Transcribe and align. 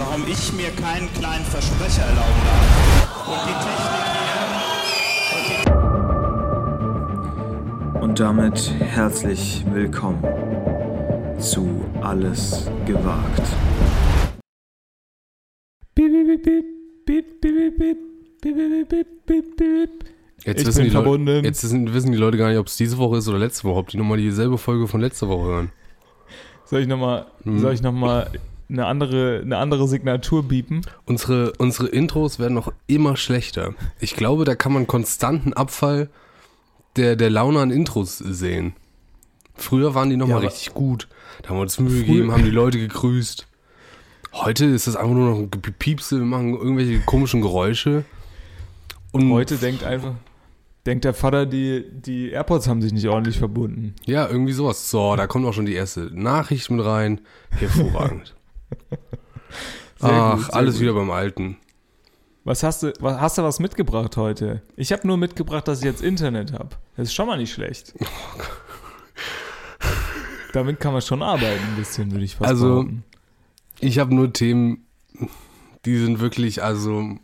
warum 0.00 0.26
ich 0.26 0.52
mir 0.54 0.70
keinen 0.70 1.12
kleinen 1.12 1.44
Versprecher 1.44 2.02
erlauben 2.02 2.42
darf. 2.46 2.66
Und 3.28 3.40
die 3.46 3.56
Technik 3.66 4.04
hier. 7.92 8.02
Und 8.02 8.18
damit 8.18 8.72
herzlich 8.80 9.64
willkommen 9.70 10.24
zu 11.38 11.84
Alles 12.00 12.70
gewagt. 12.86 13.42
Jetzt 20.42 20.60
Ich 20.62 20.66
wissen 20.66 20.78
bin 20.78 20.84
die 20.86 20.90
verbunden. 20.90 21.26
Leute, 21.26 21.46
jetzt 21.46 21.62
wissen, 21.62 21.92
wissen 21.92 22.12
die 22.12 22.18
Leute 22.18 22.38
gar 22.38 22.48
nicht, 22.48 22.58
ob 22.58 22.68
es 22.68 22.76
diese 22.76 22.96
Woche 22.96 23.18
ist 23.18 23.28
oder 23.28 23.38
letzte 23.38 23.64
Woche, 23.64 23.80
ob 23.80 23.88
die 23.88 23.98
nochmal 23.98 24.16
dieselbe 24.16 24.56
Folge 24.56 24.88
von 24.88 25.02
letzter 25.02 25.28
Woche 25.28 25.46
hören. 25.46 25.72
Soll 26.64 26.80
ich 26.80 26.88
nochmal 26.88 27.26
Hm. 27.42 27.58
soll 27.58 27.74
ich 27.74 27.82
noch 27.82 27.92
mal 27.92 28.30
eine 28.70 28.86
andere, 28.86 29.40
eine 29.42 29.58
andere 29.58 29.88
Signatur 29.88 30.44
biepen? 30.44 30.82
Unsere, 31.06 31.52
unsere 31.58 31.88
Intros 31.88 32.38
werden 32.38 32.54
noch 32.54 32.72
immer 32.86 33.16
schlechter. 33.16 33.74
Ich 33.98 34.14
glaube, 34.14 34.44
da 34.44 34.54
kann 34.54 34.72
man 34.72 34.86
konstanten 34.86 35.52
Abfall 35.52 36.08
der, 36.96 37.16
der 37.16 37.30
Laune 37.30 37.60
an 37.60 37.70
Intros 37.70 38.18
sehen. 38.18 38.74
Früher 39.54 39.94
waren 39.94 40.10
die 40.10 40.16
nochmal 40.16 40.42
Ja, 40.42 40.48
richtig 40.48 40.72
gut. 40.72 41.08
Da 41.42 41.50
haben 41.50 41.56
wir 41.56 41.62
uns 41.62 41.78
Mühe 41.78 42.00
gegeben, 42.00 42.32
haben 42.32 42.44
die 42.44 42.50
Leute 42.50 42.78
gegrüßt. 42.78 43.46
Heute 44.32 44.66
ist 44.66 44.86
das 44.86 44.96
einfach 44.96 45.12
nur 45.12 45.30
noch 45.30 45.38
ein 45.38 45.50
Gepiepse, 45.50 46.18
wir 46.18 46.24
machen 46.24 46.54
irgendwelche 46.54 47.00
komischen 47.00 47.40
Geräusche. 47.40 48.04
Und 49.12 49.30
Heute 49.32 49.56
denkt 49.56 49.82
einfach, 49.82 50.14
denkt 50.86 51.04
der 51.04 51.14
Vater, 51.14 51.46
die, 51.46 51.84
die 51.90 52.30
AirPods 52.30 52.68
haben 52.68 52.80
sich 52.80 52.92
nicht 52.92 53.08
ordentlich 53.08 53.38
verbunden. 53.38 53.94
Ja, 54.06 54.28
irgendwie 54.28 54.52
sowas. 54.52 54.88
So, 54.88 55.16
da 55.16 55.26
kommt 55.26 55.46
auch 55.46 55.52
schon 55.52 55.66
die 55.66 55.74
erste 55.74 56.10
Nachricht 56.12 56.70
mit 56.70 56.84
rein. 56.84 57.20
Hervorragend. 57.50 58.34
Sehr 59.98 60.10
Ach, 60.10 60.36
gut, 60.36 60.54
alles 60.54 60.74
gut. 60.74 60.82
wieder 60.82 60.94
beim 60.94 61.10
Alten. 61.10 61.56
Was 62.44 62.62
hast 62.62 62.82
du, 62.82 62.92
was, 63.00 63.20
hast 63.20 63.36
du 63.38 63.42
was 63.42 63.60
mitgebracht 63.60 64.16
heute? 64.16 64.62
Ich 64.76 64.92
habe 64.92 65.06
nur 65.06 65.16
mitgebracht, 65.18 65.68
dass 65.68 65.80
ich 65.80 65.84
jetzt 65.84 66.02
Internet 66.02 66.52
habe. 66.54 66.70
Das 66.96 67.08
ist 67.08 67.14
schon 67.14 67.26
mal 67.26 67.36
nicht 67.36 67.52
schlecht. 67.52 67.94
Damit 70.52 70.80
kann 70.80 70.92
man 70.92 71.02
schon 71.02 71.22
arbeiten, 71.22 71.62
ein 71.62 71.76
bisschen, 71.76 72.10
würde 72.10 72.24
ich 72.24 72.36
fast 72.36 72.50
Also- 72.50 72.68
behaupten. 72.68 73.04
Ich 73.82 73.98
habe 73.98 74.14
nur 74.14 74.32
Themen, 74.32 74.86
die 75.86 75.96
sind 75.98 76.20
wirklich, 76.20 76.62
also. 76.62 77.16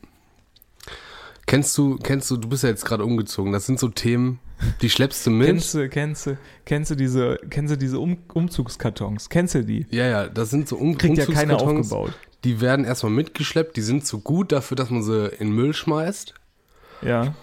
Kennst 1.46 1.78
du, 1.78 1.96
kennst 1.96 2.28
du, 2.30 2.36
du 2.36 2.48
bist 2.48 2.64
ja 2.64 2.70
jetzt 2.70 2.84
gerade 2.84 3.04
umgezogen, 3.04 3.52
das 3.52 3.66
sind 3.66 3.78
so 3.78 3.88
Themen, 3.88 4.40
die 4.82 4.90
schleppst 4.90 5.24
du 5.26 5.30
mit. 5.30 5.46
Kennst 5.46 5.74
du, 5.74 5.88
kennst 5.88 6.26
du, 6.26 6.38
kennst 6.64 6.90
du 6.90 6.94
diese, 6.96 7.38
kennst 7.50 7.72
du 7.72 7.78
diese 7.78 8.00
um 8.00 8.18
Umzugskartons? 8.34 9.28
Kennst 9.28 9.54
du 9.54 9.64
die? 9.64 9.86
ja, 9.90 10.06
ja, 10.06 10.28
das 10.28 10.50
sind 10.50 10.68
so 10.68 10.76
um 10.76 10.98
Kriegt 10.98 11.18
ja 11.18 11.24
keiner 11.24 11.54
Umzugskartons, 11.54 11.92
aufgebaut. 11.92 12.18
Die 12.42 12.60
werden 12.60 12.84
erstmal 12.84 13.12
mitgeschleppt, 13.12 13.76
die 13.76 13.82
sind 13.82 14.04
so 14.04 14.18
gut 14.18 14.50
dafür, 14.50 14.76
dass 14.76 14.90
man 14.90 15.02
sie 15.02 15.28
in 15.38 15.50
Müll 15.52 15.72
schmeißt. 15.72 16.34
Ja. 17.02 17.34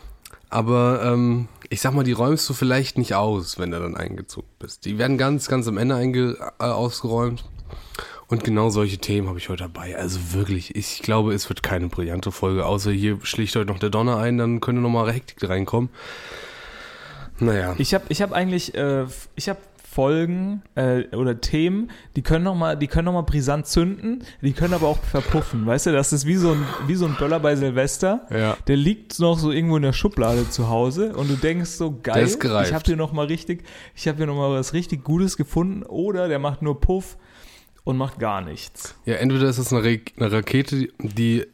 Aber 0.50 1.02
ähm, 1.04 1.48
ich 1.70 1.82
sag 1.82 1.94
mal, 1.94 2.04
die 2.04 2.12
räumst 2.12 2.48
du 2.50 2.54
vielleicht 2.54 2.98
nicht 2.98 3.16
aus, 3.16 3.58
wenn 3.58 3.72
du 3.72 3.80
dann 3.80 3.96
eingezogen 3.96 4.50
bist. 4.60 4.86
Die 4.86 4.98
werden 4.98 5.18
ganz, 5.18 5.48
ganz 5.48 5.68
am 5.68 5.78
Ende 5.78 5.96
einge 5.96 6.38
äh, 6.60 6.66
ausgeräumt. 6.66 7.46
Und 8.28 8.44
genau 8.44 8.70
solche 8.70 8.98
Themen 8.98 9.28
habe 9.28 9.38
ich 9.38 9.50
heute 9.50 9.64
dabei. 9.64 9.98
Also 9.98 10.34
wirklich, 10.34 10.76
ich 10.76 11.02
glaube, 11.02 11.34
es 11.34 11.50
wird 11.50 11.64
keine 11.64 11.88
brillante 11.88 12.32
Folge, 12.32 12.66
außer 12.66 12.92
hier 12.92 13.20
schlicht 13.24 13.56
heute 13.56 13.72
noch 13.72 13.80
der 13.80 13.90
Donner 13.90 14.18
ein, 14.18 14.38
dann 14.38 14.62
könnte 14.62 14.82
nochmal 14.82 15.12
Hektik 15.12 15.48
reinkommen. 15.48 15.90
Naja. 17.40 17.76
Ich 17.78 17.94
habe 17.94 18.06
ich 18.10 18.22
hab 18.22 18.32
eigentlich, 18.32 18.76
äh, 18.76 19.06
ich 19.36 19.50
habe 19.50 19.60
Folgen 19.94 20.64
äh, 20.74 21.16
oder 21.16 21.40
Themen, 21.40 21.92
die 22.16 22.24
können 22.24 22.44
noch 22.44 22.56
mal, 22.56 22.76
die 22.76 22.88
können 22.88 23.06
noch 23.06 23.14
mal 23.14 23.22
brisant 23.22 23.68
zünden, 23.68 24.24
die 24.42 24.54
können 24.54 24.74
aber 24.74 24.88
auch 24.88 24.98
verpuffen. 24.98 25.68
Weißt 25.68 25.86
du, 25.86 25.92
das 25.92 26.12
ist 26.14 26.26
wie 26.26 26.36
so 26.36 26.52
ein, 26.52 26.66
wie 26.88 26.96
so 26.96 27.06
ein 27.06 27.16
Böller 27.16 27.40
bei 27.40 27.56
Silvester. 27.56 28.26
Ja. 28.32 28.58
Der 28.68 28.76
liegt 28.76 29.20
noch 29.20 29.38
so 29.38 29.52
irgendwo 29.52 29.78
in 29.78 29.84
der 29.84 29.94
Schublade 29.94 30.50
zu 30.50 30.68
Hause 30.68 31.16
und 31.16 31.30
du 31.30 31.36
denkst 31.36 31.70
so 31.70 32.00
geil, 32.02 32.26
ich 32.26 32.74
habe 32.74 32.84
hier 32.86 32.96
noch 32.96 33.14
mal 33.14 33.28
richtig, 33.28 33.64
ich 33.96 34.08
habe 34.08 34.18
hier 34.18 34.26
noch 34.26 34.36
mal 34.36 34.52
was 34.52 34.74
richtig 34.74 35.04
Gutes 35.04 35.38
gefunden 35.38 35.84
oder 35.84 36.28
der 36.28 36.40
macht 36.40 36.64
nur 36.64 36.82
Puff 36.82 37.18
und 37.84 37.98
macht 37.98 38.20
gar 38.20 38.42
nichts. 38.42 38.96
Ja, 39.06 39.16
entweder 39.16 39.48
ist 39.50 39.58
es 39.58 39.72
eine, 39.74 39.84
Ra 39.84 39.98
eine 40.18 40.32
Rakete, 40.32 40.88
die, 41.00 41.46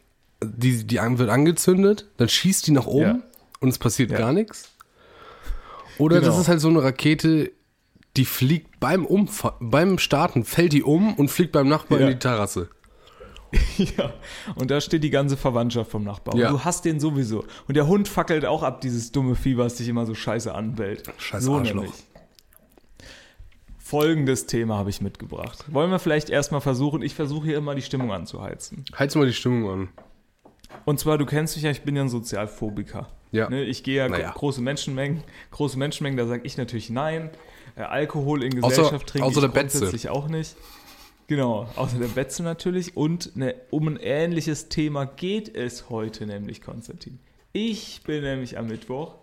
die, 0.44 0.84
die 0.85 0.97
wird 0.97 1.29
angezündet, 1.29 2.07
dann 2.17 2.29
schießt 2.29 2.67
die 2.67 2.72
nach 2.72 2.85
oben 2.88 3.01
Ja. 3.01 3.19
und 3.59 3.69
es 3.69 3.78
passiert 3.79 4.12
Ja. 4.12 4.17
gar 4.17 4.34
nichts. 4.34 4.72
Oder 5.97 6.17
das 6.22 6.29
Genau. 6.29 6.41
ist 6.41 6.47
halt 6.47 6.62
so 6.62 6.69
eine 6.69 6.81
Rakete, 6.84 7.51
die 8.17 8.25
fliegt 8.25 8.79
beim 8.79 9.06
Umfa 9.06 9.56
beim 9.59 9.97
Starten, 10.00 10.45
fällt 10.45 10.73
die 10.73 10.84
um 10.84 11.13
und 11.16 11.29
fliegt 11.29 11.51
beim 11.51 11.67
Nachbarn 11.67 12.01
Ja. 12.01 12.07
in 12.07 12.13
die 12.13 12.19
Terrasse. 12.19 12.69
Ja, 13.78 14.13
und 14.56 14.69
da 14.69 14.79
steht 14.79 15.03
die 15.03 15.09
ganze 15.09 15.35
Verwandtschaft 15.35 15.90
vom 15.90 16.03
Nachbarn. 16.03 16.38
Ja. 16.38 16.50
Du 16.51 16.63
hast 16.63 16.85
den 16.85 17.00
sowieso. 17.00 17.46
Und 17.67 17.75
der 17.75 17.88
Hund 17.88 18.07
fackelt 18.07 18.46
auch 18.46 18.61
ab, 18.61 18.81
dieses 18.81 19.11
dumme 19.11 19.35
Vieh, 19.35 19.57
was 19.57 19.75
dich 19.75 19.88
immer 19.88 20.06
so 20.06 20.13
scheiße 20.13 20.53
anbellt. 20.53 21.03
Scheiß 21.17 21.44
so 21.44 21.56
Arschloch. 21.56 21.81
nämlich. 21.84 21.94
Folgendes 23.89 24.45
Thema 24.45 24.77
habe 24.77 24.91
ich 24.91 25.01
mitgebracht. 25.01 25.66
Wollen 25.67 25.89
wir 25.89 25.97
vielleicht 25.97 26.29
erstmal 26.29 26.61
versuchen, 26.61 27.01
ich 27.01 27.16
versuche 27.16 27.47
hier 27.47 27.57
immer 27.57 27.73
die 27.73 27.81
Stimmung 27.81 28.11
anzuheizen. 28.11 28.85
Heiz 28.97 29.16
mal 29.16 29.25
die 29.25 29.33
Stimmung 29.33 29.67
an. 29.69 29.89
Und 30.85 31.00
zwar, 31.00 31.17
du 31.17 31.25
kennst 31.25 31.55
mich 31.55 31.63
ja, 31.63 31.72
ich 31.72 31.81
bin 31.81 31.95
ja 31.95 32.03
ein 32.03 32.09
Sozialphobiker. 32.09 33.07
Ja. 33.31 33.49
Ne, 33.49 33.63
ich 33.63 33.81
gehe 33.83 33.97
ja 33.97 34.07
Naja. 34.09 34.29
gro- 34.31 34.39
große 34.41 34.61
Menschenmengen, 34.61 35.23
große 35.51 35.78
Menschenmengen, 35.79 36.17
da 36.17 36.28
sage 36.28 36.41
ich 36.45 36.55
natürlich 36.57 36.91
nein. 36.91 37.31
Äh, 37.75 37.81
Alkohol 37.81 38.44
in 38.44 38.53
Außer- 38.61 38.69
Gesellschaft 38.69 39.07
trinke 39.07 39.25
außer 39.28 39.38
ich 39.38 39.41
der 39.41 39.47
Betze. 39.61 39.79
grundsätzlich 39.79 40.09
auch 40.09 40.28
nicht. 40.28 40.55
Genau, 41.25 41.67
außer 41.75 41.97
der 41.97 42.07
Betze 42.09 42.44
natürlich. 42.44 42.95
Und 42.95 43.35
ne, 43.35 43.55
um 43.72 43.88
ein 43.88 43.97
ähnliches 43.97 44.69
Thema 44.69 45.05
geht 45.05 45.55
es 45.55 45.89
heute 45.89 46.28
nämlich, 46.28 46.61
Konstantin. 46.61 47.19
Ich 47.53 48.01
bin 48.05 48.22
nämlich 48.23 48.57
am 48.57 48.67
Mittwoch 48.67 49.16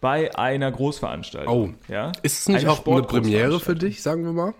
bei 0.00 0.34
einer 0.36 0.70
Großveranstaltung. 0.70 1.74
Oh. 1.78 1.92
ja? 1.92 2.12
Ist 2.22 2.40
es 2.40 2.48
nicht 2.48 2.60
Eine 2.60 2.70
auch 2.70 2.86
eine 2.86 3.02
Premiere 3.02 3.58
für 3.60 3.74
dich, 3.74 4.00
sagen 4.02 4.24
wir 4.24 4.32
mal? 4.32 4.54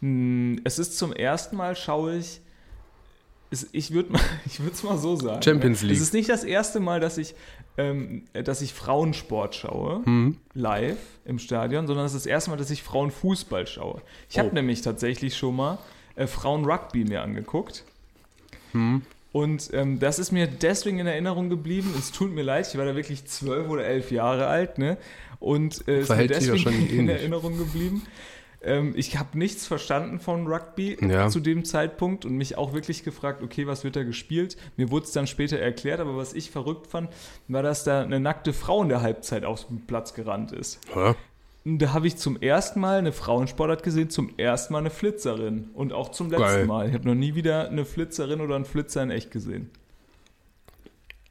Hm, 0.00 0.60
Es 0.64 0.78
ist 0.78 0.96
zum 0.98 1.12
ersten 1.12 1.56
Mal, 1.56 1.76
schaue 1.76 2.16
ich, 2.16 2.40
ich 3.72 3.92
würde 3.92 4.14
es 4.46 4.82
mal 4.84 4.96
so 4.98 5.16
sagen. 5.16 5.42
Champions? 5.42 5.82
League. 5.82 5.96
Es 5.96 6.00
ist 6.00 6.14
nicht 6.14 6.28
das 6.28 6.44
erste 6.44 6.78
Mal, 6.80 7.00
dass 7.00 7.18
ich, 7.18 7.34
ähm, 7.76 8.24
dass 8.32 8.62
ich 8.62 8.72
Frauensport 8.72 9.54
schaue, 9.56 10.02
Mhm. 10.04 10.36
live 10.54 10.98
im 11.24 11.38
Stadion, 11.38 11.86
sondern 11.86 12.06
es 12.06 12.14
ist 12.14 12.24
das 12.24 12.30
erste 12.30 12.50
Mal, 12.50 12.56
dass 12.56 12.70
ich 12.70 12.82
Frauenfußball 12.82 13.66
schaue. 13.66 14.00
Ich 14.28 14.38
habe 14.38 14.50
Oh. 14.50 14.54
nämlich 14.54 14.82
tatsächlich 14.82 15.36
schon 15.36 15.56
mal 15.56 15.78
äh, 16.16 16.26
Frauenrugby 16.26 17.04
mir 17.04 17.22
angeguckt. 17.22 17.84
Mhm. 18.72 19.02
Und 19.32 19.70
ähm, 19.72 20.00
das 20.00 20.18
ist 20.18 20.32
mir 20.32 20.46
deswegen 20.48 20.98
in 20.98 21.06
Erinnerung 21.06 21.50
geblieben. 21.50 21.94
Es 21.96 22.10
tut 22.10 22.32
mir 22.32 22.42
leid, 22.42 22.66
ich 22.68 22.76
war 22.78 22.84
da 22.84 22.96
wirklich 22.96 23.24
zwölf 23.26 23.68
oder 23.68 23.84
elf 23.84 24.10
Jahre 24.10 24.46
alt, 24.48 24.78
ne? 24.78 24.98
Und 25.38 25.86
äh, 25.88 25.98
es 26.00 26.10
ist 26.10 26.16
mir 26.16 26.26
deswegen 26.26 26.70
in 26.88 26.98
ähnlich. 27.00 27.16
Erinnerung 27.18 27.56
geblieben. 27.56 28.02
Ähm, 28.62 28.92
ich 28.96 29.16
habe 29.18 29.38
nichts 29.38 29.66
verstanden 29.66 30.20
von 30.20 30.46
Rugby 30.46 30.98
Ja. 31.00 31.28
zu 31.28 31.40
dem 31.40 31.64
Zeitpunkt 31.64 32.24
und 32.26 32.36
mich 32.36 32.58
auch 32.58 32.74
wirklich 32.74 33.04
gefragt, 33.04 33.42
okay, 33.42 33.66
was 33.66 33.84
wird 33.84 33.96
da 33.96 34.02
gespielt? 34.02 34.56
Mir 34.76 34.90
wurde 34.90 35.06
es 35.06 35.12
dann 35.12 35.26
später 35.26 35.58
erklärt, 35.58 36.00
aber 36.00 36.16
was 36.16 36.34
ich 36.34 36.50
verrückt 36.50 36.86
fand, 36.88 37.08
war, 37.48 37.62
dass 37.62 37.84
da 37.84 38.02
eine 38.02 38.20
nackte 38.20 38.52
Frau 38.52 38.82
in 38.82 38.90
der 38.90 39.00
Halbzeit 39.00 39.44
aus 39.46 39.68
dem 39.68 39.86
Platz 39.86 40.12
gerannt 40.12 40.52
ist. 40.52 40.78
Ja. 40.94 41.14
Und 41.64 41.78
da 41.78 41.92
habe 41.92 42.06
ich 42.06 42.16
zum 42.16 42.40
ersten 42.40 42.80
Mal 42.80 42.98
eine 42.98 43.12
Frauensportart 43.12 43.82
gesehen, 43.82 44.08
zum 44.08 44.32
ersten 44.38 44.72
Mal 44.72 44.78
eine 44.78 44.90
Flitzerin 44.90 45.70
und 45.74 45.92
auch 45.92 46.10
zum 46.10 46.30
letzten 46.30 46.44
Geil. 46.44 46.66
Mal. 46.66 46.88
Ich 46.88 46.94
habe 46.94 47.06
noch 47.06 47.14
nie 47.14 47.34
wieder 47.34 47.68
eine 47.68 47.84
Flitzerin 47.84 48.40
oder 48.40 48.56
einen 48.56 48.64
Flitzer 48.64 49.02
in 49.02 49.10
echt 49.10 49.30
gesehen. 49.30 49.70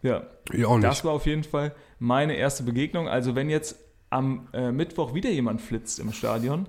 Ja, 0.02 0.28
Ich 0.54 0.66
auch 0.66 0.78
nicht. 0.78 0.88
das 0.88 1.04
war 1.04 1.14
auf 1.14 1.26
jeden 1.26 1.44
Fall 1.44 1.74
meine 1.98 2.36
erste 2.36 2.64
Begegnung. 2.64 3.10
Also 3.10 3.36
wenn 3.36 3.50
jetzt 3.50 3.76
am 4.10 4.48
äh, 4.54 4.72
Mittwoch 4.72 5.14
wieder 5.14 5.30
jemand 5.30 5.62
flitzt 5.62 6.00
im 6.00 6.14
Stadion, 6.14 6.68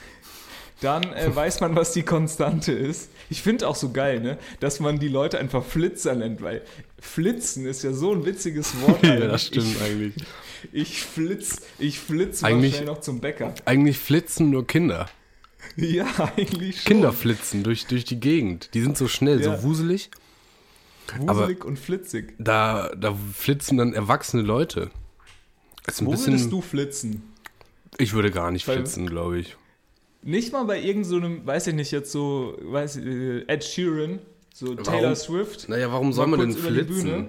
dann 0.80 1.02
äh, 1.12 1.30
weiß 1.34 1.60
man, 1.60 1.74
was 1.74 1.92
die 1.92 2.02
Konstante 2.02 2.72
ist. 2.72 3.10
Ich 3.30 3.42
finde 3.42 3.66
auch 3.68 3.74
so 3.76 3.90
geil, 3.90 4.20
ne, 4.20 4.38
dass 4.60 4.80
man 4.80 4.98
die 4.98 5.08
Leute 5.08 5.38
einfach 5.38 5.64
Flitzer 5.64 6.14
nennt, 6.14 6.42
weil 6.42 6.62
Flitzen 7.00 7.66
ist 7.66 7.82
ja 7.82 7.92
so 7.92 8.12
ein 8.12 8.24
witziges 8.26 8.80
Wort. 8.82 9.02
ja, 9.02 9.16
das 9.16 9.46
stimmt 9.46 9.76
eigentlich. 9.82 10.14
Ich 10.72 11.02
flitz, 11.02 11.62
ich 11.78 11.98
flitz 11.98 12.42
Eigentlich- 12.44 12.74
schnell 12.76 12.86
noch 12.86 13.00
zum 13.00 13.20
Bäcker. 13.20 13.54
Eigentlich 13.64 13.98
flitzen 13.98 14.50
nur 14.50 14.66
Kinder. 14.66 15.08
Ja, 15.76 16.06
eigentlich 16.36 16.82
schon. 16.82 16.84
Kinder 16.92 17.12
flitzen 17.12 17.62
durch, 17.62 17.86
durch 17.86 18.04
die 18.04 18.18
Gegend. 18.18 18.70
Die 18.74 18.80
sind 18.82 18.98
so 18.98 19.06
schnell, 19.08 19.40
Ja. 19.40 19.56
so 19.56 19.62
wuselig. 19.62 20.10
Wuselig 21.18 21.64
und 21.64 21.78
flitzig. 21.78 22.34
Da, 22.38 22.90
da 22.96 23.16
flitzen 23.32 23.78
dann 23.78 23.92
erwachsene 23.92 24.42
Leute. 24.42 24.90
Ist 25.86 26.04
Wo 26.04 26.10
bisschen, 26.10 26.32
würdest 26.34 26.52
du 26.52 26.60
flitzen? 26.62 27.22
Ich 27.98 28.12
würde 28.12 28.30
gar 28.30 28.50
nicht 28.50 28.66
Weil- 28.68 28.78
flitzen, 28.78 29.06
glaube 29.08 29.38
ich. 29.38 29.56
Nicht 30.22 30.52
mal 30.52 30.64
bei 30.64 30.80
irgendeinem, 30.80 31.38
so 31.40 31.46
weiß 31.46 31.66
ich 31.68 31.74
nicht, 31.74 31.90
jetzt 31.90 32.12
so, 32.12 32.56
weiß 32.62 32.96
ich, 32.96 33.06
äh, 33.06 33.44
Ed 33.48 33.64
Sheeran, 33.64 34.20
so 34.54 34.74
Taylor 34.74 35.02
Warum? 35.02 35.14
Swift. 35.16 35.68
Naja, 35.68 35.90
warum 35.90 36.12
soll 36.12 36.28
man 36.28 36.40
denn 36.40 36.52
flitzen? 36.52 37.28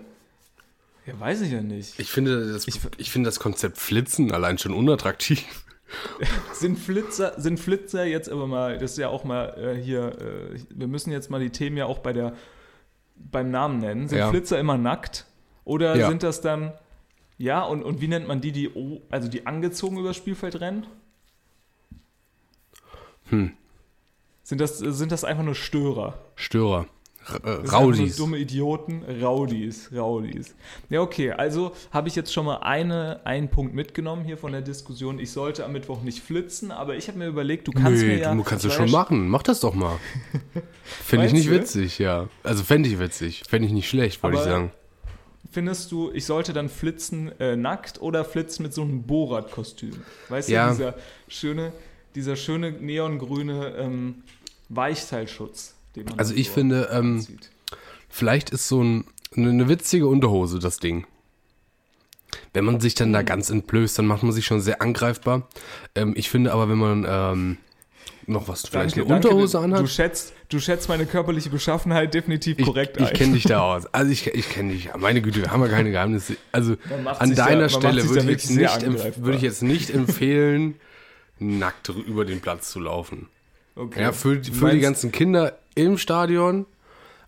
Ja, 1.05 1.19
weiß 1.19 1.41
ich 1.41 1.51
ja 1.51 1.61
nicht. 1.61 2.00
Ich 2.00 2.09
finde, 2.11 2.51
das, 2.53 2.67
Ich- 2.67 2.79
ich, 2.97 3.11
finde 3.11 3.27
das 3.27 3.39
Konzept 3.39 3.77
Flitzen 3.77 4.31
allein 4.31 4.57
schon 4.57 4.73
unattraktiv. 4.73 5.44
sind 6.53 6.79
Flitzer, 6.79 7.33
sind 7.39 7.59
Flitzer 7.59 8.05
jetzt 8.05 8.29
aber 8.29 8.47
mal, 8.47 8.77
das 8.79 8.91
ist 8.91 8.97
ja 8.97 9.09
auch 9.09 9.23
mal 9.25 9.50
äh, 9.57 9.75
hier, 9.81 10.17
äh, 10.19 10.59
wir 10.69 10.88
müssen 10.88 11.11
jetzt 11.11 11.29
mal 11.29 11.39
die 11.39 11.51
Themen 11.51 11.77
ja 11.77 11.85
auch 11.85 12.00
bei 12.00 12.13
der, 12.13 12.33
beim 13.15 13.51
Namen 13.51 13.79
nennen. 13.79 14.07
Sind 14.07 14.17
Ja. 14.17 14.29
Flitzer 14.29 14.59
immer 14.59 14.77
nackt? 14.77 15.25
Oder 15.65 15.95
Ja. 15.95 16.07
sind 16.09 16.23
das 16.23 16.41
dann, 16.41 16.73
ja, 17.38 17.61
und, 17.63 17.83
und 17.83 18.01
wie 18.01 18.07
nennt 18.07 18.27
man 18.27 18.41
die, 18.41 18.51
die, 18.51 18.71
also 19.11 19.27
die 19.27 19.45
angezogen 19.45 19.97
übers 19.97 20.15
Spielfeld 20.17 20.59
rennen? 20.61 20.88
Hm. 23.29 23.51
Sind 24.44 24.59
das, 24.61 24.77
sind 24.79 25.11
das 25.11 25.23
einfach 25.23 25.44
nur 25.44 25.55
Störer? 25.55 26.17
Störer. 26.35 26.88
Äh, 27.44 27.50
Raudis. 27.70 28.18
Dumme 28.18 28.38
Idioten. 28.38 29.02
Raudis, 29.22 29.90
Raudis. 29.96 30.56
Ja, 30.90 31.02
okay, 31.02 31.31
also 31.31 31.72
habe 31.92 32.08
ich 32.08 32.16
jetzt 32.16 32.34
schon 32.34 32.46
mal 32.46 32.58
eine, 32.58 33.22
einen 33.25 33.48
Punkt 33.50 33.74
mitgenommen 33.74 34.25
hier 34.25 34.38
von 34.38 34.52
der 34.52 34.62
Diskussion. 34.62 35.20
Ich 35.20 35.31
sollte 35.31 35.64
am 35.66 35.72
Mittwoch 35.72 36.02
nicht 36.02 36.22
flitzen, 36.22 36.72
aber 36.72 36.96
ich 36.96 37.08
habe 37.08 37.18
mir 37.20 37.28
überlegt, 37.28 37.68
du 37.68 37.72
kannst 37.72 38.02
Nö, 38.02 38.08
mir 38.10 38.18
ja. 38.20 38.36
du 38.36 38.44
kannst 38.44 38.66
es 38.66 38.74
schon 38.74 38.92
machen. 38.92 39.30
Mach 39.30 39.44
das 39.44 39.60
doch 39.62 39.74
mal. 39.74 39.98
Finde 40.84 41.28
ich 41.28 41.34
nicht 41.34 41.48
du? 41.48 41.52
witzig, 41.52 42.00
ja. 42.00 42.28
Also 42.44 42.64
fände 42.64 42.90
ich 42.90 43.00
witzig. 43.00 43.44
Fände 43.48 43.68
ich 43.68 43.74
nicht 43.74 43.88
schlecht, 43.90 44.22
wollte 44.24 44.38
ich 44.38 44.44
sagen. 44.44 44.72
Findest 45.52 45.92
du, 45.92 46.12
ich 46.12 46.25
sollte 46.25 46.52
dann 46.52 46.68
flitzen 46.68 47.31
äh, 47.40 47.56
nackt 47.56 48.02
oder 48.02 48.25
flitzen 48.25 48.64
mit 48.64 48.74
so 48.74 48.81
einem 48.81 49.04
Borat-Kostüm? 49.04 49.94
Weißt 50.30 50.50
Ja. 50.50 50.70
du, 50.70 50.75
dieser 50.75 50.96
schöne, 51.28 51.72
dieser 52.16 52.36
schöne 52.36 52.72
neongrüne 52.72 53.75
ähm, 53.78 54.24
Weichteilschutz, 54.70 55.73
den 55.95 56.06
man 56.06 56.19
Also 56.19 56.34
ich 56.34 56.48
so 56.50 56.54
finde, 56.54 56.90
ähm. 56.92 57.25
Vielleicht 58.10 58.51
ist 58.51 58.68
so 58.68 58.84
ein, 58.84 59.06
eine, 59.36 59.68
witzige 59.69 60.06
Unterhose 60.07 60.60
das 60.60 60.78
Ding. 60.78 61.07
Wenn 62.54 62.63
man 62.66 62.80
sich 62.80 62.94
dann 62.94 63.12
da 63.12 63.24
ganz 63.24 63.50
entblößt, 63.50 63.98
dann 63.98 64.06
macht 64.06 64.22
man 64.22 64.31
sich 64.31 64.45
schon 64.45 64.62
sehr 64.62 64.81
angreifbar. 64.84 65.48
Ähm, 65.95 66.13
ich 66.16 66.30
finde 66.30 66.51
aber, 66.54 66.69
wenn 66.69 66.78
man 66.78 67.06
ähm, 67.10 67.57
noch 68.28 68.48
was, 68.48 68.68
vielleicht 68.68 68.95
Danke, 68.98 69.01
eine 69.12 69.22
danke, 69.22 69.28
Unterhose 69.30 69.57
Du 69.57 69.63
anhat. 69.63 69.90
schätzt, 69.90 70.34
du 70.50 70.60
schätzt 70.60 70.90
meine 70.90 71.07
körperliche 71.07 71.50
Beschaffenheit 71.50 72.13
definitiv 72.13 72.60
Ich, 72.60 72.66
korrekt 72.66 72.98
ich 73.01 73.07
ein. 73.07 73.13
kenne 73.13 73.34
dich 73.34 73.44
da 73.46 73.62
aus. 73.75 73.88
Also 73.88 74.12
ich, 74.12 74.28
ich 74.28 74.48
kenne 74.50 74.74
dich. 74.74 74.89
Meine 74.96 75.22
Güte, 75.24 75.42
wir 75.42 75.51
haben 75.51 75.62
ja 75.63 75.68
keine 75.69 75.89
Geheimnisse. 75.92 76.38
Also 76.51 76.75
an 77.19 77.34
da- 77.36 77.46
deiner 77.48 77.62
macht 77.63 77.72
Stelle 77.72 78.04
würde 78.07 78.19
da 78.24 78.25
ich, 78.25 78.30
jetzt 78.30 78.50
nicht, 78.51 79.18
würde 79.24 79.38
ich 79.38 79.44
jetzt 79.44 79.63
nicht 79.63 79.89
empfehlen, 79.89 80.75
nackt 81.39 81.89
über 81.89 82.25
den 82.25 82.42
Platz 82.42 82.69
zu 82.72 82.80
laufen. 82.80 83.28
Okay. 83.75 84.02
Ja, 84.02 84.12
für, 84.12 84.44
für 84.44 84.72
die 84.72 84.80
ganzen 84.80 85.12
Kinder 85.12 85.58
im 85.75 85.98
Stadion, 85.98 86.66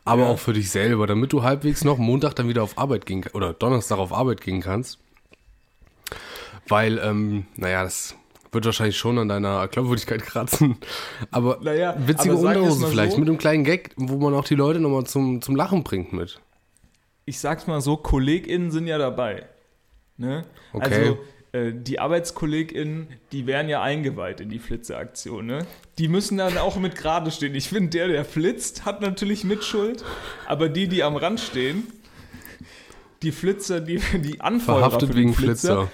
aber 0.03 0.23
Ja. 0.23 0.27
auch 0.29 0.39
für 0.39 0.53
dich 0.53 0.69
selber, 0.69 1.07
damit 1.07 1.33
du 1.33 1.41
halbwegs 1.43 1.83
noch 1.83 1.97
Montag 1.97 2.35
dann 2.35 2.47
wieder 2.47 2.61
auf 2.63 2.77
Arbeit 2.77 3.05
gehen 3.05 3.25
oder 3.33 3.53
Donnerstag 3.53 3.97
auf 3.97 4.13
Arbeit 4.13 4.41
gehen 4.41 4.61
kannst. 4.61 4.99
Weil, 6.67 6.99
ähm, 6.99 7.45
naja, 7.55 7.83
das 7.83 8.15
wird 8.51 8.65
wahrscheinlich 8.65 8.97
schon 8.97 9.17
an 9.19 9.27
deiner 9.27 9.67
Glaubwürdigkeit 9.67 10.21
kratzen. 10.23 10.77
Aber 11.31 11.59
Naja, 11.61 11.95
witzige 11.97 12.33
aber 12.33 12.41
sagen 12.41 12.55
wir's 12.61 12.63
Unterhose 12.63 12.81
mal 12.81 12.89
vielleicht, 12.91 13.11
so. 13.13 13.19
mit 13.19 13.29
einem 13.29 13.37
kleinen 13.37 13.63
Gag, 13.63 13.91
wo 13.97 14.17
man 14.17 14.33
auch 14.33 14.45
die 14.45 14.55
Leute 14.55 14.79
nochmal 14.79 15.03
zum, 15.05 15.41
zum 15.41 15.55
Lachen 15.55 15.83
bringt 15.83 16.13
mit. 16.13 16.39
ich 17.25 17.39
sag's 17.39 17.67
mal 17.67 17.81
so, 17.81 17.97
KollegInnen 17.97 18.71
sind 18.71 18.87
ja 18.87 18.97
dabei. 18.97 19.45
Ne? 20.17 20.45
Okay. 20.73 20.95
Also 20.99 21.17
die 21.73 21.99
ArbeitskollegInnen, 21.99 23.07
die 23.31 23.47
werden 23.47 23.69
ja 23.69 23.81
eingeweiht 23.81 24.41
in 24.41 24.49
die 24.49 24.59
Flitzeaktion. 24.59 25.45
Ne? 25.45 25.65
Die 25.97 26.07
müssen 26.07 26.37
dann 26.37 26.57
auch 26.57 26.77
mit 26.77 26.95
gerade 26.95 27.31
stehen. 27.31 27.55
Ich 27.55 27.69
finde, 27.69 27.89
der, 27.91 28.07
der 28.07 28.25
flitzt, 28.25 28.85
hat 28.85 29.01
natürlich 29.01 29.43
Mitschuld, 29.43 30.03
aber 30.47 30.69
die, 30.69 30.87
die 30.87 31.03
am 31.03 31.15
Rand 31.15 31.39
stehen, 31.39 31.87
die 33.21 33.31
Flitzer, 33.31 33.79
die, 33.79 34.01
die 34.21 34.41
Anfeuerer 34.41 34.79
Verhaftet 34.79 35.15
wegen 35.15 35.33
Flitzer. 35.33 35.89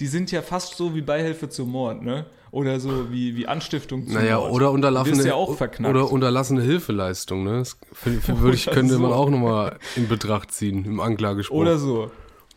die 0.00 0.06
sind 0.06 0.30
ja 0.32 0.42
fast 0.42 0.76
so 0.76 0.94
wie 0.94 1.02
Beihilfe 1.02 1.48
zum 1.48 1.70
Mord, 1.70 2.02
ne? 2.02 2.26
Oder 2.50 2.80
so 2.80 3.10
wie, 3.10 3.34
wie 3.34 3.46
Anstiftung 3.46 4.04
zum 4.06 4.14
Naja, 4.14 4.36
Mord. 4.38 4.52
oder 4.52 4.66
Du 4.66 4.72
unterlassene, 4.72 5.26
ja 5.26 5.36
oder 5.36 6.12
unterlassene 6.12 6.60
Hilfeleistung, 6.60 7.44
ne? 7.44 7.58
Das 7.60 7.78
würde 8.04 8.18
ich, 8.56 8.68
Oder 8.68 8.74
könnte 8.74 8.94
so. 8.94 9.00
man 9.00 9.12
auch 9.12 9.30
nochmal 9.30 9.78
in 9.96 10.08
Betracht 10.08 10.52
ziehen 10.52 10.84
im 10.84 11.00
Anklagespruch. 11.00 11.56
Oder 11.56 11.78
so. 11.78 12.10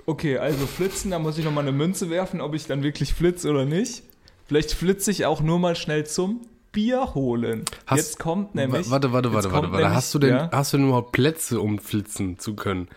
Okay, 0.05 0.37
also 0.37 0.67
flitzen, 0.67 1.11
da 1.11 1.19
muss 1.19 1.37
ich 1.37 1.45
nochmal 1.45 1.63
eine 1.63 1.71
Münze 1.71 2.09
werfen, 2.09 2.41
ob 2.41 2.53
ich 2.53 2.67
dann 2.67 2.83
wirklich 2.83 3.13
flitze 3.13 3.49
oder 3.49 3.65
nicht. 3.65 4.03
Vielleicht 4.47 4.71
flitze 4.73 5.09
ich 5.11 5.25
auch 5.25 5.41
nur 5.41 5.57
mal 5.59 5.75
schnell 5.75 6.05
zum 6.05 6.41
Bier 6.71 7.15
holen. 7.15 7.65
Hast- 7.87 7.97
Jetzt 7.99 8.19
kommt 8.19 8.53
nämlich. 8.53 8.87
Wa- 8.87 8.91
Warte, 8.91 9.11
warte, 9.13 9.33
warte, 9.33 9.51
warte, 9.51 9.67
warte. 9.71 9.77
nämlich- 9.77 9.95
Hast 9.95 10.13
du 10.13 10.19
denn, 10.19 10.29
ja? 10.35 10.49
hast 10.51 10.73
du 10.73 10.77
denn 10.77 10.87
überhaupt 10.87 11.11
Plätze, 11.13 11.59
um 11.59 11.79
flitzen 11.79 12.37
zu 12.37 12.53
können? 12.55 12.87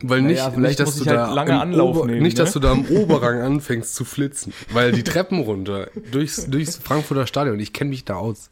Weil 0.00 0.22
Naja, 0.22 0.44
nicht, 0.46 0.54
vielleicht 0.54 0.78
nicht, 0.78 0.80
dass 0.80 0.96
du 0.96 1.06
halt 1.06 1.18
da 1.18 1.32
lange 1.34 1.60
Anlauf 1.60 1.96
Ober, 1.96 2.06
nehmen, 2.06 2.22
nicht, 2.22 2.38
ne? 2.38 2.44
dass 2.44 2.52
du 2.52 2.60
da 2.60 2.70
am 2.70 2.84
Oberrang 2.86 3.40
anfängst 3.40 3.96
zu 3.96 4.04
flitzen, 4.04 4.52
weil 4.72 4.92
die 4.92 5.02
Treppen 5.02 5.40
runter 5.40 5.88
durchs, 6.12 6.46
durchs 6.46 6.76
Frankfurter 6.76 7.26
Stadion, 7.26 7.58
ich 7.58 7.72
kenne 7.72 7.90
mich 7.90 8.04
da 8.04 8.14
aus. 8.14 8.50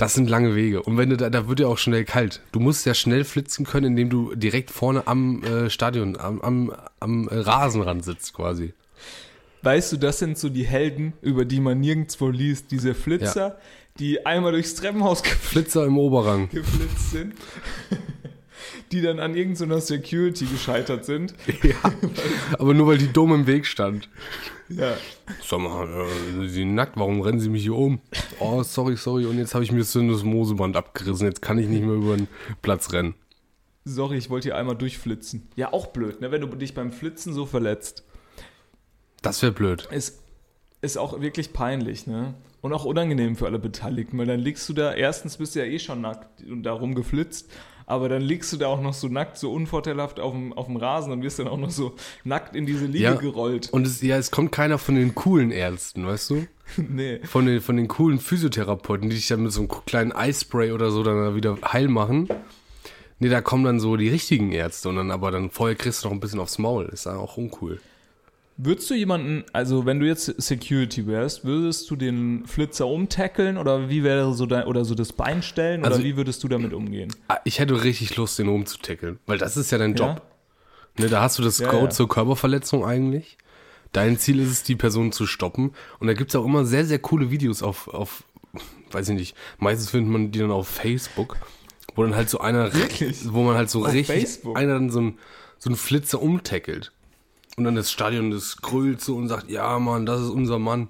Das 0.00 0.14
sind 0.14 0.30
lange 0.30 0.54
Wege 0.54 0.82
und 0.82 0.96
wenn 0.96 1.10
du 1.10 1.18
da, 1.18 1.28
da 1.28 1.46
wird 1.46 1.60
ja 1.60 1.66
auch 1.66 1.76
schnell 1.76 2.06
kalt. 2.06 2.40
Du 2.52 2.58
musst 2.58 2.86
ja 2.86 2.94
schnell 2.94 3.22
flitzen 3.22 3.66
können, 3.66 3.88
indem 3.88 4.08
du 4.08 4.34
direkt 4.34 4.70
vorne 4.70 5.06
am 5.06 5.42
äh, 5.44 5.68
Stadion, 5.68 6.16
am, 6.16 6.40
am, 6.40 6.72
am 7.00 7.28
äh, 7.28 7.34
Rasenrand 7.36 8.02
sitzt 8.02 8.32
quasi. 8.32 8.72
Weißt 9.60 9.92
du, 9.92 9.98
das 9.98 10.18
sind 10.18 10.38
so 10.38 10.48
die 10.48 10.64
Helden, 10.64 11.12
über 11.20 11.44
die 11.44 11.60
man 11.60 11.80
nirgendwo 11.80 12.28
liest. 12.28 12.70
Diese 12.70 12.94
Flitzer, 12.94 13.58
die 13.98 14.24
einmal 14.24 14.52
durchs 14.52 14.74
Treppenhaus 14.74 15.22
gefl- 15.22 15.34
Flitzer 15.36 15.84
im 15.84 15.98
Oberrang. 15.98 16.48
geflitzt 16.48 17.10
sind. 17.10 17.34
Die 18.92 19.02
dann 19.02 19.20
an 19.20 19.34
irgendeiner 19.34 19.80
Security 19.80 20.46
gescheitert 20.46 21.04
sind. 21.04 21.34
Ja, 21.62 21.92
aber 22.58 22.74
nur 22.74 22.86
weil 22.86 22.98
die 22.98 23.12
dumm 23.12 23.34
im 23.34 23.46
Weg 23.46 23.66
stand. 23.66 24.08
Ja. 24.68 24.96
Sag 25.42 25.60
mal, 25.60 25.86
äh, 25.86 26.42
Sie 26.42 26.48
sind 26.48 26.74
nackt, 26.74 26.96
warum 26.96 27.20
rennen 27.20 27.40
Sie 27.40 27.48
mich 27.48 27.62
hier 27.62 27.74
um? 27.74 28.00
Oh, 28.38 28.62
sorry, 28.62 28.96
sorry. 28.96 29.26
Und 29.26 29.36
jetzt 29.38 29.54
habe 29.54 29.64
ich 29.64 29.72
mir 29.72 29.80
das 29.80 29.94
Moseband 30.24 30.76
abgerissen. 30.76 31.26
Jetzt 31.26 31.42
kann 31.42 31.58
ich 31.58 31.68
nicht 31.68 31.82
mehr 31.82 31.94
über 31.94 32.16
den 32.16 32.28
Platz 32.62 32.92
rennen. 32.92 33.14
Sorry, 33.84 34.18
ich 34.18 34.30
wollte 34.30 34.48
hier 34.48 34.56
einmal 34.56 34.76
durchflitzen. 34.76 35.48
Ja, 35.56 35.72
auch 35.72 35.88
blöd, 35.88 36.20
ne? 36.20 36.30
wenn 36.30 36.40
du 36.40 36.46
dich 36.48 36.74
beim 36.74 36.92
Flitzen 36.92 37.34
so 37.34 37.46
verletzt. 37.46 38.04
Das 39.22 39.42
wäre 39.42 39.52
blöd. 39.52 39.88
Ist, 39.90 40.22
ist 40.82 40.96
auch 40.96 41.20
wirklich 41.20 41.52
peinlich, 41.52 42.06
ne? 42.06 42.34
Und 42.62 42.74
auch 42.74 42.84
unangenehm 42.84 43.36
für 43.36 43.46
alle 43.46 43.58
Beteiligten, 43.58 44.18
weil 44.18 44.26
dann 44.26 44.40
liegst 44.40 44.68
du 44.68 44.74
da, 44.74 44.92
erstens 44.92 45.38
bist 45.38 45.54
du 45.54 45.60
ja 45.60 45.64
eh 45.64 45.78
schon 45.78 46.02
nackt 46.02 46.42
und 46.42 46.62
darum 46.62 46.94
geflitzt, 46.94 47.50
aber 47.90 48.08
dann 48.08 48.22
liegst 48.22 48.52
du 48.52 48.56
da 48.56 48.68
auch 48.68 48.80
noch 48.80 48.94
so 48.94 49.08
nackt, 49.08 49.36
so 49.36 49.52
unvorteilhaft 49.52 50.20
auf 50.20 50.32
dem, 50.32 50.52
auf 50.52 50.66
dem 50.66 50.76
Rasen 50.76 51.12
und 51.12 51.22
wirst 51.22 51.38
dann 51.40 51.48
auch 51.48 51.58
noch 51.58 51.70
so 51.70 51.94
nackt 52.24 52.54
in 52.54 52.64
diese 52.64 52.86
Liege 52.86 53.04
Ja. 53.04 53.14
gerollt. 53.14 53.68
Und 53.72 53.86
es, 53.86 54.00
ja, 54.00 54.16
es 54.16 54.30
kommt 54.30 54.52
keiner 54.52 54.78
von 54.78 54.94
den 54.94 55.14
coolen 55.14 55.50
Ärzten, 55.50 56.06
weißt 56.06 56.30
du? 56.30 56.46
nee. 56.76 57.18
Von 57.24 57.46
den, 57.46 57.60
von 57.60 57.76
den 57.76 57.88
coolen 57.88 58.20
Physiotherapeuten, 58.20 59.10
die 59.10 59.16
dich 59.16 59.26
dann 59.28 59.42
mit 59.42 59.52
so 59.52 59.60
einem 59.60 59.68
kleinen 59.86 60.12
Eispray 60.12 60.70
oder 60.72 60.90
so 60.90 61.02
dann 61.02 61.34
wieder 61.34 61.58
heil 61.72 61.88
machen. 61.88 62.28
Nee, 63.18 63.28
da 63.28 63.40
kommen 63.42 63.64
dann 63.64 63.80
so 63.80 63.96
die 63.96 64.08
richtigen 64.08 64.52
Ärzte 64.52 64.88
und 64.88 64.96
dann 64.96 65.10
aber 65.10 65.30
dann 65.30 65.50
vorher 65.50 65.76
kriegst 65.76 66.04
du 66.04 66.08
noch 66.08 66.14
ein 66.14 66.20
bisschen 66.20 66.40
aufs 66.40 66.58
Maul. 66.58 66.86
Ist 66.92 67.06
ja 67.06 67.16
auch 67.16 67.36
uncool. 67.36 67.80
Würdest 68.62 68.90
du 68.90 68.94
jemanden, 68.94 69.44
also 69.54 69.86
wenn 69.86 70.00
du 70.00 70.06
jetzt 70.06 70.26
Security 70.36 71.06
wärst, 71.06 71.44
würdest 71.44 71.90
du 71.90 71.96
den 71.96 72.44
Flitzer 72.46 72.86
umtackeln 72.86 73.56
oder 73.56 73.88
wie 73.88 74.04
wäre 74.04 74.34
so 74.34 74.44
dein, 74.44 74.66
oder 74.66 74.84
so 74.84 74.94
das 74.94 75.12
Bein 75.14 75.42
stellen 75.42 75.80
oder 75.80 75.92
Also- 75.92 76.04
wie 76.04 76.16
würdest 76.16 76.42
du 76.44 76.48
damit 76.48 76.74
umgehen? 76.74 77.10
Ah, 77.28 77.38
Ich 77.44 77.58
hätte 77.58 77.82
richtig 77.82 78.16
Lust, 78.16 78.38
den 78.38 78.48
umzutackeln, 78.48 79.18
weil 79.26 79.38
das 79.38 79.56
ist 79.56 79.70
ja 79.70 79.78
dein 79.78 79.96
Ja? 79.96 80.08
Job. 80.08 80.22
Ne, 80.98 81.08
da 81.08 81.22
hast 81.22 81.38
du 81.38 81.42
das 81.42 81.58
Ja, 81.58 81.68
Code 81.68 81.84
ja. 81.84 81.90
zur 81.90 82.08
Körperverletzung 82.08 82.84
eigentlich. 82.84 83.38
Dein 83.92 84.18
Ziel 84.18 84.38
ist 84.40 84.50
es, 84.50 84.62
die 84.62 84.76
Person 84.76 85.10
zu 85.12 85.26
stoppen. 85.26 85.72
Und 85.98 86.06
da 86.08 86.12
gibt's 86.12 86.36
auch 86.36 86.44
immer 86.44 86.64
sehr, 86.64 86.84
sehr 86.84 86.98
coole 86.98 87.30
Videos 87.30 87.62
auf, 87.62 87.88
auf, 87.88 88.24
weiß 88.90 89.08
ich 89.08 89.14
nicht, 89.16 89.36
meistens 89.58 89.90
findet 89.90 90.12
man 90.12 90.30
die 90.32 90.38
dann 90.40 90.50
auf 90.50 90.68
Facebook, 90.68 91.36
wo 91.94 92.02
dann 92.02 92.14
halt 92.14 92.28
so 92.28 92.40
einer, 92.40 92.74
Wirklich? 92.74 93.32
wo 93.32 93.42
man 93.42 93.56
halt 93.56 93.70
so 93.70 93.80
Auf 93.86 93.92
richtig, 93.92 94.20
Facebook? 94.20 94.58
einer 94.58 94.74
dann 94.74 94.90
so 94.90 95.00
ein, 95.00 95.18
so 95.58 95.70
ein 95.70 95.76
Flitzer 95.76 96.20
umtackelt. 96.20 96.92
Und 97.60 97.64
dann 97.64 97.74
das 97.74 97.92
Stadion, 97.92 98.30
das 98.30 98.56
grölt 98.56 99.02
so 99.02 99.16
und 99.16 99.28
sagt, 99.28 99.50
ja 99.50 99.78
Mann, 99.78 100.06
das 100.06 100.22
ist 100.22 100.30
unser 100.30 100.58
Mann. 100.58 100.88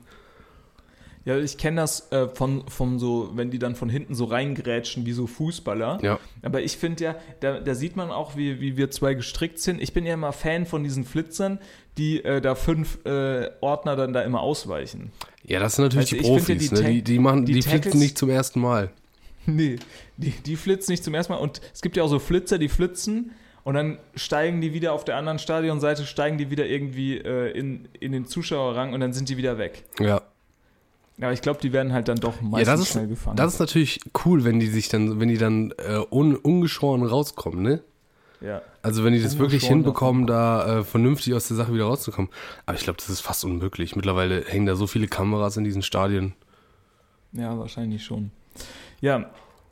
Ja, 1.24 1.36
ich 1.36 1.58
kenne 1.58 1.80
das 1.80 2.12
äh, 2.12 2.28
von, 2.28 2.62
von 2.68 3.00
so, 3.00 3.32
wenn 3.34 3.50
die 3.50 3.58
dann 3.58 3.74
von 3.74 3.88
hinten 3.88 4.14
so 4.14 4.24
reingrätschen 4.26 5.04
wie 5.06 5.12
so 5.12 5.26
Fußballer. 5.26 5.98
Ja. 6.00 6.20
Aber 6.42 6.62
ich 6.62 6.76
finde 6.76 7.02
ja, 7.02 7.16
da, 7.40 7.58
da 7.58 7.74
sieht 7.74 7.96
man 7.96 8.12
auch, 8.12 8.36
wie, 8.36 8.60
wie 8.60 8.76
wir 8.76 8.92
zwei 8.92 9.14
gestrickt 9.14 9.58
sind. 9.58 9.82
Ich 9.82 9.92
bin 9.92 10.06
ja 10.06 10.14
immer 10.14 10.32
Fan 10.32 10.64
von 10.64 10.84
diesen 10.84 11.04
Flitzern, 11.04 11.58
die 11.98 12.24
äh, 12.24 12.40
da 12.40 12.54
fünf 12.54 13.04
äh, 13.04 13.50
Ordner 13.60 13.96
dann 13.96 14.12
da 14.12 14.22
immer 14.22 14.40
ausweichen. 14.40 15.10
Ja, 15.42 15.58
das 15.58 15.74
sind 15.74 15.86
natürlich 15.86 16.12
Also 16.12 16.22
die 16.22 16.30
Profis, 16.30 16.70
ja, 16.70 16.76
die 16.76 16.82
ne? 16.84 16.88
Die, 16.94 17.02
die 17.02 17.18
machen, 17.18 17.46
die 17.46 17.54
die, 17.54 17.60
Tackles- 17.62 17.80
flitzen 17.82 17.98
nicht 17.98 18.16
zum 18.16 18.30
ersten 18.30 18.60
Mal. 18.60 18.90
Nee, 19.46 19.76
die, 20.18 20.30
die 20.30 20.54
flitzen 20.54 20.92
nicht 20.92 21.02
zum 21.02 21.14
ersten 21.14 21.32
Mal. 21.32 21.38
Und 21.38 21.60
es 21.74 21.80
gibt 21.80 21.96
ja 21.96 22.02
auch 22.02 22.08
so 22.08 22.18
Flitzer, 22.18 22.58
die 22.58 22.68
flitzen 22.68 23.32
und 23.64 23.74
dann 23.74 23.98
steigen 24.14 24.60
die 24.60 24.72
wieder 24.72 24.92
auf 24.92 25.04
der 25.04 25.16
anderen 25.16 25.38
Stadionseite, 25.38 26.04
steigen 26.06 26.38
die 26.38 26.50
wieder 26.50 26.66
irgendwie 26.66 27.18
äh, 27.18 27.50
in, 27.50 27.88
in 27.98 28.12
den 28.12 28.26
Zuschauerrang 28.26 28.92
und 28.94 29.00
dann 29.00 29.12
sind 29.12 29.28
die 29.28 29.36
wieder 29.36 29.58
weg. 29.58 29.84
Ja. 29.98 30.22
Aber 31.20 31.32
ich 31.32 31.42
glaube, 31.42 31.60
die 31.60 31.72
werden 31.72 31.92
halt 31.92 32.08
dann 32.08 32.16
doch 32.16 32.40
meistens 32.40 32.66
Ja, 32.66 32.72
das 32.72 32.80
ist, 32.80 32.92
schnell 32.92 33.08
gefangen. 33.08 33.36
das 33.36 33.54
ist 33.54 33.60
natürlich 33.60 34.00
cool, 34.24 34.44
wenn 34.44 34.58
die 34.58 34.68
sich 34.68 34.88
dann, 34.88 35.20
wenn 35.20 35.28
die 35.28 35.36
dann 35.36 35.72
äh, 35.72 35.98
un, 36.10 36.34
ungeschoren 36.36 37.02
rauskommen, 37.04 37.62
ne? 37.62 37.80
Ja. 38.40 38.62
Also 38.80 39.04
wenn 39.04 39.12
die 39.12 39.22
das 39.22 39.38
wirklich 39.38 39.66
hinbekommen, 39.66 40.26
da 40.26 40.78
äh, 40.78 40.84
vernünftig 40.84 41.34
aus 41.34 41.48
der 41.48 41.58
Sache 41.58 41.74
wieder 41.74 41.84
rauszukommen. 41.84 42.30
Aber 42.64 42.74
ich 42.78 42.84
glaube, 42.84 42.96
das 42.96 43.10
ist 43.10 43.20
fast 43.20 43.44
unmöglich. 43.44 43.96
Mittlerweile 43.96 44.44
hängen 44.46 44.64
da 44.64 44.76
so 44.76 44.86
viele 44.86 45.08
Kameras 45.08 45.58
in 45.58 45.64
diesen 45.64 45.82
Stadien. 45.82 46.32
Ja, 47.32 47.58
wahrscheinlich 47.58 48.02
schon. 48.02 48.30
Ja, 49.02 49.28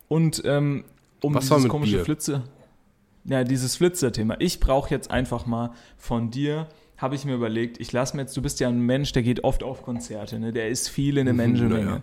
und 0.08 0.42
ähm, 0.44 0.84
um 1.22 1.34
Was 1.34 1.50
war 1.50 1.56
dieses 1.56 1.70
komische 1.70 1.96
Bier? 1.96 2.04
Flitze. 2.04 2.42
Ja, 3.28 3.44
dieses 3.44 3.76
Flitzer-Thema. 3.76 4.36
Ich 4.38 4.58
brauche 4.58 4.90
jetzt 4.90 5.10
einfach 5.10 5.44
mal 5.44 5.72
von 5.98 6.30
dir, 6.30 6.66
habe 6.96 7.14
ich 7.14 7.24
mir 7.24 7.34
überlegt, 7.34 7.78
ich 7.78 7.92
lasse 7.92 8.16
mir 8.16 8.22
jetzt, 8.22 8.36
du 8.36 8.42
bist 8.42 8.58
ja 8.58 8.68
ein 8.68 8.80
Mensch, 8.80 9.12
der 9.12 9.22
geht 9.22 9.44
oft 9.44 9.62
auf 9.62 9.82
Konzerte, 9.82 10.38
ne? 10.38 10.52
Der 10.52 10.68
ist 10.68 10.88
viel 10.88 11.18
in 11.18 11.26
der 11.26 11.34
Menschenmenge. 11.34 11.84
naja. 11.84 12.02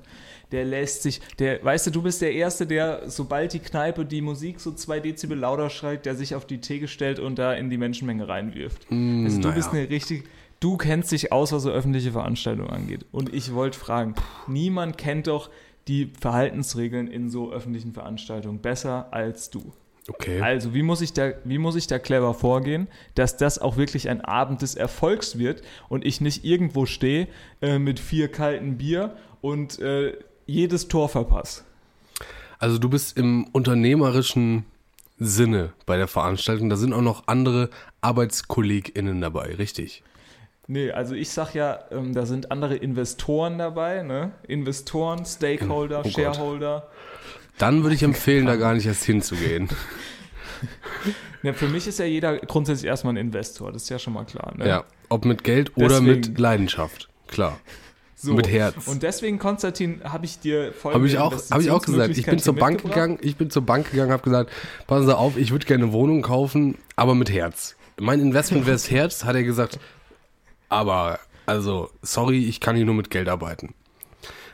Der 0.52 0.64
lässt 0.64 1.02
sich, 1.02 1.22
der, 1.40 1.64
weißt 1.66 1.88
du, 1.88 1.92
du 1.92 2.04
bist 2.04 2.22
der 2.22 2.32
Erste, 2.32 2.68
der, 2.68 3.10
sobald 3.10 3.54
die 3.54 3.60
Kneipe 3.60 4.06
die 4.06 4.22
Musik 4.22 4.60
so 4.60 4.72
zwei 4.72 5.00
Dezibel 5.00 5.38
lauter 5.38 5.72
schreit, 5.72 6.06
der 6.06 6.16
sich 6.16 6.36
auf 6.36 6.46
die 6.46 6.62
Theke 6.62 6.88
stellt 6.88 7.20
und 7.20 7.40
da 7.40 7.54
in 7.54 7.72
die 7.72 7.78
Menschenmenge 7.78 8.28
reinwirft. 8.28 8.86
also 8.90 9.42
du 9.42 9.48
naja. 9.48 9.56
bist 9.56 9.74
eine 9.74 9.90
richtig, 9.90 10.26
du 10.60 10.78
kennst 10.78 11.12
dich 11.12 11.32
aus, 11.32 11.52
was 11.52 11.64
so 11.64 11.72
öffentliche 11.72 12.12
Veranstaltungen 12.12 12.70
angeht. 12.70 13.06
Und 13.12 13.34
ich 13.34 13.54
wollte 13.56 13.78
fragen, 13.78 14.14
niemand 14.48 15.00
kennt 15.00 15.28
doch 15.28 15.50
die 15.88 16.12
Verhaltensregeln 16.20 17.08
in 17.08 17.30
so 17.32 17.52
öffentlichen 17.52 17.94
Veranstaltungen 17.94 18.60
besser 18.60 19.08
als 19.12 19.50
du. 19.50 19.74
Okay. 20.08 20.40
Also, 20.40 20.74
wie 20.74 20.84
muss, 20.84 21.02
ich 21.02 21.14
da, 21.14 21.32
wie 21.44 21.58
muss 21.58 21.76
ich 21.76 21.88
da 21.88 21.98
clever 21.98 22.34
vorgehen, 22.34 22.88
dass 23.16 23.38
das 23.38 23.58
auch 23.58 23.76
wirklich 23.76 24.08
ein 24.10 24.22
Abend 24.22 24.62
des 24.62 24.76
Erfolgs 24.76 25.40
wird 25.40 25.64
und 25.90 26.06
ich 26.06 26.22
nicht 26.22 26.46
irgendwo 26.46 26.86
stehe 26.86 27.28
äh, 27.62 27.80
mit 27.80 28.00
vier 28.00 28.32
kalten 28.32 28.78
Bier 28.78 29.16
und 29.42 29.80
äh, 29.80 30.14
jedes 30.46 30.88
Tor 30.88 31.10
verpasse? 31.10 31.64
Also 32.60 32.78
du 32.78 32.90
bist 32.90 33.18
im 33.18 33.48
unternehmerischen 33.52 34.66
Sinne 35.18 35.74
bei 35.86 35.98
der 35.98 36.08
Veranstaltung. 36.08 36.70
Da 36.70 36.76
sind 36.76 36.94
auch 36.94 37.02
noch 37.02 37.28
andere 37.28 37.70
ArbeitskollegInnen 38.02 39.22
dabei, 39.22 39.56
richtig? 39.56 40.04
Nee, 40.68 40.92
also 40.92 41.14
ich 41.14 41.30
sag 41.30 41.54
ja, 41.54 41.80
ähm, 41.92 42.14
da 42.14 42.26
sind 42.26 42.52
andere 42.52 42.76
Investoren 42.76 43.58
dabei, 43.58 44.02
ne? 44.02 44.32
Investoren, 44.48 45.26
Stakeholder, 45.26 46.00
Oh 46.00 46.10
Gott. 46.10 46.84
Dann 47.58 47.84
würde 47.84 47.96
ich 47.96 48.04
empfehlen, 48.04 48.46
da 48.46 48.56
gar 48.56 48.74
nicht 48.74 48.86
erst 48.86 49.04
hinzugehen. 49.04 49.70
Ja, 51.46 51.54
für 51.54 51.68
mich 51.68 51.86
ist 51.86 52.00
ja 52.00 52.06
jeder 52.06 52.40
grundsätzlich 52.40 52.88
erstmal 52.88 53.14
ein 53.14 53.18
Investor, 53.18 53.72
das 53.72 53.84
ist 53.84 53.90
ja 53.90 54.00
schon 54.00 54.14
mal 54.14 54.24
klar. 54.24 54.56
Ne? 54.58 54.68
Ja, 54.68 54.84
ob 55.10 55.26
mit 55.26 55.44
Geld 55.44 55.78
oder 55.78 56.02
mit. 56.02 56.40
Leidenschaft. 56.40 57.08
Klar. 57.28 57.60
so. 58.16 58.34
mit 58.34 58.50
Herz. 58.50 58.88
Und 58.88 59.04
deswegen, 59.04 59.38
Konstantin, 59.38 60.02
habe 60.04 60.26
ich 60.26 60.40
dir 60.40 60.74
folgende 60.74 60.96
Habe 60.96 61.08
ich 61.08 61.20
auch, 61.20 61.52
habe 61.52 61.62
ich 61.62 61.70
auch 61.70 61.84
gesagt. 61.84 62.18
Ich 62.18 62.26
bin 62.26 62.40
zur 62.40 62.56
Bank 62.56 62.82
gegangen, 62.82 63.20
ich 63.22 63.36
bin 63.36 63.52
zur 63.52 63.62
Bank 63.62 63.92
gegangen, 63.92 64.12
habe 64.12 64.24
gesagt, 64.24 64.52
passen 64.88 65.06
Sie 65.06 65.16
auf, 65.16 65.38
ich 65.38 65.52
würde 65.52 65.68
gerne 65.68 65.84
eine 65.84 65.94
Wohnung 65.94 66.24
kaufen, 66.24 66.80
aber 66.96 67.14
mit 67.14 67.32
Herz. 67.32 67.76
Mein 68.00 68.22
Investment 68.22 68.66
wäre 68.66 68.76
das 68.76 68.90
Herz, 68.90 69.24
hat 69.24 69.36
er 69.36 69.44
gesagt. 69.44 69.80
Aber, 70.70 71.20
also, 71.46 71.92
sorry, 72.02 72.44
ich 72.44 72.60
kann 72.60 72.76
hier 72.76 72.86
nur 72.86 72.96
mit 72.96 73.12
Geld 73.12 73.30
arbeiten. 73.30 73.76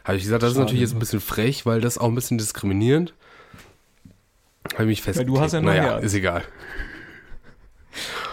Habe 0.03 0.17
ich 0.17 0.23
gesagt, 0.23 0.43
das 0.43 0.53
ist 0.53 0.57
natürlich 0.57 0.81
jetzt 0.81 0.93
ein 0.93 0.99
bisschen 0.99 1.19
frech, 1.21 1.65
weil 1.65 1.81
das 1.81 1.97
auch 1.97 2.07
ein 2.07 2.15
bisschen 2.15 2.37
diskriminierend. 2.37 3.13
Habe 4.73 4.83
ich 4.83 4.87
mich 4.89 5.01
festgelegt. 5.01 5.35
du 5.35 5.41
hast 5.41 5.53
ja 5.53 5.61
naja, 5.61 5.97
ist 5.97 6.13
egal. 6.13 6.43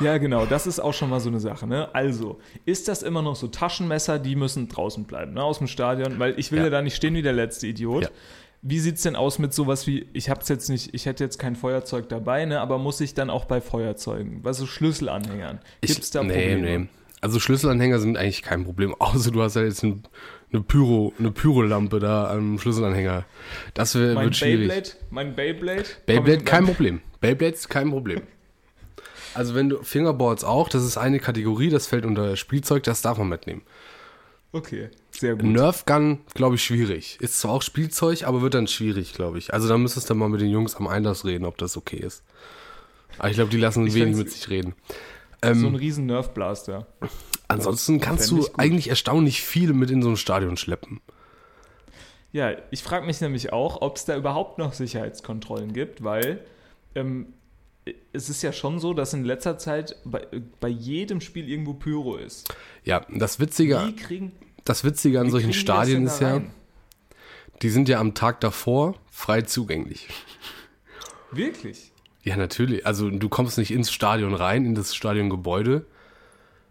Ja, 0.00 0.18
genau, 0.18 0.46
das 0.46 0.68
ist 0.68 0.78
auch 0.78 0.94
schon 0.94 1.10
mal 1.10 1.18
so 1.18 1.28
eine 1.28 1.40
Sache. 1.40 1.66
Ne? 1.66 1.92
Also, 1.92 2.38
ist 2.64 2.86
das 2.86 3.02
immer 3.02 3.22
noch 3.22 3.34
so 3.34 3.48
Taschenmesser, 3.48 4.20
die 4.20 4.36
müssen 4.36 4.68
draußen 4.68 5.04
bleiben, 5.04 5.34
ne? 5.34 5.42
aus 5.42 5.58
dem 5.58 5.66
Stadion, 5.66 6.20
weil 6.20 6.38
ich 6.38 6.52
will 6.52 6.58
ja, 6.60 6.64
Ja. 6.66 6.70
da 6.70 6.82
nicht 6.82 6.94
stehen 6.94 7.14
wie 7.14 7.22
der 7.22 7.32
letzte 7.32 7.66
Idiot. 7.66 8.04
Ja. 8.04 8.08
Wie 8.62 8.78
sieht's 8.78 9.02
denn 9.02 9.16
aus 9.16 9.38
mit 9.40 9.52
sowas 9.54 9.86
wie, 9.88 10.08
ich 10.12 10.30
hab's 10.30 10.48
jetzt 10.48 10.68
nicht, 10.68 10.94
ich 10.94 11.06
hätte 11.06 11.24
jetzt 11.24 11.38
kein 11.38 11.56
Feuerzeug 11.56 12.08
dabei, 12.08 12.44
ne, 12.44 12.60
aber 12.60 12.78
muss 12.78 13.00
ich 13.00 13.14
dann 13.14 13.30
auch 13.30 13.44
bei 13.44 13.60
Feuerzeugen, 13.60 14.42
bei 14.42 14.52
so 14.52 14.66
Schlüsselanhängern, 14.66 15.58
Ich, 15.80 15.92
gibt's 15.94 16.10
da 16.10 16.22
nee, 16.22 16.32
Probleme? 16.54 16.78
nee. 16.80 16.88
Also 17.20 17.40
Schlüsselanhänger 17.40 17.98
sind 17.98 18.16
eigentlich 18.16 18.42
kein 18.42 18.64
Problem, 18.64 18.94
außer 19.00 19.30
du 19.32 19.42
hast 19.42 19.56
ja 19.56 19.62
jetzt 19.62 19.82
ein, 19.82 20.04
eine 20.52 20.62
Pyro, 20.62 21.12
eine 21.18 21.30
Pyrolampe 21.30 21.98
da 22.00 22.30
am 22.30 22.58
Schlüsselanhänger. 22.58 23.24
Das 23.74 23.94
wär, 23.94 24.14
Mein 24.14 24.24
wird 24.24 24.36
schwierig. 24.36 24.68
Beyblade, 24.68 24.90
mein 25.10 25.36
Beyblade, 25.36 25.84
Beyblade 26.06 26.44
kein 26.44 26.64
Problem. 26.64 27.00
Beyblade 27.20 27.54
ist 27.54 27.68
kein 27.68 27.90
Problem. 27.90 28.22
Also 29.34 29.54
wenn 29.54 29.68
du 29.68 29.82
Fingerboards 29.82 30.42
auch, 30.42 30.68
das 30.68 30.82
ist 30.82 30.96
eine 30.96 31.20
Kategorie, 31.20 31.68
das 31.68 31.86
fällt 31.86 32.04
unter 32.04 32.34
Spielzeug, 32.34 32.82
das 32.82 33.02
darf 33.02 33.18
man 33.18 33.28
mitnehmen. 33.28 33.62
Okay, 34.50 34.88
sehr 35.10 35.36
gut. 35.36 35.44
Nerf 35.44 35.84
Gun, 35.84 36.20
glaube 36.34 36.56
ich, 36.56 36.64
schwierig. 36.64 37.18
Ist 37.20 37.38
zwar 37.38 37.52
auch 37.52 37.62
Spielzeug, 37.62 38.24
aber 38.24 38.40
wird 38.40 38.54
dann 38.54 38.66
schwierig, 38.66 39.12
glaube 39.12 39.38
ich. 39.38 39.52
Also 39.52 39.68
da 39.68 39.76
müsstest 39.76 40.08
du 40.08 40.14
mal 40.14 40.28
mit 40.28 40.40
den 40.40 40.48
Jungs 40.48 40.74
am 40.76 40.88
Einlass 40.88 41.24
reden, 41.24 41.44
ob 41.44 41.58
das 41.58 41.76
okay 41.76 41.98
ist. 41.98 42.24
Aber 43.18 43.28
ich 43.28 43.34
glaube, 43.34 43.50
die 43.50 43.58
lassen 43.58 43.86
Ich 43.86 43.94
wenig 43.94 44.16
mit 44.16 44.30
sich 44.30 44.48
reden. 44.48 44.74
So 45.42 45.50
Ähm, 45.50 45.66
ein 45.66 45.74
riesen 45.74 46.06
Nerf-Blaster. 46.06 46.86
ansonsten 47.48 48.00
kannst 48.00 48.30
du 48.30 48.46
eigentlich 48.56 48.88
erstaunlich 48.88 49.42
viel 49.42 49.72
mit 49.72 49.90
in 49.90 50.02
so 50.02 50.10
ein 50.10 50.16
Stadion 50.16 50.56
schleppen. 50.56 51.00
Ja, 52.32 52.52
ich 52.70 52.82
frage 52.82 53.06
mich 53.06 53.20
nämlich 53.20 53.52
auch, 53.52 53.80
ob 53.80 53.96
es 53.96 54.04
da 54.04 54.16
überhaupt 54.16 54.58
noch 54.58 54.74
Sicherheitskontrollen 54.74 55.72
gibt, 55.72 56.04
weil 56.04 56.44
ähm, 56.94 57.32
es 58.12 58.28
ist 58.28 58.42
ja 58.42 58.52
schon 58.52 58.80
so, 58.80 58.92
dass 58.92 59.14
in 59.14 59.24
letzter 59.24 59.56
Zeit 59.56 59.96
bei, 60.04 60.26
bei 60.60 60.68
jedem 60.68 61.20
Spiel 61.22 61.48
irgendwo 61.48 61.72
Pyro 61.74 62.16
ist. 62.16 62.52
Ja, 62.84 63.06
das 63.08 63.40
Witzige, 63.40 63.94
kriegen, 63.96 64.32
das 64.64 64.84
Witzige 64.84 65.20
an 65.20 65.30
solchen 65.30 65.54
Stadien 65.54 66.06
ist 66.06 66.20
ja, 66.20 66.34
rein? 66.34 66.50
die 67.62 67.70
sind 67.70 67.88
ja 67.88 67.98
am 67.98 68.14
Tag 68.14 68.40
davor 68.40 68.94
frei 69.10 69.42
zugänglich. 69.42 70.08
Wirklich? 71.32 71.92
Ja, 72.22 72.36
natürlich. 72.36 72.84
Also 72.86 73.10
du 73.10 73.28
kommst 73.28 73.58
nicht 73.58 73.70
ins 73.70 73.90
Stadion 73.90 74.34
rein, 74.34 74.64
in 74.66 74.74
das 74.74 74.94
Stadiongebäude, 74.94 75.86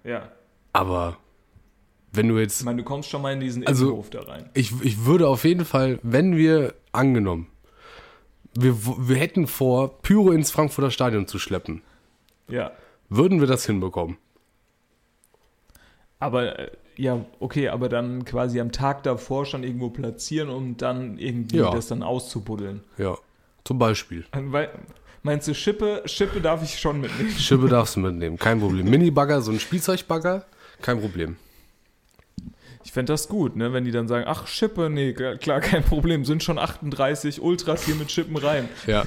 Ja. 0.04 0.30
aber 0.74 1.18
wenn 2.12 2.28
du 2.28 2.36
Ich 2.38 2.42
jetzt. 2.44 2.64
meine, 2.66 2.78
du 2.80 2.84
kommst 2.84 3.10
schon 3.10 3.22
mal 3.22 3.34
in 3.34 3.40
diesen 3.40 3.66
Also- 3.66 3.86
Innenhof 3.88 4.10
da 4.10 4.22
rein. 4.22 4.50
Ich, 4.54 4.72
ich 4.84 5.06
würde 5.06 5.28
auf 5.28 5.44
jeden 5.44 5.66
Fall, 5.66 6.00
wenn 6.04 6.36
wir 6.36 6.74
angenommen, 6.92 7.48
wir, 8.58 8.76
wir 9.08 9.16
hätten 9.18 9.46
vor, 9.48 10.02
Pyro 10.02 10.32
ins 10.32 10.52
Frankfurter 10.52 10.90
Stadion 10.92 11.28
zu 11.28 11.38
schleppen, 11.40 11.82
Ja. 12.50 12.72
würden 13.10 13.40
wir 13.40 13.48
das 13.48 13.66
hinbekommen. 13.66 14.18
Aber, 16.20 16.58
äh, 16.60 16.72
ja, 16.96 17.24
okay, 17.40 17.70
aber 17.70 17.90
dann 17.90 18.26
quasi 18.26 18.60
am 18.60 18.72
Tag 18.72 19.04
davor 19.04 19.46
schon 19.46 19.64
irgendwo 19.64 19.90
platzieren, 19.90 20.50
um 20.50 20.78
dann 20.78 21.18
irgendwie 21.20 21.58
Ja. 21.58 21.72
das 21.72 21.88
dann 21.88 22.02
auszubuddeln. 22.02 22.82
Ja, 22.98 23.18
zum 23.64 23.78
Beispiel. 23.78 24.26
Weil, 24.34 24.70
meinst 25.24 25.48
du, 25.48 25.54
Schippe, 25.54 26.02
Schippe 26.06 26.42
darf 26.42 26.64
ich 26.64 26.80
schon 26.80 27.02
mitnehmen? 27.02 27.32
Schippe 27.32 27.68
darfst 27.68 27.96
du 27.96 28.00
mitnehmen, 28.02 28.38
kein 28.38 28.60
Problem. 28.60 28.90
Mini-Bagger, 28.90 29.42
so 29.42 29.52
ein 29.52 29.60
Spielzeugbagger, 29.60 30.46
kein 30.82 31.00
Problem. 31.00 31.38
Ich 32.84 32.94
fände 32.94 33.12
das 33.12 33.28
gut, 33.28 33.56
ne? 33.58 33.74
wenn 33.74 33.84
die 33.84 33.92
dann 33.92 34.08
sagen, 34.08 34.26
ach, 34.28 34.48
Schippe, 34.48 34.90
nee, 34.90 35.14
klar, 35.14 35.60
kein 35.60 35.84
Problem, 35.84 36.24
sind 36.24 36.42
schon 36.44 36.58
38 36.58 37.42
Ultras 37.42 37.84
hier 37.86 37.96
mit 37.96 38.12
Schippen 38.12 38.38
rein. 38.38 38.70
Ja. 38.86 39.06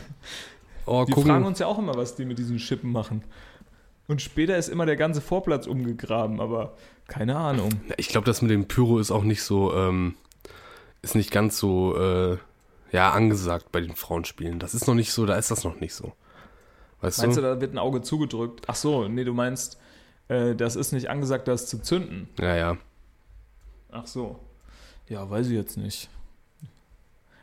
Oh, 0.84 1.04
Die 1.06 1.12
gucken. 1.12 1.30
fragen 1.30 1.46
uns 1.46 1.58
ja 1.60 1.66
auch 1.66 1.78
immer, 1.78 1.94
was 1.96 2.14
die 2.14 2.24
mit 2.24 2.38
diesen 2.38 2.58
Schippen 2.58 2.92
machen. 2.92 3.22
Und 4.06 4.20
später 4.20 4.56
ist 4.58 4.68
immer 4.68 4.86
der 4.86 4.96
ganze 4.96 5.20
Vorplatz 5.20 5.66
umgegraben, 5.66 6.40
aber 6.40 6.76
keine 7.06 7.36
Ahnung. 7.36 7.70
Ich 7.96 8.08
glaube, 8.08 8.26
das 8.26 8.42
mit 8.42 8.50
dem 8.50 8.66
Pyro 8.66 8.98
ist 8.98 9.10
auch 9.10 9.22
nicht 9.24 9.42
so, 9.42 9.72
ähm, 9.74 10.14
ist 11.00 11.14
nicht 11.14 11.30
ganz 11.30 11.58
so, 11.58 11.96
äh, 11.96 12.36
ja, 12.92 13.10
angesagt 13.10 13.72
bei 13.72 13.80
den 13.80 13.94
Frauenspielen. 13.94 14.58
Das 14.58 14.74
ist 14.74 14.86
noch 14.86 14.94
nicht 14.94 15.12
so, 15.12 15.26
da 15.26 15.36
ist 15.36 15.50
das 15.50 15.64
noch 15.64 15.80
nicht 15.80 15.94
so. 15.94 16.12
Weißt 17.00 17.18
Meinst 17.20 17.36
du? 17.36 17.42
du, 17.42 17.46
da 17.48 17.60
wird 17.60 17.72
ein 17.74 17.78
Auge 17.78 18.02
zugedrückt? 18.02 18.64
Ach 18.66 18.74
so, 18.74 19.08
nee, 19.08 19.24
du 19.24 19.32
meinst, 19.32 19.78
äh, 20.28 20.54
das 20.54 20.76
ist 20.76 20.92
nicht 20.92 21.08
angesagt, 21.08 21.48
das 21.48 21.66
zu 21.66 21.80
zünden. 21.80 22.28
Ja, 22.38 22.56
ja. 22.56 22.76
Ach 23.90 24.06
so. 24.06 24.38
Ja, 25.08 25.28
weiß 25.28 25.48
ich 25.48 25.54
jetzt 25.54 25.76
nicht. 25.76 26.08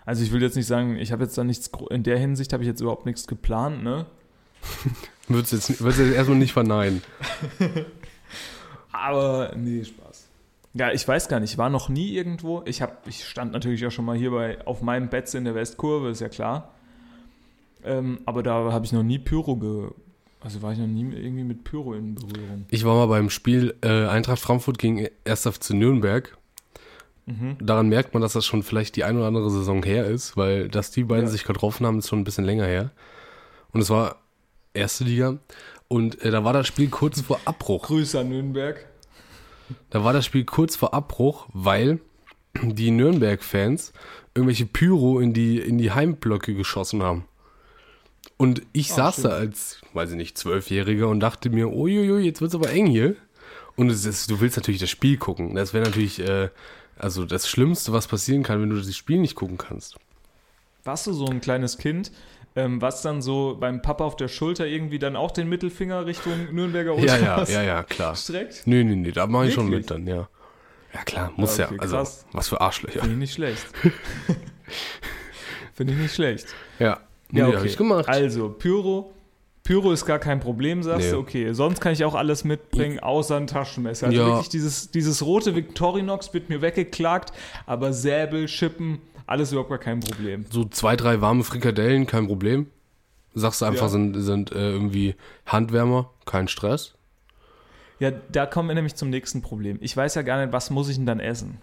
Also 0.05 0.23
ich 0.23 0.31
will 0.31 0.41
jetzt 0.41 0.55
nicht 0.55 0.67
sagen, 0.67 0.97
ich 0.97 1.11
habe 1.11 1.23
jetzt 1.23 1.37
da 1.37 1.43
nichts, 1.43 1.69
in 1.89 2.03
der 2.03 2.17
Hinsicht 2.17 2.53
habe 2.53 2.63
ich 2.63 2.67
jetzt 2.67 2.79
überhaupt 2.79 3.05
nichts 3.05 3.27
geplant, 3.27 3.83
ne? 3.83 4.05
Würdest 5.27 5.51
du 5.51 5.55
jetzt, 5.57 5.81
würdest 5.81 5.99
jetzt 5.99 6.15
erstmal 6.15 6.37
nicht 6.37 6.53
verneinen. 6.53 7.03
Aber 8.93 9.53
nee, 9.57 9.83
Spaß. 9.83 10.06
Ja, 10.77 10.91
ich 10.91 11.07
weiß 11.07 11.27
gar 11.27 11.39
nicht, 11.39 11.53
ich 11.53 11.57
war 11.57 11.69
noch 11.69 11.89
nie 11.89 12.13
irgendwo. 12.13 12.61
Ich, 12.65 12.81
hab, 12.81 13.07
ich 13.07 13.25
stand 13.25 13.51
natürlich 13.53 13.85
auch 13.85 13.91
schon 13.91 14.05
mal 14.05 14.17
hier 14.17 14.31
bei, 14.31 14.65
auf 14.65 14.81
meinem 14.81 15.09
Bett 15.09 15.33
in 15.33 15.45
der 15.45 15.55
Westkurve, 15.55 16.09
ist 16.09 16.21
ja 16.21 16.29
klar. 16.29 16.73
Ähm, 17.83 18.19
aber 18.25 18.43
da 18.43 18.71
habe 18.71 18.85
ich 18.85 18.91
noch 18.91 19.03
nie 19.03 19.19
Pyro 19.19 19.55
ge. 19.55 19.89
Also 20.41 20.61
war 20.61 20.71
ich 20.73 20.77
noch 20.77 20.87
nie 20.87 21.11
irgendwie 21.15 21.43
mit 21.43 21.63
Pyro 21.63 21.93
in 21.93 22.15
Berührung. 22.15 22.65
Ich 22.69 22.85
war 22.85 22.95
mal 22.95 23.07
beim 23.07 23.29
Spiel 23.29 23.75
äh, 23.81 24.05
Eintracht 24.07 24.39
Frankfurt 24.39 24.77
gegen 24.77 25.07
1. 25.25 25.41
FC 25.47 25.71
Nürnberg. 25.71 26.37
Mhm. 27.25 27.57
Daran 27.59 27.89
merkt 27.89 28.13
man, 28.13 28.21
dass 28.21 28.33
das 28.33 28.45
schon 28.45 28.61
vielleicht 28.63 28.95
die 28.95 29.03
ein 29.03 29.17
oder 29.17 29.25
andere 29.27 29.49
Saison 29.49 29.83
her 29.83 30.05
ist, 30.05 30.37
weil 30.37 30.69
dass 30.69 30.91
die 30.91 31.03
beiden 31.03 31.25
Ja. 31.25 31.31
sich 31.31 31.43
getroffen 31.43 31.85
haben, 31.85 31.99
ist 31.99 32.07
schon 32.09 32.19
ein 32.19 32.23
bisschen 32.23 32.45
länger 32.45 32.65
her. 32.65 32.91
Und 33.73 33.81
es 33.81 33.89
war 33.89 34.17
erste 34.73 35.03
Liga. 35.03 35.37
Und 35.87 36.21
äh, 36.21 36.31
da 36.31 36.43
war 36.43 36.53
das 36.53 36.67
Spiel 36.67 36.89
kurz 36.89 37.21
vor 37.21 37.39
Abbruch. 37.45 37.87
Grüße 37.87 38.19
an 38.19 38.29
Nürnberg. 38.29 38.85
Da 39.89 40.03
war 40.03 40.13
das 40.13 40.25
Spiel 40.25 40.45
kurz 40.45 40.75
vor 40.75 40.93
Abbruch, 40.93 41.47
weil 41.53 41.99
die 42.61 42.91
Nürnberg-Fans 42.91 43.93
irgendwelche 44.33 44.65
Pyro 44.65 45.19
in 45.19 45.33
die, 45.33 45.59
in 45.59 45.77
die 45.77 45.91
Heimblöcke 45.91 46.53
geschossen 46.53 47.03
haben. 47.03 47.25
Und 48.37 48.61
ich 48.71 48.91
Ah, 48.91 48.95
saß 48.95 49.13
stimmt. 49.15 49.25
da 49.27 49.29
als, 49.37 49.81
weiß 49.93 50.11
ich 50.11 50.15
nicht, 50.17 50.37
Zwölfjähriger 50.37 51.07
und 51.07 51.19
dachte 51.19 51.49
mir, 51.49 51.69
uiuiui, 51.71 52.23
jetzt 52.23 52.41
wird's 52.41 52.55
aber 52.55 52.69
eng 52.69 52.85
hier. 52.85 53.15
Und 53.75 53.89
es 53.89 54.05
ist, 54.05 54.29
du 54.29 54.39
willst 54.39 54.57
natürlich 54.57 54.79
das 54.81 54.89
Spiel 54.89 55.17
gucken. 55.17 55.55
Das 55.55 55.73
wäre 55.73 55.85
natürlich, 55.85 56.19
äh, 56.19 56.49
also 56.97 57.25
das 57.25 57.47
Schlimmste, 57.47 57.93
was 57.93 58.07
passieren 58.07 58.43
kann, 58.43 58.61
wenn 58.61 58.69
du 58.69 58.75
das 58.77 58.95
Spiel 58.95 59.19
nicht 59.19 59.35
gucken 59.35 59.57
kannst. 59.57 59.97
Warst 60.83 61.05
du 61.07 61.13
so 61.13 61.25
ein 61.27 61.41
kleines 61.41 61.77
Kind, 61.77 62.11
ähm, 62.57 62.81
was 62.81 63.01
dann 63.01 63.21
so 63.21 63.55
beim 63.59 63.81
Papa 63.81 64.03
auf 64.03 64.15
der 64.17 64.27
Schulter 64.27 64.65
irgendwie 64.67 64.99
dann 64.99 65.15
auch 65.15 65.31
den 65.31 65.47
Mittelfinger 65.47 66.05
Richtung 66.05 66.53
Nürnberger 66.53 66.95
Ja, 66.95 67.13
Ultras 67.13 67.49
ja, 67.51 67.61
ja, 67.61 67.67
ja, 67.67 67.83
klar. 67.83 68.15
streckt? 68.15 68.63
Nee, 68.65 68.83
nee, 68.83 68.95
nee, 68.95 69.11
da 69.11 69.27
mache 69.27 69.47
ich 69.47 69.53
schon 69.53 69.69
mit 69.69 69.89
dann, 69.89 70.05
ja. 70.07 70.27
Ja, 70.93 71.03
klar, 71.05 71.31
muss 71.37 71.57
Ja, 71.57 71.65
ja. 71.65 71.71
okay, 71.71 71.79
Also, 71.81 71.95
krass. 71.97 72.25
was 72.33 72.49
für 72.49 72.59
Arschlöcher. 72.59 72.99
Finde 72.99 73.13
ich 73.13 73.19
nicht 73.19 73.33
schlecht. 73.33 73.65
Finde 75.73 75.93
ich 75.93 75.99
nicht 75.99 76.15
schlecht. 76.15 76.47
Ja, 76.79 76.99
nee, 77.31 77.39
Ja, 77.41 77.53
hab 77.53 77.63
ich 77.65 77.77
gemacht. 77.77 78.07
Also, 78.09 78.49
Pyro. 78.49 79.13
Pyro 79.63 79.91
ist 79.91 80.05
gar 80.05 80.17
kein 80.17 80.39
Problem, 80.39 80.81
sagst 80.81 81.07
Nee. 81.07 81.11
du. 81.11 81.17
Okay, 81.19 81.51
sonst 81.53 81.81
kann 81.81 81.91
ich 81.91 82.05
auch 82.05 82.15
alles 82.15 82.45
mitbringen, 82.45 82.99
außer 82.99 83.35
ein 83.35 83.47
Taschenmesser. 83.47 84.07
Also 84.07 84.17
Ja. 84.19 84.25
wirklich 84.27 84.47
dieses, 84.49 84.91
dieses 84.91 85.23
rote 85.25 85.55
Victorinox 85.55 86.33
wird 86.33 86.47
mir 86.49 86.61
weggeklagt, 86.61 87.33
aber 87.65 87.91
Säbel, 87.91 88.47
Schippen, 88.47 89.01
alles 89.27 89.51
überhaupt 89.51 89.69
gar 89.69 89.77
kein 89.79 89.99
Problem. 89.99 90.45
so 90.49 90.65
zwei, 90.65 90.95
drei 90.95 91.21
warme 91.21 91.43
Frikadellen, 91.43 92.07
kein 92.07 92.27
Problem. 92.27 92.67
Sagst 93.33 93.61
du 93.61 93.65
einfach, 93.65 93.83
Ja. 93.83 93.89
sind, 93.89 94.15
sind 94.21 94.51
äh, 94.51 94.71
irgendwie 94.71 95.15
Handwärmer, 95.45 96.09
kein 96.25 96.47
Stress. 96.47 96.95
Ja, 97.99 98.11
da 98.11 98.45
kommen 98.45 98.69
wir 98.69 98.75
nämlich 98.75 98.95
zum 98.95 99.09
nächsten 99.09 99.41
Problem. 99.41 99.77
Ich 99.81 99.95
weiß 99.95 100.15
ja 100.15 100.21
gar 100.21 100.41
nicht, 100.41 100.53
was 100.53 100.69
muss 100.69 100.89
ich 100.89 100.95
denn 100.97 101.05
dann 101.05 101.19
essen? 101.19 101.59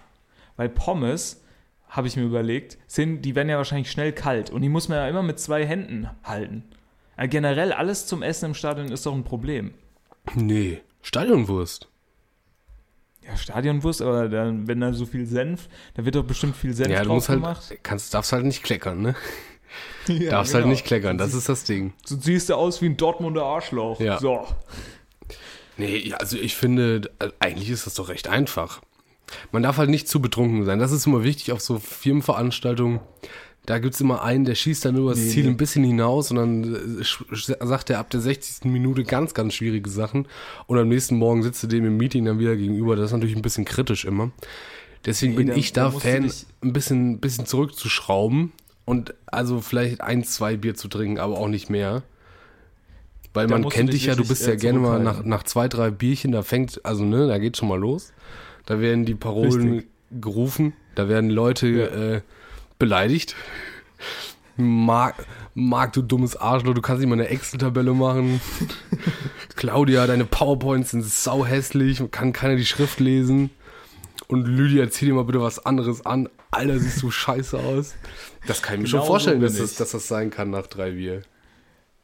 Weil 0.56 0.68
Pommes, 0.68 1.42
habe 1.88 2.06
ich 2.09 2.16
mir 2.16 2.25
überlegt, 2.25 2.76
sind, 2.87 3.23
die 3.23 3.35
werden 3.35 3.49
ja 3.49 3.56
wahrscheinlich 3.56 3.90
schnell 3.90 4.12
kalt 4.12 4.50
und 4.50 4.62
die 4.62 4.68
muss 4.68 4.88
man 4.88 4.99
ja 4.99 5.09
immer 5.09 5.23
mit 5.23 5.38
zwei 5.38 5.64
Händen 5.64 6.09
halten. 6.25 6.64
Ja, 7.16 7.26
generell 7.26 7.73
alles 7.73 8.06
zum 8.06 8.23
Essen 8.23 8.47
im 8.47 8.54
Stadion 8.54 8.90
ist 8.90 9.06
doch 9.06 9.14
ein 9.14 9.23
Problem. 9.25 9.75
Nee, 10.35 10.80
Stadionwurst. 11.02 11.88
Ja, 13.26 13.37
Stadionwurst, 13.37 14.02
aber 14.02 14.28
dann, 14.28 14.69
wenn 14.69 14.81
da 14.81 14.93
so 14.93 15.07
viel 15.07 15.26
Senf, 15.26 15.69
da 15.95 16.04
wird 16.04 16.14
doch 16.14 16.25
bestimmt 16.25 16.57
viel 16.57 16.75
Senf 16.75 16.90
ja, 16.90 17.00
du 17.00 17.07
drauf 17.07 17.14
musst 17.16 17.28
halt, 17.31 17.40
gemacht. 17.40 17.78
kannst, 17.83 18.12
darfst 18.12 18.33
halt 18.33 18.45
nicht 18.45 18.62
kleckern, 18.62 19.02
ne? 19.02 19.14
Ja, 20.07 20.31
darfst 20.31 20.52
genau. 20.52 20.64
halt 20.64 20.71
nicht 20.71 20.85
kleckern, 20.85 21.19
das 21.19 21.35
ist 21.35 21.49
das 21.49 21.64
Ding. 21.64 21.95
So 22.04 22.16
siehst 22.16 22.49
du 22.49 22.54
aus 22.54 22.81
wie 22.81 22.87
ein 22.87 22.97
Dortmunder 22.97 23.43
Arschloch. 23.43 23.99
Ja. 23.99 24.21
So. 24.21 24.47
Nee, 25.76 25.97
ja, 25.97 26.19
also 26.19 26.37
ich 26.37 26.54
finde, 26.54 27.11
äh, 27.19 27.31
eigentlich 27.40 27.71
ist 27.71 27.87
das 27.87 27.95
doch 27.95 28.09
recht 28.09 28.28
einfach. 28.28 28.83
Man 29.50 29.62
darf 29.62 29.78
halt 29.78 29.90
nicht 29.90 30.07
zu 30.09 30.21
betrunken 30.21 30.64
sein. 30.64 30.78
Das 30.78 30.93
ist 30.93 31.07
immer 31.07 31.25
wichtig 31.25 31.52
auf 31.52 31.61
so 31.61 31.78
Firmenveranstaltungen. 31.78 33.00
Da 33.66 33.78
gibt's 33.78 34.00
immer 34.00 34.23
einen, 34.23 34.44
der 34.44 34.54
schießt 34.54 34.85
dann 34.85 34.97
über 34.97 35.11
das 35.11 35.21
Nee, 35.21 35.28
Ziel 35.28 35.44
nee. 35.44 35.50
ein 35.50 35.56
bisschen 35.56 35.85
hinaus 35.85 36.30
und 36.30 36.37
dann 36.37 36.75
äh, 37.00 37.04
sagt 37.66 37.88
er 37.88 37.99
ab 37.99 38.11
der 38.11 38.21
60. 38.21 38.66
Minute 38.71 39.04
ganz, 39.04 39.33
ganz 39.33 39.54
schwierige 39.54 39.88
Sachen. 39.88 40.26
Und 40.66 40.78
am 40.78 40.88
nächsten 40.88 41.16
Morgen 41.16 41.42
sitzt 41.42 41.62
du 41.62 41.66
dem 41.66 41.87
im 41.87 41.97
Meeting 41.97 42.26
dann 42.26 42.38
wieder 42.38 42.56
gegenüber. 42.56 42.94
Das 42.94 43.06
ist 43.06 43.12
natürlich 43.12 43.37
ein 43.37 43.42
bisschen 43.42 43.64
kritisch 43.64 44.04
immer. 44.04 44.30
Deswegen 45.06 45.33
Nee, 45.33 45.44
bin 45.44 45.56
ich 45.56 45.73
da 45.73 45.90
Fan, 45.90 46.30
ein 46.62 46.73
bisschen, 46.73 47.18
bisschen 47.21 47.47
zurückzuschrauben 47.47 48.52
und 48.85 49.14
also 49.26 49.61
vielleicht 49.61 50.00
ein, 50.02 50.25
zwei 50.25 50.56
Bier 50.56 50.75
zu 50.75 50.88
trinken, 50.88 51.18
aber 51.18 51.38
auch 51.38 51.49
nicht 51.49 51.71
mehr. 51.71 52.02
Weil 53.33 53.47
Da 53.49 53.59
man 53.59 53.68
kennt 53.68 53.92
dich 53.92 54.06
ja, 54.06 54.14
du 54.14 54.26
bist 54.26 54.47
ja 54.47 54.54
gerne 54.54 54.78
mal 54.78 55.00
nach, 55.02 55.25
nach 55.25 55.42
zwei, 55.42 55.68
drei 55.68 55.90
Bierchen, 55.90 56.33
da 56.33 56.42
fängt, 56.42 56.85
also 56.85 57.04
ne, 57.04 57.26
da 57.26 57.38
geht 57.38 57.56
schon 57.56 57.68
mal 57.68 57.78
los. 57.78 58.12
Da 58.66 58.80
werden 58.80 59.04
die 59.04 59.14
Parolen 59.14 59.73
Richtig. 59.73 59.90
gerufen, 60.21 60.73
da 60.94 61.09
werden 61.09 61.30
Leute 61.30 61.68
Ja. 61.68 61.87
äh, 61.87 62.21
beleidigt. 62.78 63.35
Marc, 64.57 65.26
Marc, 65.54 65.93
du 65.95 66.02
dummes 66.02 66.37
Arschloch, 66.37 66.75
du 66.75 66.80
kannst 66.80 67.00
nicht 67.00 67.08
mal 67.08 67.15
eine 67.15 67.28
Excel-Tabelle 67.28 67.93
machen. 67.93 68.41
Claudia, 69.56 70.06
deine 70.06 70.25
PowerPoints 70.25 70.91
sind 70.93 71.04
sau 71.04 71.45
hässlich, 71.45 72.02
kann 72.10 72.32
keiner 72.32 72.56
die 72.56 72.67
Schrift 72.67 73.00
lesen. 73.00 73.50
Und 74.28 74.47
Lydia, 74.47 74.89
zieh 74.91 75.06
dir 75.06 75.15
mal 75.15 75.25
bitte 75.25 75.41
was 75.41 75.65
anderes 75.65 76.06
an. 76.06 76.28
Alter, 76.50 76.78
siehst 76.78 77.02
du 77.02 77.10
scheiße 77.10 77.58
aus. 77.58 77.95
Das 78.47 78.63
kann 78.63 78.76
ich 78.76 78.80
mir 78.80 78.87
Genau 78.87 78.99
schon 78.99 79.06
vorstellen, 79.06 79.41
so 79.41 79.47
dass, 79.47 79.56
das, 79.56 79.75
dass 79.76 79.91
das 79.91 80.08
sein 80.08 80.30
kann 80.30 80.50
nach 80.50 80.67
drei 80.67 80.93
Bier. 80.93 81.23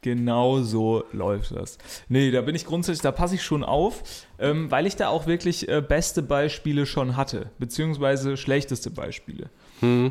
Genau 0.01 0.61
so 0.61 1.03
läuft 1.11 1.55
das. 1.55 1.77
Nee, 2.09 2.31
da 2.31 2.41
bin 2.41 2.55
ich 2.55 2.65
grundsätzlich, 2.65 3.01
da 3.01 3.11
passe 3.11 3.35
ich 3.35 3.43
schon 3.43 3.63
auf, 3.63 4.03
ähm, 4.39 4.71
weil 4.71 4.87
ich 4.87 4.95
da 4.95 5.09
auch 5.09 5.27
wirklich 5.27 5.69
äh, 5.69 5.81
beste 5.81 6.23
Beispiele 6.23 6.87
schon 6.87 7.15
hatte, 7.15 7.51
beziehungsweise 7.59 8.35
schlechteste 8.35 8.89
Beispiele. 8.89 9.49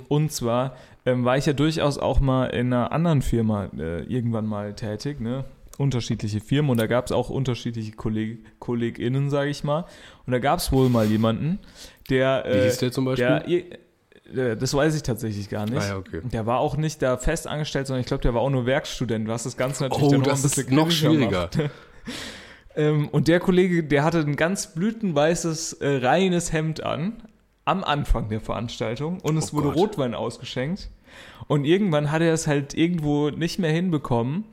Und 0.09 0.33
zwar 0.33 0.77
ähm, 1.07 1.25
war 1.25 1.37
ich 1.37 1.47
ja 1.47 1.53
durchaus 1.53 1.99
auch 1.99 2.21
mal 2.21 2.47
in 2.47 2.73
einer 2.73 2.93
anderen 2.93 3.23
Firma 3.23 3.71
äh, 3.79 4.03
irgendwann 4.05 4.47
mal 4.47 4.75
tätig, 4.75 5.21
ne? 5.21 5.45
Unterschiedliche 5.79 6.41
Firmen 6.41 6.71
und 6.71 6.79
da 6.79 6.87
gab 6.87 7.07
es 7.07 7.13
auch 7.13 7.31
unterschiedliche 7.31 7.93
Kolleg 7.93 8.45
KollegInnen, 8.59 9.31
sage 9.31 9.49
ich 9.49 9.65
mal. 9.65 9.87
Und 10.27 10.33
da 10.33 10.39
gab 10.39 10.59
es 10.59 10.73
wohl 10.73 10.91
mal 10.91 11.07
jemanden, 11.07 11.59
der. 12.11 12.45
Wie 12.47 12.63
hieß 12.65 12.79
der 12.79 12.93
zum 12.93 13.07
Beispiel? 13.07 13.27
Der, 13.27 14.53
äh, 14.53 14.57
das 14.57 14.75
weiß 14.75 14.95
ich 14.95 15.03
tatsächlich 15.03 15.49
gar 15.49 15.67
nicht. 15.67 15.81
Ah 15.81 15.89
ja, 15.89 15.97
okay. 15.97 16.21
Der 16.25 16.47
war 16.47 16.59
auch 16.59 16.77
nicht 16.77 17.03
da 17.03 17.17
fest 17.17 17.47
angestellt, 17.47 17.87
sondern 17.87 18.01
ich 18.01 18.07
glaube, 18.07 18.23
der 18.23 18.35
war 18.35 18.43
auch 18.43 18.51
nur 18.51 18.67
Werkstudent, 18.67 19.29
was 19.29 19.45
das 19.45 19.57
Ganze 19.57 19.85
natürlich 19.85 20.09
Oh, 20.09 20.11
dann 20.11 20.21
noch 20.21 20.27
das 20.29 20.41
ein 20.41 20.43
bisschen 20.43 20.67
ist 20.67 20.73
noch 20.73 20.91
schwieriger. 20.91 21.51
ähm, 22.77 23.09
und 23.09 23.29
der 23.29 23.41
Kollege, 23.41 23.85
der 23.85 24.05
hatte 24.05 24.19
ein 24.19 24.37
ganz 24.37 24.75
blütenweißes, 24.75 25.75
äh, 25.75 25.97
reines 25.97 26.53
Hemd 26.53 26.83
an, 26.83 27.23
am 27.71 27.85
Anfang 27.85 28.29
der 28.29 28.41
Veranstaltung 28.41 29.21
und 29.21 29.37
es 29.37 29.53
Oh 29.53 29.57
wurde 29.59 29.69
Gott. 29.69 29.77
Rotwein 29.77 30.15
ausgeschenkt. 30.15 30.91
Und 31.47 31.65
irgendwann 31.65 32.11
hat 32.11 32.23
er 32.23 32.33
es 32.33 32.47
halt 32.47 32.75
irgendwo 32.75 33.31
nicht 33.31 33.59
mehr 33.59 33.73
hinbekommen, 33.73 34.45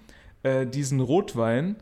äh, 0.43 0.65
diesen 0.65 0.99
Rotwein 0.99 1.75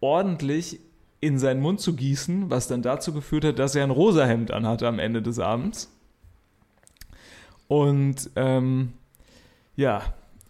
ordentlich 0.00 0.80
in 1.20 1.38
seinen 1.38 1.60
Mund 1.60 1.80
zu 1.80 1.94
gießen, 1.96 2.48
was 2.50 2.68
dann 2.68 2.82
dazu 2.82 3.12
geführt 3.12 3.44
hat, 3.44 3.58
dass 3.58 3.74
er 3.74 3.82
ein 3.84 3.90
rosa 3.90 4.24
Hemd 4.24 4.52
anhatte 4.52 4.86
am 4.86 4.98
Ende 5.00 5.20
des 5.20 5.38
Abends. 5.40 5.90
Und 7.66 8.30
ähm, 8.36 8.92
ja, 9.76 10.02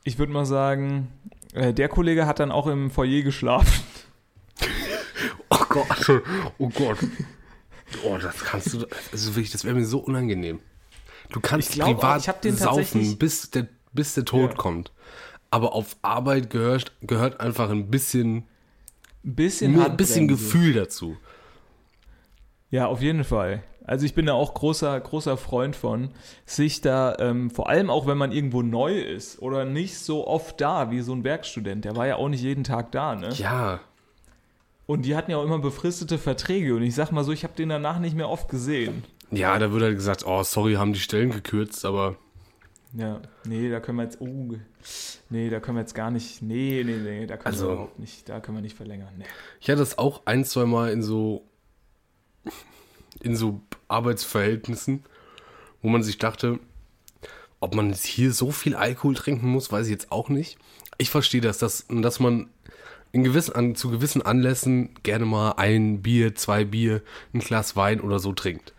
ich 0.05 0.19
würde 0.19 0.33
mal 0.33 0.45
sagen, 0.47 1.09
äh, 1.55 1.73
der 1.73 1.89
Kollege 1.89 2.27
hat 2.27 2.39
dann 2.39 2.53
auch 2.53 2.67
im 2.67 2.91
Foyer 2.91 3.23
geschlafen. 3.23 3.83
Oh 5.51 5.65
Gott, 5.71 6.23
oh 6.59 6.69
Gott. 6.69 6.99
Oh, 8.05 8.17
das 8.19 8.39
kannst 8.45 8.75
du, 8.75 8.87
also 9.13 9.35
wirklich, 9.35 9.51
das 9.51 9.65
wäre 9.65 9.75
mir 9.75 9.87
so 9.87 9.99
unangenehm. 9.99 10.61
Du 11.31 11.41
kannst 11.41 11.73
glaub 11.73 11.89
auch, 11.89 11.95
privat 12.01 12.21
ich 12.23 12.29
hab 12.29 12.43
den 12.43 12.57
saufen, 12.57 13.17
bis 13.19 13.51
der, 13.51 13.67
bis 13.93 14.15
der 14.15 14.25
Tod 14.25 14.51
Ja. 14.51 14.57
kommt. 14.57 14.93
Aber 15.51 15.73
auf 15.73 15.97
Arbeit 16.03 16.51
gehört, 16.51 16.93
gehört 17.01 17.41
einfach 17.41 17.71
ein 17.71 17.91
bisschen, 17.91 18.45
Ein 19.25 19.35
bisschen, 19.35 19.73
nur 19.73 19.87
ein 19.87 19.97
bisschen. 19.97 20.29
Gefühl 20.29 20.75
dazu. 20.75 21.17
Ja, 22.71 22.87
auf 22.87 23.01
jeden 23.01 23.25
Fall. 23.25 23.63
Also 23.85 24.05
ich 24.05 24.15
bin 24.15 24.27
da 24.27 24.35
auch 24.35 24.53
großer, 24.53 25.01
großer 25.01 25.39
Freund 25.39 25.75
von, 25.75 26.11
sich 26.45 26.83
da, 26.83 27.17
ähm, 27.19 27.51
vor 27.51 27.71
allem 27.71 27.89
auch 27.89 28.07
wenn 28.07 28.19
man 28.19 28.33
irgendwo 28.33 28.61
neu 28.61 29.01
ist 29.01 29.41
oder 29.41 29.65
nicht 29.65 29.99
so 29.99 30.27
oft 30.27 30.61
da 30.61 30.91
wie 30.91 31.01
so 31.01 31.15
ein 31.15 31.25
Werkstudent, 31.25 31.87
der 31.87 31.97
war 31.97 32.07
ja 32.07 32.17
auch 32.17 32.29
nicht 32.29 32.43
jeden 32.43 32.65
Tag 32.65 32.93
da, 32.93 33.15
ne? 33.15 33.31
Ja, 33.33 33.81
Und 34.89 35.03
die 35.05 35.15
hatten 35.15 35.31
ja 35.31 35.37
auch 35.37 35.45
immer 35.45 35.59
befristete 35.59 36.17
Verträge 36.17 36.75
und 36.75 36.83
ich 36.83 36.95
sag 36.95 37.13
mal 37.13 37.23
so, 37.23 37.31
ich 37.31 37.45
habe 37.45 37.53
den 37.55 37.69
danach 37.69 37.99
nicht 37.99 38.17
mehr 38.17 38.31
oft 38.31 38.49
gesehen. 38.49 39.05
ja, 39.31 39.59
da 39.59 39.71
wird 39.71 39.83
halt 39.83 39.95
gesagt, 39.97 40.25
oh, 40.27 40.43
sorry, 40.43 40.75
haben 40.75 40.95
die 40.95 40.99
Stellen 40.99 41.31
gekürzt, 41.31 41.85
aber 41.85 42.17
Ja, 42.95 43.21
nee, 43.45 43.69
da 43.69 43.81
können 43.81 43.99
wir 43.99 44.05
jetzt, 44.05 44.19
oh, 44.23 44.55
nee, 45.29 45.51
da 45.51 45.61
können 45.61 45.77
wir 45.77 45.83
jetzt 45.83 45.95
gar 45.95 46.11
nicht, 46.11 46.41
nee, 46.41 46.83
nee, 46.87 46.97
nee, 46.97 47.27
da 47.27 47.37
können 47.37 47.53
Also- 47.55 47.67
wir 47.67 47.73
überhaupt 47.75 47.99
nicht, 47.99 48.27
da 48.31 48.41
können 48.41 48.57
wir 48.57 48.63
nicht 48.63 48.79
verlängern, 48.79 49.13
nee. 49.19 49.25
ich 49.61 49.69
hatte 49.69 49.81
das 49.81 49.99
auch 49.99 50.23
ein, 50.25 50.47
zwei 50.47 50.65
Mal 50.65 50.91
in 50.91 51.03
so, 51.03 51.45
in 53.21 53.37
so 53.37 53.61
Arbeitsverhältnissen, 53.89 55.05
wo 55.83 55.91
man 55.91 56.03
sich 56.03 56.17
dachte, 56.17 56.61
ob 57.61 57.75
man 57.75 57.91
jetzt 57.91 58.07
hier 58.07 58.33
so 58.33 58.51
viel 58.53 58.75
Alkohol 58.75 59.15
trinken 59.15 59.49
muss, 59.49 59.71
weiß 59.71 59.85
ich 59.87 59.93
jetzt 59.93 60.11
auch 60.11 60.31
nicht. 60.31 60.57
Ich 60.97 61.11
verstehe 61.11 61.43
das, 61.43 61.59
dass, 61.59 61.85
dass 61.91 62.21
man 62.21 62.49
in 63.13 63.25
gewissen, 63.25 63.55
an, 63.55 63.75
zu 63.75 63.91
gewissen 63.91 64.23
Anlässen 64.23 64.91
gerne 65.03 65.25
mal 65.25 65.53
ein 65.53 66.03
Bier, 66.03 66.35
zwei 66.35 66.65
Bier, 66.65 67.03
ein 67.33 67.41
Glas 67.41 67.77
Wein 67.77 68.01
oder 68.01 68.19
so 68.19 68.33
trinkt. 68.33 68.75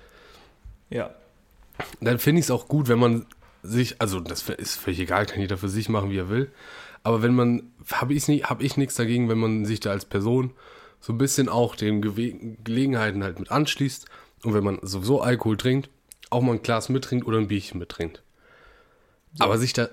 Ja, 0.89 1.11
Dann 2.01 2.19
finde 2.19 2.39
ich 2.39 2.45
es 2.45 2.51
auch 2.51 2.67
gut, 2.67 2.87
wenn 2.87 2.99
man 2.99 3.25
sich, 3.63 4.01
also 4.01 4.19
das 4.19 4.47
ist 4.49 4.77
völlig 4.77 4.99
egal, 4.99 5.25
kann 5.25 5.41
jeder 5.41 5.57
für 5.57 5.69
sich 5.69 5.89
machen, 5.89 6.11
wie 6.11 6.17
er 6.17 6.29
will. 6.29 6.51
Aber 7.03 7.21
wenn 7.21 7.35
man, 7.35 7.71
habe 7.91 8.13
ich 8.13 8.27
nicht, 8.27 8.49
habe 8.49 8.63
ich 8.63 8.77
nichts 8.77 8.95
dagegen, 8.95 9.29
wenn 9.29 9.37
man 9.37 9.65
sich 9.65 9.79
da 9.79 9.91
als 9.91 10.05
Person 10.05 10.51
so 10.99 11.13
ein 11.13 11.17
bisschen 11.17 11.49
auch 11.49 11.75
den 11.75 12.01
Gewe 12.01 12.33
Gelegenheiten 12.63 13.23
halt 13.23 13.39
mit 13.39 13.51
anschließt 13.51 14.05
und 14.43 14.53
wenn 14.53 14.63
man 14.63 14.79
sowieso 14.81 15.21
Alkohol 15.21 15.57
trinkt, 15.57 15.89
auch 16.29 16.41
mal 16.41 16.53
ein 16.53 16.61
Glas 16.61 16.89
mittrinkt 16.89 17.25
oder 17.25 17.37
ein 17.37 17.47
Bierchen 17.47 17.79
mittrinkt. 17.79 18.21
Aber 19.37 19.57
sich 19.57 19.73
da 19.73 19.89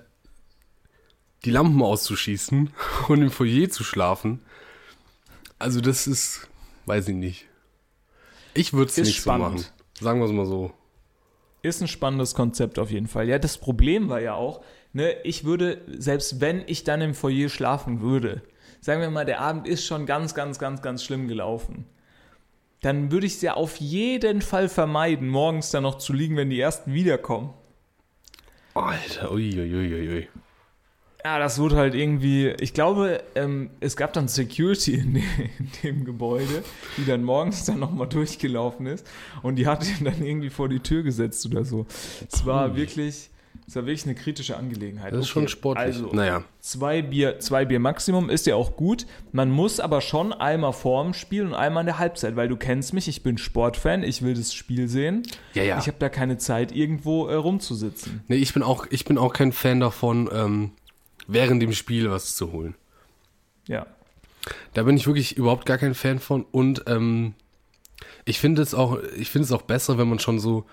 die 1.46 1.52
Lampen 1.52 1.80
auszuschießen 1.80 2.70
und 3.08 3.22
im 3.22 3.30
Foyer 3.30 3.70
zu 3.70 3.84
schlafen, 3.84 4.40
also 5.58 5.80
das 5.80 6.06
ist, 6.06 6.48
weiß 6.86 7.08
ich 7.08 7.14
nicht. 7.14 7.46
Ich 8.52 8.72
würde 8.72 8.90
es 8.90 8.96
nicht 8.96 9.16
spannend. 9.16 9.60
so 9.60 9.64
machen. 9.64 9.72
Sagen 10.00 10.20
wir 10.20 10.26
es 10.26 10.32
mal 10.32 10.46
so. 10.46 10.72
Ist 11.62 11.80
ein 11.80 11.88
spannendes 11.88 12.34
Konzept 12.34 12.78
auf 12.78 12.90
jeden 12.90 13.06
Fall. 13.06 13.28
Ja, 13.28 13.38
das 13.38 13.58
Problem 13.58 14.08
war 14.08 14.20
ja 14.20 14.34
auch, 14.34 14.62
ne, 14.92 15.16
ich 15.24 15.44
würde, 15.44 15.82
selbst 15.86 16.40
wenn 16.40 16.62
ich 16.66 16.84
dann 16.84 17.00
im 17.00 17.14
Foyer 17.14 17.48
schlafen 17.48 18.00
würde, 18.00 18.42
sagen 18.80 19.00
wir 19.00 19.10
mal, 19.10 19.24
der 19.24 19.40
Abend 19.40 19.66
ist 19.66 19.86
schon 19.86 20.04
ganz, 20.04 20.34
ganz, 20.34 20.58
ganz, 20.58 20.82
ganz 20.82 21.02
schlimm 21.02 21.28
gelaufen, 21.28 21.86
dann 22.82 23.10
würde 23.10 23.26
ich 23.26 23.34
es 23.34 23.42
ja 23.42 23.54
auf 23.54 23.76
jeden 23.76 24.42
Fall 24.42 24.68
vermeiden, 24.68 25.28
morgens 25.28 25.70
dann 25.70 25.84
noch 25.84 25.98
zu 25.98 26.12
liegen, 26.12 26.36
wenn 26.36 26.50
die 26.50 26.60
ersten 26.60 26.92
wiederkommen. 26.92 27.54
Alter, 28.74 29.32
uiuiuiui. 29.32 29.94
Ui, 29.94 30.08
ui. 30.08 30.28
Ja, 31.26 31.40
das 31.40 31.58
wurde 31.58 31.74
halt 31.74 31.96
irgendwie, 31.96 32.50
ich 32.60 32.72
glaube, 32.72 33.20
ähm, 33.34 33.70
es 33.80 33.96
gab 33.96 34.12
dann 34.12 34.28
Security 34.28 34.94
in, 34.94 35.14
de, 35.14 35.22
in 35.58 35.68
dem 35.82 36.04
Gebäude, 36.04 36.62
die 36.96 37.04
dann 37.04 37.24
morgens 37.24 37.64
dann 37.64 37.80
nochmal 37.80 38.06
durchgelaufen 38.06 38.86
ist 38.86 39.04
und 39.42 39.56
die 39.56 39.66
hat 39.66 39.84
ihn 39.84 40.04
dann 40.04 40.24
irgendwie 40.24 40.50
vor 40.50 40.68
die 40.68 40.78
Tür 40.78 41.02
gesetzt 41.02 41.44
oder 41.46 41.64
so. 41.64 41.84
Es 42.30 42.46
war 42.46 42.76
wirklich, 42.76 43.30
es 43.66 43.74
war 43.74 43.86
wirklich 43.86 44.04
eine 44.04 44.14
kritische 44.14 44.56
Angelegenheit. 44.56 45.12
Das 45.14 45.22
ist 45.22 45.28
schon 45.28 45.48
sportlich. 45.48 45.96
Also, 45.96 46.12
naja. 46.12 46.44
zwei 46.60 47.02
Bier, 47.02 47.40
zwei 47.40 47.64
Bier 47.64 47.80
Maximum 47.80 48.30
ist 48.30 48.46
ja 48.46 48.54
auch 48.54 48.76
gut. 48.76 49.04
Man 49.32 49.50
muss 49.50 49.80
aber 49.80 50.02
schon 50.02 50.32
einmal 50.32 50.74
vorm 50.74 51.12
Spiel 51.12 51.44
und 51.44 51.54
einmal 51.54 51.80
in 51.80 51.86
der 51.86 51.98
Halbzeit, 51.98 52.36
weil 52.36 52.46
du 52.46 52.56
kennst 52.56 52.92
mich, 52.92 53.08
ich 53.08 53.24
bin 53.24 53.36
Sportfan, 53.36 54.04
ich 54.04 54.22
will 54.22 54.34
das 54.34 54.54
Spiel 54.54 54.86
sehen. 54.86 55.24
Ja, 55.54 55.64
ja. 55.64 55.78
Ich 55.80 55.88
habe 55.88 55.96
da 55.98 56.08
keine 56.08 56.38
Zeit, 56.38 56.70
irgendwo 56.70 57.26
äh, 57.26 57.34
rumzusitzen. 57.34 58.22
Nee, 58.28 58.36
ich 58.36 58.54
bin 58.54 58.62
auch, 58.62 58.86
ich 58.90 59.04
bin 59.04 59.18
auch 59.18 59.32
kein 59.32 59.50
Fan 59.50 59.80
davon, 59.80 60.30
ähm, 60.32 60.70
während 61.26 61.62
dem 61.62 61.72
Spiel 61.72 62.10
was 62.10 62.34
zu 62.34 62.52
holen. 62.52 62.74
Ja. 63.66 63.86
Da 64.74 64.84
bin 64.84 64.96
ich 64.96 65.06
wirklich 65.06 65.36
überhaupt 65.36 65.66
gar 65.66 65.78
kein 65.78 65.94
Fan 65.94 66.18
von. 66.18 66.44
Und 66.44 66.84
ähm, 66.86 67.34
ich 68.24 68.38
finde 68.38 68.62
es 68.62 68.74
auch, 68.74 68.98
ich 69.16 69.30
finde 69.30 69.44
es 69.44 69.52
auch 69.52 69.62
besser, 69.62 69.98
wenn 69.98 70.08
man 70.08 70.18
schon 70.18 70.38
so, 70.38 70.66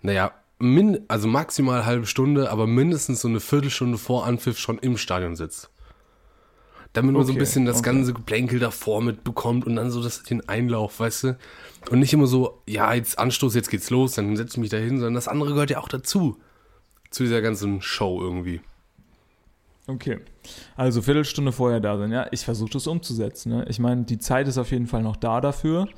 naja, 0.00 0.32
min, 0.58 1.00
also 1.08 1.28
maximal 1.28 1.76
eine 1.76 1.86
halbe 1.86 2.06
Stunde, 2.06 2.50
aber 2.50 2.66
mindestens 2.66 3.20
so 3.20 3.28
eine 3.28 3.40
Viertelstunde 3.40 3.98
vor 3.98 4.26
Anpfiff 4.26 4.58
schon 4.58 4.78
im 4.78 4.96
Stadion 4.96 5.36
sitzt. 5.36 5.70
Damit 6.92 7.14
man 7.14 7.24
so 7.24 7.32
ein 7.32 7.36
Okay, 7.36 7.40
bisschen 7.40 7.64
das 7.64 7.78
okay. 7.78 7.86
ganze 7.86 8.12
Geplänkel 8.12 8.58
davor 8.58 9.02
mitbekommt 9.02 9.66
und 9.66 9.76
dann 9.76 9.90
so 9.90 10.02
das, 10.02 10.24
den 10.24 10.46
Einlauf, 10.48 11.00
weißt 11.00 11.24
du? 11.24 11.38
Und 11.90 12.00
nicht 12.00 12.12
immer 12.12 12.26
so, 12.26 12.62
ja, 12.68 12.92
jetzt 12.92 13.18
Anstoß, 13.18 13.54
jetzt 13.54 13.70
geht's 13.70 13.88
los, 13.90 14.14
dann 14.14 14.36
setze 14.36 14.54
ich 14.54 14.58
mich 14.58 14.70
da 14.70 14.76
hin, 14.76 14.98
sondern 14.98 15.14
das 15.14 15.26
andere 15.26 15.52
gehört 15.52 15.70
ja 15.70 15.78
auch 15.78 15.88
dazu. 15.88 16.38
Zu 17.10 17.24
dieser 17.24 17.42
ganzen 17.42 17.80
Show 17.82 18.20
irgendwie. 18.22 18.60
Okay. 19.86 20.20
Also 20.76 21.02
Viertelstunde 21.02 21.52
vorher 21.52 21.80
da 21.80 21.98
sein, 21.98 22.12
ja. 22.12 22.26
Ich 22.30 22.44
versuche 22.44 22.70
das 22.70 22.86
umzusetzen. 22.86 23.50
Ne? 23.50 23.66
Ich 23.68 23.78
meine, 23.78 24.04
die 24.04 24.18
Zeit 24.18 24.48
ist 24.48 24.58
auf 24.58 24.70
jeden 24.70 24.86
Fall 24.86 25.02
noch 25.02 25.16
da 25.16 25.40
dafür. 25.40 25.88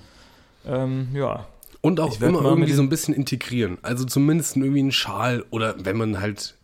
Ähm, 0.67 1.09
ja. 1.13 1.47
Und 1.81 2.01
auch 2.01 2.19
immer 2.21 2.43
irgendwie 2.43 2.73
so 2.73 2.81
ein 2.81 2.89
bisschen 2.89 3.13
integrieren. 3.13 3.79
Also 3.83 4.05
zumindest 4.05 4.57
irgendwie 4.57 4.81
einen 4.81 4.93
Schal 4.93 5.45
oder 5.51 5.85
wenn 5.85 5.99
man 5.99 6.19
halt 6.21 6.57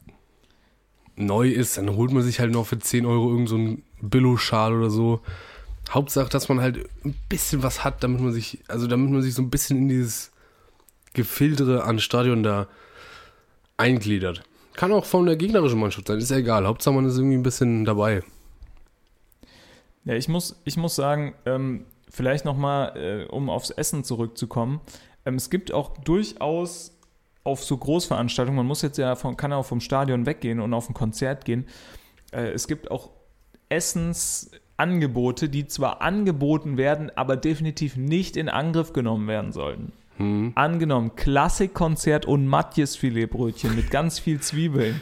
neu 1.16 1.48
ist, 1.48 1.76
dann 1.76 1.94
holt 1.96 2.10
man 2.10 2.22
sich 2.22 2.40
halt 2.40 2.52
noch 2.52 2.66
für 2.66 2.78
10 2.78 3.04
Euro 3.04 3.30
irgend 3.30 3.50
so 3.50 3.56
einen 3.56 3.82
Billo-Schal 4.00 4.72
oder 4.72 4.88
so. 4.88 5.20
Hauptsache, 5.90 6.30
dass 6.30 6.48
man 6.48 6.60
halt 6.60 6.88
ein 7.04 7.14
bisschen 7.28 7.62
was 7.62 7.84
hat, 7.84 8.02
damit 8.02 8.20
man 8.20 8.32
sich, 8.32 8.60
also 8.68 8.86
damit 8.86 9.10
man 9.10 9.20
sich 9.20 9.34
so 9.34 9.42
ein 9.42 9.50
bisschen 9.50 9.76
in 9.76 9.88
dieses 9.88 10.30
Gefiltere 11.12 11.84
an 11.84 11.98
Stadion 11.98 12.42
da 12.42 12.68
eingliedert. 13.76 14.42
Kann 14.80 14.94
auch 14.94 15.04
von 15.04 15.26
der 15.26 15.36
gegnerischen 15.36 15.78
Mannschaft 15.78 16.08
sein, 16.08 16.16
ist 16.16 16.30
ja 16.30 16.38
egal. 16.38 16.66
Hauptsache 16.66 16.94
man 16.94 17.04
ist 17.04 17.18
irgendwie 17.18 17.36
ein 17.36 17.42
bisschen 17.42 17.84
dabei. 17.84 18.22
Ja, 20.06 20.14
ich 20.14 20.26
muss, 20.26 20.58
ich 20.64 20.78
muss 20.78 20.96
sagen, 20.96 21.34
ähm, 21.44 21.84
vielleicht 22.08 22.46
nochmal, 22.46 22.96
äh, 22.96 23.30
um 23.30 23.50
aufs 23.50 23.68
Essen 23.68 24.04
zurückzukommen. 24.04 24.80
Ähm, 25.26 25.34
es 25.34 25.50
gibt 25.50 25.70
auch 25.70 25.98
durchaus 25.98 26.98
auf 27.44 27.62
so 27.62 27.76
Großveranstaltungen, 27.76 28.56
man 28.56 28.64
muss 28.64 28.80
jetzt 28.80 28.96
ja 28.96 29.16
von, 29.16 29.36
kann 29.36 29.52
auch 29.52 29.66
vom 29.66 29.80
Stadion 29.80 30.24
weggehen 30.24 30.60
und 30.60 30.72
auf 30.72 30.88
ein 30.88 30.94
Konzert 30.94 31.44
gehen. 31.44 31.66
Äh, 32.32 32.52
es 32.52 32.66
gibt 32.66 32.90
auch 32.90 33.10
Essensangebote, 33.68 35.50
die 35.50 35.66
zwar 35.66 36.00
angeboten 36.00 36.78
werden, 36.78 37.14
aber 37.14 37.36
definitiv 37.36 37.98
nicht 37.98 38.34
in 38.34 38.48
Angriff 38.48 38.94
genommen 38.94 39.28
werden 39.28 39.52
sollten. 39.52 39.92
Hm. 40.20 40.52
Angenommen, 40.54 41.16
Klassikkonzert 41.16 42.26
und 42.26 42.46
Matjes 42.46 42.94
Filetbrötchen 42.96 43.74
mit 43.74 43.90
ganz 43.90 44.18
viel 44.18 44.40
Zwiebeln. 44.40 45.00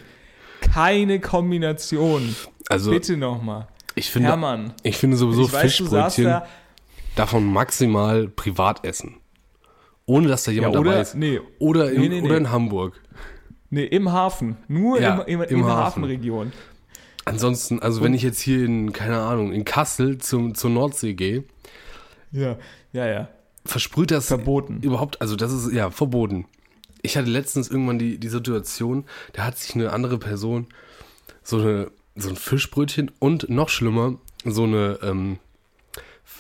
Keine 0.61 1.20
Kombination. 1.20 2.35
Also 2.68 2.90
Bitte 2.90 3.16
nochmal. 3.16 3.68
ich 3.94 4.11
finde, 4.11 4.28
Hermann. 4.28 4.72
ich 4.83 4.96
finde 4.96 5.16
sowieso 5.16 5.42
ich 5.46 5.52
weiß, 5.52 5.62
Fischbrötchen 5.62 6.24
da. 6.24 6.46
davon 7.16 7.44
maximal 7.52 8.28
privat 8.28 8.85
essen. 8.85 9.16
Ohne 10.07 10.28
dass 10.28 10.44
da 10.44 10.50
Ja, 10.52 10.57
jemand 10.57 10.74
dabei 10.76 10.88
oder, 10.90 11.00
ist. 11.00 11.14
nee, 11.16 11.40
Oder, 11.59 11.90
in, 11.92 12.00
Nee, 12.00 12.09
nee, 12.09 12.22
oder 12.22 12.37
in 12.38 12.50
Hamburg. 12.50 13.00
nee, 13.70 13.85
im 13.85 14.11
Hafen. 14.12 14.57
Nur 14.68 15.00
Ja, 15.00 15.20
im, 15.22 15.40
im, 15.40 15.42
im 15.42 15.48
in 15.61 15.66
der 15.66 15.66
Hafen. 15.74 16.02
Hafenregion. 16.02 16.52
Ansonsten, 17.24 17.81
also 17.81 18.02
wenn 18.02 18.14
ich 18.14 18.22
jetzt 18.22 18.40
hier 18.40 18.64
in, 18.64 18.92
keine 18.92 19.18
Ahnung, 19.18 19.52
in 19.52 19.64
Kassel 19.64 20.18
zum, 20.18 20.54
zur 20.54 20.70
Nordsee 20.70 21.12
gehe, 21.14 21.44
Ja, 22.33 22.57
ja, 22.92 23.07
ja. 23.07 23.28
Versprüht 23.68 24.11
das 24.11 24.26
Verboten. 24.26 24.81
überhaupt, 24.83 25.20
also 25.20 25.37
das 25.37 25.52
ist 25.52 25.72
ja 25.72 25.90
verboten. 25.90 26.46
Ich 27.02 27.16
hatte 27.16 27.31
letztens 27.31 27.68
irgendwann 27.68 27.98
die, 27.98 28.18
die 28.18 28.28
Situation, 28.28 29.04
da 29.33 29.44
hat 29.44 29.57
sich 29.57 29.74
eine 29.74 29.92
andere 29.92 30.18
Person 30.18 30.66
so, 31.42 31.59
eine, 31.59 31.90
so 32.16 32.28
ein 32.28 32.37
Fischbrötchen 32.37 33.11
und 33.18 33.48
noch 33.48 33.68
schlimmer, 33.68 34.18
so 34.44 34.64
eine 34.64 34.98
ähm, 35.02 35.38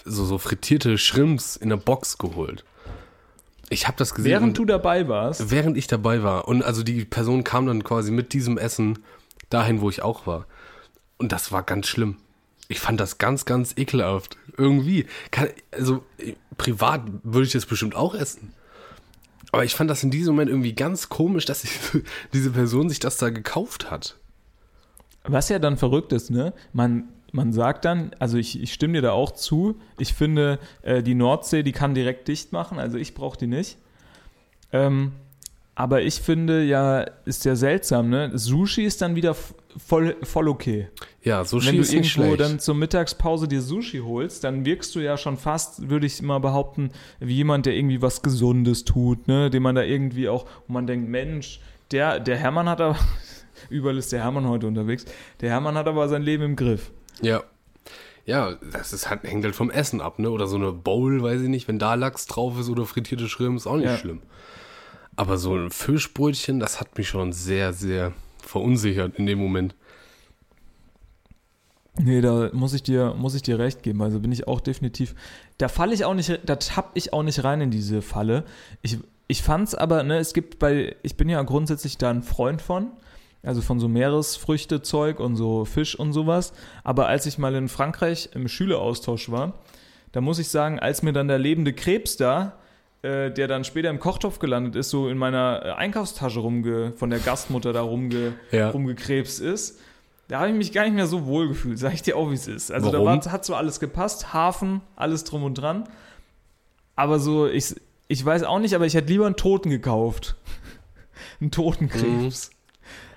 so, 0.04 0.24
so 0.24 0.38
frittierte 0.38 0.98
Shrimps 0.98 1.56
in 1.56 1.68
der 1.68 1.76
Box 1.76 2.18
geholt. 2.18 2.64
Ich 3.70 3.86
habe 3.86 3.96
das 3.96 4.14
gesehen. 4.14 4.30
Während 4.30 4.58
du 4.58 4.64
dabei 4.64 5.08
warst, 5.08 5.50
Während 5.50 5.76
ich 5.76 5.86
dabei 5.86 6.22
war. 6.22 6.48
Und 6.48 6.62
also 6.62 6.82
die 6.82 7.04
Person 7.04 7.44
kam 7.44 7.66
dann 7.66 7.84
quasi 7.84 8.10
mit 8.10 8.32
diesem 8.32 8.56
Essen 8.56 8.98
dahin, 9.50 9.80
wo 9.80 9.90
ich 9.90 10.02
auch 10.02 10.26
war. 10.26 10.46
Und 11.18 11.32
das 11.32 11.52
war 11.52 11.62
ganz 11.62 11.86
schlimm. 11.86 12.16
Ich 12.68 12.80
fand 12.80 13.00
das 13.00 13.18
ganz, 13.18 13.44
ganz 13.44 13.74
ekelhaft. 13.76 14.36
Irgendwie. 14.56 15.06
Kann, 15.30 15.48
also 15.70 16.04
privat 16.58 17.02
würde 17.22 17.46
ich 17.46 17.52
das 17.52 17.64
bestimmt 17.64 17.94
auch 17.94 18.14
essen. 18.14 18.52
Aber 19.52 19.64
ich 19.64 19.74
fand 19.74 19.88
das 19.88 20.02
in 20.02 20.10
diesem 20.10 20.34
Moment 20.34 20.50
irgendwie 20.50 20.74
ganz 20.74 21.08
komisch, 21.08 21.46
dass 21.46 21.64
ich, 21.64 21.70
diese 22.34 22.50
Person 22.50 22.90
sich 22.90 22.98
das 22.98 23.16
da 23.16 23.30
gekauft 23.30 23.90
hat. 23.90 24.16
was 25.24 25.48
ja 25.48 25.58
dann 25.58 25.78
verrückt 25.78 26.12
ist, 26.12 26.30
ne? 26.30 26.52
Man, 26.72 27.08
man 27.32 27.52
sagt 27.52 27.84
dann, 27.84 28.10
also 28.18 28.36
ich, 28.36 28.60
ich 28.60 28.72
stimme 28.72 28.94
dir 28.94 29.02
da 29.02 29.12
auch 29.12 29.32
zu, 29.32 29.80
ich 29.98 30.12
finde, 30.14 30.58
äh, 30.82 31.02
die 31.02 31.14
Nordsee, 31.14 31.62
die 31.62 31.72
kann 31.72 31.94
direkt 31.94 32.28
dicht 32.28 32.52
machen, 32.52 32.78
also 32.78 32.98
ich 32.98 33.14
brauche 33.14 33.38
die 33.38 33.46
nicht. 33.46 33.78
Ähm, 34.72 35.12
aber 35.78 36.02
ich 36.02 36.20
finde 36.20 36.64
ja, 36.64 37.02
ist 37.24 37.44
ja 37.44 37.54
seltsam, 37.54 38.10
ne? 38.10 38.32
Sushi 38.36 38.82
ist 38.82 39.00
dann 39.00 39.14
wieder 39.14 39.36
voll, 39.76 40.16
voll 40.24 40.48
okay. 40.48 40.88
Ja, 41.22 41.44
Sushi 41.44 41.68
Wenn 41.68 41.76
du 41.76 41.82
ist 41.82 41.92
nicht 41.94 42.16
irgendwo 42.16 42.34
schlecht. 42.36 42.40
dann 42.50 42.58
zur 42.58 42.74
Mittagspause 42.74 43.46
dir 43.46 43.62
Sushi 43.62 43.98
holst, 44.00 44.42
dann 44.42 44.64
wirkst 44.64 44.92
du 44.96 44.98
ja 45.00 45.16
schon 45.16 45.36
fast, 45.36 45.88
würde 45.88 46.06
ich 46.06 46.20
mal 46.20 46.40
behaupten, 46.40 46.90
wie 47.20 47.36
jemand, 47.36 47.64
der 47.66 47.76
irgendwie 47.76 48.02
was 48.02 48.22
Gesundes 48.22 48.84
tut, 48.84 49.28
ne? 49.28 49.50
Dem 49.50 49.62
man 49.62 49.76
da 49.76 49.82
irgendwie 49.84 50.28
auch, 50.28 50.46
wo 50.66 50.72
man 50.72 50.88
denkt, 50.88 51.08
Mensch, 51.08 51.60
der, 51.92 52.18
der 52.18 52.36
Hermann 52.38 52.68
hat 52.68 52.80
aber, 52.80 52.98
überall 53.70 53.98
ist 53.98 54.10
der 54.10 54.20
Hermann 54.24 54.48
heute 54.48 54.66
unterwegs, 54.66 55.04
der 55.40 55.50
Hermann 55.50 55.76
hat 55.76 55.86
aber 55.86 56.08
sein 56.08 56.22
Leben 56.22 56.42
im 56.42 56.56
Griff. 56.56 56.90
Ja. 57.22 57.44
Ja, 58.26 58.56
das 58.72 58.92
ist 58.92 59.08
halt, 59.08 59.22
hängt 59.22 59.44
halt 59.44 59.54
vom 59.54 59.70
Essen 59.70 60.00
ab, 60.00 60.18
ne? 60.18 60.28
Oder 60.30 60.48
so 60.48 60.56
eine 60.56 60.72
Bowl, 60.72 61.22
weiß 61.22 61.40
ich 61.42 61.48
nicht, 61.48 61.68
wenn 61.68 61.78
da 61.78 61.94
Lachs 61.94 62.26
drauf 62.26 62.58
ist 62.58 62.68
oder 62.68 62.84
frittierte 62.84 63.28
Shrimps, 63.28 63.64
auch 63.68 63.76
nicht 63.76 63.86
Ja. 63.86 63.96
schlimm. 63.96 64.22
Aber 65.18 65.36
so 65.36 65.56
ein 65.56 65.72
Fischbrötchen, 65.72 66.60
das 66.60 66.78
hat 66.78 66.96
mich 66.96 67.08
schon 67.08 67.32
sehr, 67.32 67.72
sehr 67.72 68.12
verunsichert 68.40 69.16
in 69.16 69.26
dem 69.26 69.40
Moment. 69.40 69.74
Nee, 71.98 72.20
da 72.20 72.50
muss 72.52 72.72
ich 72.72 72.84
dir, 72.84 73.14
muss 73.14 73.34
ich 73.34 73.42
dir 73.42 73.58
recht 73.58 73.82
geben. 73.82 74.00
Also 74.00 74.20
bin 74.20 74.30
ich 74.30 74.46
auch 74.46 74.60
definitiv. 74.60 75.16
Da 75.58 75.66
falle 75.66 75.92
ich 75.92 76.04
auch 76.04 76.14
nicht, 76.14 76.38
da 76.46 76.54
tapp 76.54 76.92
ich 76.94 77.12
auch 77.12 77.24
nicht 77.24 77.42
rein 77.42 77.60
in 77.60 77.72
diese 77.72 78.00
Falle. 78.00 78.44
Ich, 78.80 78.98
ich 79.26 79.42
fand's 79.42 79.74
aber, 79.74 80.04
ne, 80.04 80.18
es 80.18 80.34
gibt 80.34 80.60
bei, 80.60 80.94
ich 81.02 81.16
bin 81.16 81.28
ja 81.28 81.42
grundsätzlich 81.42 81.98
da 81.98 82.10
ein 82.10 82.22
Freund 82.22 82.62
von, 82.62 82.92
also 83.42 83.60
von 83.60 83.80
so 83.80 83.88
Meeresfrüchtezeug 83.88 85.18
und 85.18 85.34
so 85.34 85.64
Fisch 85.64 85.98
und 85.98 86.12
sowas. 86.12 86.52
Aber 86.84 87.08
als 87.08 87.26
ich 87.26 87.38
mal 87.38 87.56
in 87.56 87.66
Frankreich 87.66 88.28
im 88.34 88.46
Schüleraustausch 88.46 89.32
war, 89.32 89.54
da 90.12 90.20
muss 90.20 90.38
ich 90.38 90.48
sagen, 90.48 90.78
als 90.78 91.02
mir 91.02 91.12
dann 91.12 91.26
der 91.26 91.40
lebende 91.40 91.72
Krebs 91.72 92.16
da, 92.16 92.56
äh, 93.02 93.30
der 93.30 93.46
dann 93.48 93.64
später 93.64 93.90
im 93.90 94.00
Kochtopf 94.00 94.38
gelandet 94.38 94.74
ist, 94.76 94.90
so 94.90 95.08
in 95.08 95.18
meiner 95.18 95.62
äh, 95.64 95.70
Einkaufstasche 95.72 96.40
rumge, 96.40 96.92
von 96.96 97.10
der 97.10 97.18
Gastmutter 97.20 97.72
da 97.72 97.82
rumge, 97.82 98.34
Ja. 98.50 98.70
rumgekrebst 98.70 99.40
ist, 99.40 99.80
da 100.28 100.40
habe 100.40 100.50
ich 100.50 100.56
mich 100.56 100.72
gar 100.72 100.84
nicht 100.84 100.94
mehr 100.94 101.06
so 101.06 101.24
wohl 101.26 101.48
gefühlt, 101.48 101.78
sag 101.78 101.94
ich 101.94 102.02
dir 102.02 102.16
auch, 102.16 102.30
wie 102.30 102.34
es 102.34 102.48
ist. 102.48 102.70
Also 102.72 102.92
Warum? 102.92 103.06
da 103.20 103.24
war, 103.26 103.32
hat 103.32 103.44
so 103.44 103.54
alles 103.54 103.80
gepasst, 103.80 104.32
Hafen, 104.32 104.80
alles 104.96 105.24
drum 105.24 105.42
und 105.44 105.54
dran. 105.54 105.84
Aber 106.96 107.18
so, 107.20 107.46
ich, 107.46 107.76
ich 108.08 108.24
weiß 108.24 108.42
auch 108.42 108.58
nicht, 108.58 108.74
aber 108.74 108.84
ich 108.86 108.94
hätte 108.94 109.08
lieber 109.12 109.26
einen 109.26 109.36
Toten 109.36 109.70
gekauft. 109.70 110.34
einen 111.40 111.50
toten 111.52 111.88
Krebs. 111.88 112.50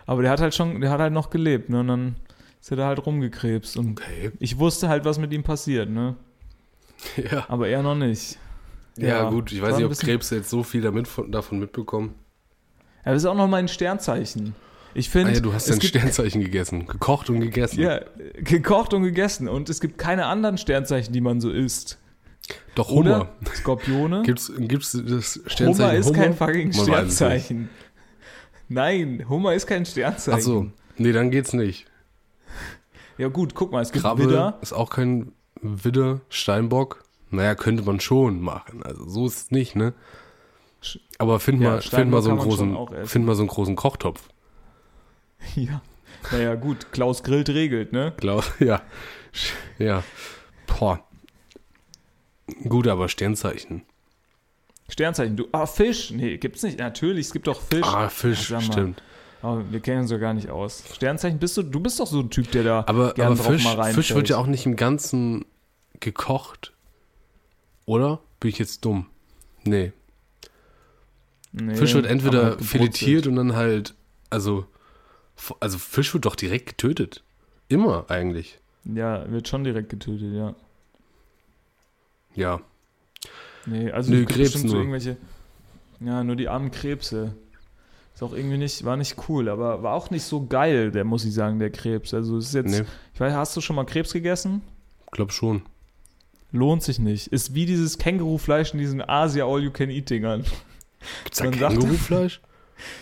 Aber 0.05 0.21
der 0.21 0.31
hat 0.31 0.41
halt 0.41 0.53
schon, 0.53 0.81
der 0.81 0.91
hat 0.91 0.99
halt 0.99 1.13
noch 1.13 1.29
gelebt, 1.31 1.69
ne? 1.69 1.79
Und 1.79 1.87
dann 1.87 2.15
ist 2.59 2.69
er 2.69 2.77
da 2.77 2.85
halt 2.87 3.03
rumgekrebst. 3.05 3.77
Und 3.77 3.99
Okay. 3.99 4.31
ich 4.39 4.59
wusste 4.59 4.87
halt, 4.89 5.05
was 5.05 5.17
mit 5.17 5.33
ihm 5.33 5.41
passiert, 5.43 5.89
ne? 5.89 6.15
Ja. 7.31 7.45
Aber 7.47 7.67
er 7.67 7.81
noch 7.81 7.95
nicht. 7.95 8.37
Ja, 8.97 9.29
gut, 9.29 9.51
ich 9.51 9.61
weiß 9.61 9.77
nicht, 9.77 9.85
ob 9.85 9.97
Krebs 9.97 10.29
jetzt 10.29 10.49
so 10.49 10.63
viel 10.63 10.81
damit 10.81 11.07
von, 11.07 11.31
davon 11.31 11.59
mitbekommen. 11.59 12.15
Aber 13.03 13.13
das 13.13 13.23
ist 13.23 13.29
auch 13.29 13.35
noch 13.35 13.47
mal 13.47 13.57
ein 13.57 13.67
Sternzeichen. 13.67 14.55
Ich 14.93 15.07
Ah 15.07 15.11
finde, 15.11 15.33
ja, 15.33 15.39
du 15.39 15.53
hast 15.53 15.69
dein 15.69 15.81
Sternzeichen 15.81 16.41
gegessen. 16.41 16.85
Gekocht 16.85 17.29
und 17.29 17.39
gegessen. 17.39 17.79
ja, 17.79 18.01
gekocht 18.35 18.93
und 18.93 19.03
gegessen. 19.03 19.47
Und 19.47 19.69
es 19.69 19.79
gibt 19.79 19.97
keine 19.97 20.25
anderen 20.25 20.57
Sternzeichen, 20.57 21.13
die 21.13 21.21
man 21.21 21.39
so 21.39 21.49
isst. 21.49 21.97
Doch 22.75 22.89
Hummer. 22.89 23.29
Oder 23.39 23.55
Skorpione. 23.55 24.21
Gibt's, 24.25 24.51
gibt's 24.57 24.91
das 24.91 25.39
Sternzeichen 25.45 25.69
Hummer 25.69 25.93
ist 25.93 26.13
kein 26.13 26.35
fucking 26.35 26.71
Man. 26.71 26.85
Sternzeichen. 26.85 27.69
Nein, 28.67 29.25
Hummer 29.29 29.53
ist 29.53 29.67
kein 29.67 29.85
Sternzeichen. 29.85 30.39
Ach 30.39 30.43
so. 30.43 30.67
Nee, 30.97 31.13
dann 31.13 31.31
geht's 31.31 31.53
nicht. 31.53 31.85
Ja 33.17 33.27
gut, 33.27 33.53
guck 33.55 33.71
mal, 33.71 33.81
es 33.81 33.91
gibt 33.91 34.03
Krabbe 34.03 34.25
Widder. 34.25 34.57
ist 34.61 34.73
auch 34.73 34.89
kein 34.89 35.31
Widder, 35.61 36.21
Steinbock. 36.29 37.03
Naja, 37.31 37.55
könnte 37.55 37.83
man 37.83 37.99
schon 37.99 38.41
machen. 38.41 38.83
Also 38.83 39.07
so 39.07 39.27
ist 39.27 39.37
es 39.37 39.51
nicht, 39.51 39.75
ne? 39.75 39.93
Aber 41.17 41.39
find 41.39 41.61
Ja, 41.61 41.71
mal, 41.71 41.81
find 41.81 42.11
mal 42.11 42.21
so 42.21 42.29
einen 42.31 42.39
großen, 42.39 42.77
find 43.05 43.25
mal 43.25 43.35
so 43.35 43.41
einen 43.41 43.49
großen 43.49 43.75
Kochtopf. 43.75 44.29
Ja. 45.55 45.81
Naja, 46.31 46.53
gut, 46.53 46.91
Klaus 46.91 47.23
grillt 47.23 47.49
regelt, 47.49 47.93
ne? 47.93 48.13
Glaub, 48.17 48.43
ja. 48.59 48.83
Ja. 49.79 50.03
Boah. 50.67 51.03
Gut, 52.69 52.87
aber 52.87 53.09
Sternzeichen. 53.09 53.81
Sternzeichen, 54.87 55.37
du. 55.37 55.47
Ah, 55.51 55.65
Fisch. 55.65 56.11
Nee, 56.11 56.37
gibt's 56.37 56.61
nicht. 56.61 56.77
Natürlich, 56.77 57.27
es 57.27 57.33
gibt 57.33 57.47
doch 57.47 57.59
Fisch. 57.59 57.87
Ah, 57.87 58.09
Fisch, 58.09 58.51
Ja, 58.51 58.61
stimmt. 58.61 59.01
Aber 59.41 59.71
wir 59.71 59.79
kennen 59.79 60.01
uns 60.01 60.11
ja 60.11 60.17
gar 60.17 60.35
nicht 60.35 60.49
aus. 60.51 60.83
Sternzeichen, 60.93 61.39
bist 61.39 61.57
du, 61.57 61.63
du 61.63 61.79
bist 61.79 61.99
doch 61.99 62.05
so 62.05 62.19
ein 62.19 62.29
Typ, 62.29 62.51
der 62.51 62.63
da 62.63 62.83
Aber, 62.85 63.15
aber 63.17 63.35
drauf 63.35 63.45
Fisch. 63.47 63.67
Fisch 63.95 64.13
wird 64.13 64.29
ja 64.29 64.37
auch 64.37 64.45
nicht 64.45 64.65
im 64.67 64.75
Ganzen 64.75 65.45
gekocht. 65.99 66.73
Oder? 67.85 68.19
Bin 68.39 68.49
ich 68.49 68.59
jetzt 68.59 68.83
dumm? 68.85 69.07
Nee. 69.63 69.91
Nee, 71.51 71.75
Fisch 71.75 71.93
wird 71.93 72.05
entweder 72.05 72.45
halt 72.45 72.61
filetiert 72.61 73.27
und 73.27 73.35
dann 73.35 73.55
halt, 73.55 73.93
also, 74.29 74.65
also 75.59 75.77
Fisch 75.77 76.13
wird 76.13 76.25
doch 76.25 76.35
direkt 76.35 76.67
getötet. 76.67 77.23
Immer 77.67 78.05
eigentlich. 78.09 78.59
Ja, 78.85 79.29
wird 79.29 79.47
schon 79.47 79.63
direkt 79.63 79.89
getötet, 79.89 80.33
ja. 80.33 80.55
Ja. 82.35 82.61
Nee, 83.65 83.91
also 83.91 84.11
gibt 84.11 84.29
Krebs 84.29 84.53
bestimmt 84.53 84.69
so 84.69 84.75
nur. 84.75 84.83
irgendwelche. 84.83 85.17
Ja, 85.99 86.23
nur 86.23 86.35
die 86.35 86.47
armen 86.47 86.71
Krebse. 86.71 87.35
Ist 88.13 88.23
auch 88.23 88.33
irgendwie 88.33 88.57
nicht, 88.57 88.83
war 88.83 88.97
nicht 88.97 89.17
cool, 89.29 89.49
aber 89.49 89.83
war 89.83 89.93
auch 89.93 90.09
nicht 90.09 90.23
so 90.23 90.45
geil, 90.45 90.91
der 90.91 91.03
muss 91.03 91.25
ich 91.25 91.33
sagen, 91.33 91.59
der 91.59 91.69
Krebs. 91.69 92.13
Also 92.13 92.37
es 92.37 92.47
ist 92.47 92.53
jetzt, 92.53 92.71
Nee, 92.79 92.85
ich 93.13 93.19
weiß, 93.19 93.33
hast 93.33 93.55
du 93.55 93.61
schon 93.61 93.75
mal 93.75 93.85
Krebs 93.85 94.13
gegessen? 94.13 94.61
glaub 95.11 95.31
schon. 95.33 95.61
Lohnt 96.51 96.83
sich 96.83 96.99
nicht. 96.99 97.27
Ist 97.27 97.55
wie 97.55 97.65
dieses 97.65 97.97
Kängurufleisch 97.97 98.73
in 98.73 98.79
diesen 98.79 99.01
Asia 99.01 99.45
All-You-Can-Eat-Dingern. 99.45 100.43
Gibt's 101.23 101.39
da 101.39 101.49
Kängurufleisch? 101.49 102.41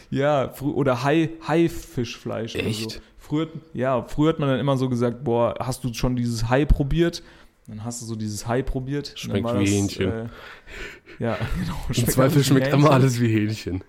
Ja, 0.09 0.53
oder 0.61 1.03
Hai, 1.03 1.29
Haifischfleisch. 1.47 2.55
Echt? 2.55 2.91
So. 2.91 2.99
Früher, 3.17 3.47
ja, 3.73 4.03
früher 4.03 4.29
hat 4.29 4.39
man 4.39 4.49
dann 4.49 4.59
immer 4.59 4.77
so 4.77 4.89
gesagt, 4.89 5.23
boah, 5.23 5.55
hast 5.59 5.83
du 5.83 5.93
schon 5.93 6.15
dieses 6.15 6.49
Hai 6.49 6.65
probiert? 6.65 7.23
Dann 7.67 7.83
hast 7.83 8.01
du 8.01 8.05
so 8.05 8.15
dieses 8.15 8.47
Hai 8.47 8.63
probiert. 8.63 9.13
Schmeckt 9.15 9.47
wie 9.53 9.59
das, 9.59 9.69
Hähnchen. 9.69 10.11
Äh, 10.11 10.27
ja, 11.19 11.37
genau. 11.59 11.77
Im 11.87 12.07
Zweifel 12.07 12.43
schmeckt 12.43 12.73
immer 12.73 12.91
alles 12.91 13.21
wie 13.21 13.27
Hähnchen. 13.27 13.83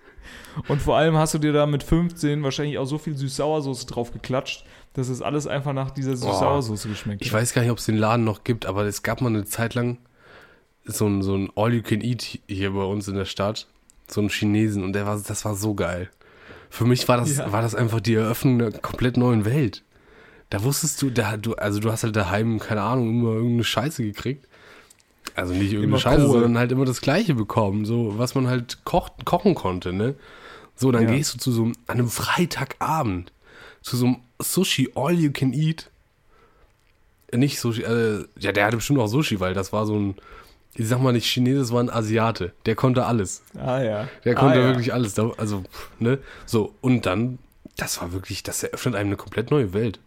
Und 0.67 0.81
vor 0.81 0.97
allem 0.97 1.15
hast 1.17 1.33
du 1.33 1.37
dir 1.37 1.53
da 1.53 1.65
mit 1.65 1.83
15 1.83 2.43
wahrscheinlich 2.43 2.77
auch 2.77 2.85
so 2.85 2.97
viel 2.97 3.15
Süß-Sauersoße 3.15 3.87
drauf 3.87 4.11
geklatscht, 4.11 4.65
dass 4.93 5.07
es 5.09 5.21
alles 5.21 5.47
einfach 5.47 5.73
nach 5.73 5.91
dieser 5.91 6.15
Süß-Sauersoße 6.17 6.89
geschmeckt 6.89 7.21
Ich 7.21 7.29
hat. 7.31 7.39
weiß 7.41 7.53
gar 7.53 7.61
nicht, 7.61 7.71
ob 7.71 7.77
es 7.77 7.85
den 7.85 7.97
Laden 7.97 8.25
noch 8.25 8.43
gibt, 8.43 8.65
aber 8.65 8.83
es 8.85 9.03
gab 9.03 9.21
mal 9.21 9.29
eine 9.29 9.45
Zeit 9.45 9.73
lang 9.73 9.97
so 10.85 11.05
ein, 11.07 11.21
so 11.21 11.35
ein 11.35 11.49
All-You-Can-Eat 11.55 12.39
hier 12.47 12.71
bei 12.71 12.83
uns 12.83 13.07
in 13.07 13.15
der 13.15 13.25
Stadt. 13.25 13.67
So 14.09 14.19
einen 14.19 14.29
Chinesen 14.29 14.83
und 14.83 14.93
der 14.93 15.05
war, 15.05 15.17
das 15.25 15.45
war 15.45 15.55
so 15.55 15.73
geil. 15.73 16.09
Für 16.69 16.85
mich 16.85 17.07
war 17.07 17.17
das, 17.17 17.37
Ja. 17.37 17.51
war 17.51 17.61
das 17.61 17.75
einfach 17.75 18.01
die 18.01 18.15
Eröffnung 18.15 18.61
einer 18.61 18.71
komplett 18.71 19.15
neuen 19.15 19.45
Welt. 19.45 19.83
Da 20.49 20.63
wusstest 20.63 21.01
du, 21.01 21.09
da, 21.09 21.37
du, 21.37 21.53
also 21.55 21.79
du 21.79 21.89
hast 21.91 22.03
halt 22.03 22.15
daheim, 22.15 22.59
keine 22.59 22.81
Ahnung, 22.81 23.09
immer 23.09 23.33
irgendeine 23.33 23.63
Scheiße 23.63 24.03
gekriegt. 24.03 24.47
Also 25.35 25.53
nicht 25.53 25.71
irgendeine 25.73 25.83
Immer 25.85 25.99
Scheiße, 25.99 26.23
Kohl. 26.25 26.31
sondern 26.33 26.57
halt 26.57 26.71
immer 26.71 26.85
das 26.85 27.01
Gleiche 27.01 27.35
bekommen, 27.35 27.85
so 27.85 28.17
was 28.17 28.35
man 28.35 28.47
halt 28.47 28.79
kocht, 28.83 29.25
kochen 29.25 29.55
konnte, 29.55 29.93
ne? 29.93 30.15
So, 30.75 30.91
dann 30.91 31.03
Ja. 31.03 31.11
gehst 31.15 31.33
du 31.33 31.37
zu 31.37 31.51
so 31.51 31.63
einem, 31.63 31.73
an 31.87 31.99
einem 31.99 32.09
Freitagabend 32.09 33.31
zu 33.81 33.97
so 33.97 34.05
einem 34.07 34.17
Sushi 34.39 34.91
All 34.95 35.13
You 35.13 35.31
Can 35.31 35.53
Eat. 35.53 35.89
Nicht 37.33 37.59
Sushi, 37.59 37.83
äh, 37.83 38.25
ja, 38.39 38.51
der 38.51 38.65
hatte 38.65 38.77
bestimmt 38.77 38.99
auch 38.99 39.07
Sushi, 39.07 39.39
weil 39.39 39.53
das 39.53 39.71
war 39.71 39.85
so 39.85 39.95
ein, 39.97 40.15
ich 40.75 40.87
sag 40.87 41.01
mal 41.01 41.13
nicht 41.13 41.25
Chinese, 41.27 41.59
das 41.59 41.71
war 41.71 41.81
ein 41.81 41.89
Asiate. 41.89 42.53
Der 42.65 42.75
konnte 42.75 43.05
alles. 43.05 43.41
Ah 43.57 43.81
ja. 43.81 44.07
Der 44.25 44.35
konnte 44.35 44.59
ah, 44.59 44.61
ja. 44.61 44.67
wirklich 44.67 44.93
alles. 44.93 45.17
Also, 45.17 45.63
ne? 45.99 46.19
So, 46.45 46.73
und 46.81 47.05
dann, 47.05 47.39
das 47.77 48.01
war 48.01 48.11
wirklich, 48.11 48.43
das 48.43 48.63
eröffnet 48.63 48.95
einem 48.95 49.09
eine 49.09 49.17
komplett 49.17 49.49
neue 49.51 49.73
Welt. 49.73 49.99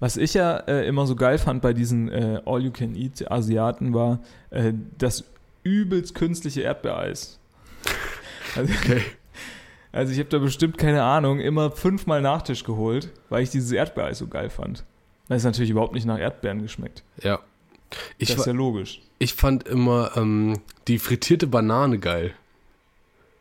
Was 0.00 0.16
ich 0.16 0.34
ja 0.34 0.56
äh, 0.58 0.86
immer 0.86 1.06
so 1.06 1.16
geil 1.16 1.38
fand 1.38 1.62
bei 1.62 1.72
diesen 1.72 2.10
äh, 2.10 2.40
All-You-Can-Eat-Asiaten 2.44 3.94
war 3.94 4.20
äh, 4.50 4.72
das 4.98 5.24
übelst 5.62 6.14
künstliche 6.14 6.62
Erdbeereis. 6.62 7.38
Also, 8.56 8.72
Okay. 8.72 9.02
also 9.90 10.12
ich 10.12 10.18
habe 10.20 10.28
da 10.28 10.38
bestimmt, 10.38 10.78
keine 10.78 11.02
Ahnung, 11.02 11.40
immer 11.40 11.72
fünfmal 11.72 12.20
Nachtisch 12.22 12.62
geholt, 12.62 13.10
weil 13.30 13.42
ich 13.42 13.50
dieses 13.50 13.72
Erdbeereis 13.72 14.18
so 14.18 14.28
geil 14.28 14.48
fand. 14.48 14.84
Weil 15.26 15.38
es 15.38 15.44
natürlich 15.44 15.70
überhaupt 15.70 15.92
nicht 15.94 16.04
nach 16.06 16.18
Erdbeeren 16.20 16.62
geschmeckt. 16.62 17.02
Ja. 17.22 17.40
Ich, 18.18 18.28
das 18.28 18.38
ist 18.38 18.46
ja 18.46 18.52
logisch. 18.52 19.00
ich 19.18 19.34
fand 19.34 19.66
immer 19.66 20.12
ähm, 20.16 20.60
die 20.86 20.98
frittierte 21.00 21.46
Banane 21.48 21.98
geil. 21.98 22.32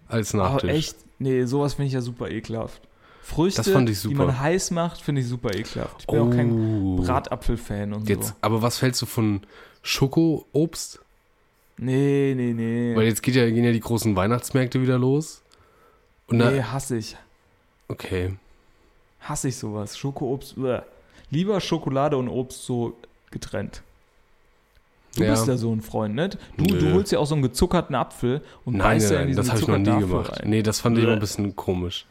Als 0.07 0.33
Nachtisch. 0.33 0.63
Aber 0.69 0.73
echt, 0.73 0.95
nee, 1.19 1.45
sowas 1.45 1.75
finde 1.75 1.87
ich 1.87 1.93
ja 1.93 2.01
super 2.01 2.29
ekelhaft. 2.31 2.81
Früchte, 3.25 3.62
ich 3.89 4.01
die 4.01 4.15
man 4.15 4.38
heiß 4.38 4.71
macht, 4.71 5.01
finde 5.01 5.21
ich 5.21 5.27
super 5.27 5.55
ekelhaft. 5.55 5.95
Ich 6.01 6.07
bin 6.07 6.19
auch 6.19 6.29
kein 6.29 6.51
Oh. 6.51 6.95
Bratapfel-Fan 7.01 7.93
und 7.93 8.09
Jetzt, 8.09 8.27
so. 8.29 8.33
aber 8.41 8.62
was 8.62 8.81
hältst 8.81 9.01
du 9.01 9.05
von 9.05 9.41
Schokoobst? 9.81 10.99
Nee, 11.77 12.33
nee, 12.36 12.51
nee. 12.53 12.93
Weil 12.95 13.05
jetzt 13.05 13.23
geht 13.23 13.36
ja, 13.36 13.49
gehen 13.49 13.63
ja 13.63 13.71
die 13.71 13.79
großen 13.79 14.15
Weihnachtsmärkte 14.15 14.81
wieder 14.81 14.97
los. 14.99 15.41
Und 16.27 16.38
nee, 16.38 16.62
hasse 16.62 16.97
ich. 16.97 17.15
okay. 17.88 18.33
Hasse 19.21 19.47
ich 19.47 19.55
sowas. 19.55 19.97
Schokoobst. 19.97 20.55
Bäh. 20.62 20.81
Lieber 21.31 21.62
Schokolade 21.62 22.17
und 22.17 22.27
Obst 22.27 22.65
so 22.65 22.97
getrennt. 23.31 23.81
Du 25.15 25.23
Ja. 25.23 25.31
bist 25.31 25.47
ja 25.47 25.55
so 25.55 25.73
ein 25.73 25.81
Freund, 25.81 26.13
ne? 26.13 26.29
Du, 26.57 26.65
du 26.65 26.93
holst 26.93 27.12
ja 27.13 27.19
auch 27.19 27.25
so 27.25 27.36
einen 27.36 27.41
gezuckerten 27.43 27.95
Apfel 27.95 28.41
und 28.65 28.75
Nein, 28.75 28.97
beißt 28.97 29.12
ja 29.12 29.19
nein, 29.19 29.29
in 29.29 29.36
nein, 29.36 29.43
diesen 29.43 29.43
das 29.43 29.49
habe 29.51 29.62
ich 29.62 29.86
noch 29.86 29.93
nie 29.95 29.99
gemacht. 30.07 30.31
Rein. 30.41 30.49
Nee, 30.49 30.62
das 30.62 30.81
fand 30.81 30.97
ich 30.97 31.01
Bäh. 31.03 31.07
immer 31.07 31.13
ein 31.13 31.19
bisschen 31.21 31.55
komisch. 31.55 32.05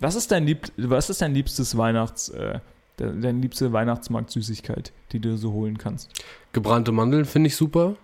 Was 0.00 0.14
ist 0.14 0.30
dein, 0.30 0.46
lieb 0.46 0.70
was 0.76 1.10
ist 1.10 1.20
dein 1.20 1.34
liebstes 1.34 1.76
Weihnachts, 1.76 2.28
äh, 2.28 2.60
de- 2.98 3.20
deine 3.20 3.40
liebste 3.40 3.72
Weihnachtsmarkt-Süßigkeit, 3.72 4.92
die 5.12 5.20
du 5.20 5.36
so 5.36 5.52
holen 5.52 5.78
kannst? 5.78 6.10
Gebrannte 6.52 6.92
Mandeln 6.92 7.24
finde 7.24 7.48
ich 7.48 7.56
super. 7.56 7.96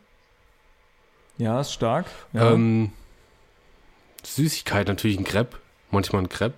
Ja, 1.38 1.60
ist 1.60 1.72
stark. 1.72 2.06
Ja. 2.32 2.52
Ähm, 2.52 2.92
Süßigkeit 4.24 4.88
natürlich 4.88 5.18
ein 5.18 5.24
Crepe, 5.24 5.58
manchmal 5.90 6.22
ein 6.22 6.28
Crepe. 6.28 6.56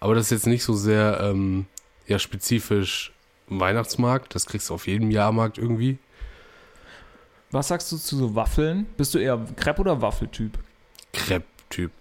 Aber 0.00 0.14
das 0.14 0.26
ist 0.26 0.30
jetzt 0.30 0.46
nicht 0.46 0.64
so 0.64 0.74
sehr 0.74 1.20
ähm, 1.22 1.66
ja, 2.06 2.18
spezifisch 2.18 3.12
Weihnachtsmarkt. 3.48 4.34
Das 4.34 4.46
kriegst 4.46 4.70
du 4.70 4.74
auf 4.74 4.86
jedem 4.86 5.10
Jahrmarkt 5.10 5.58
irgendwie. 5.58 5.98
Was 7.50 7.68
sagst 7.68 7.92
du 7.92 7.96
zu 7.98 8.16
so 8.16 8.34
Waffeln? 8.34 8.86
Bist 8.96 9.14
du 9.14 9.18
eher 9.18 9.36
Crepe- 9.56 9.80
oder 9.82 10.00
Waffeltyp? 10.00 10.58
Crepe-Typ. 11.12 11.92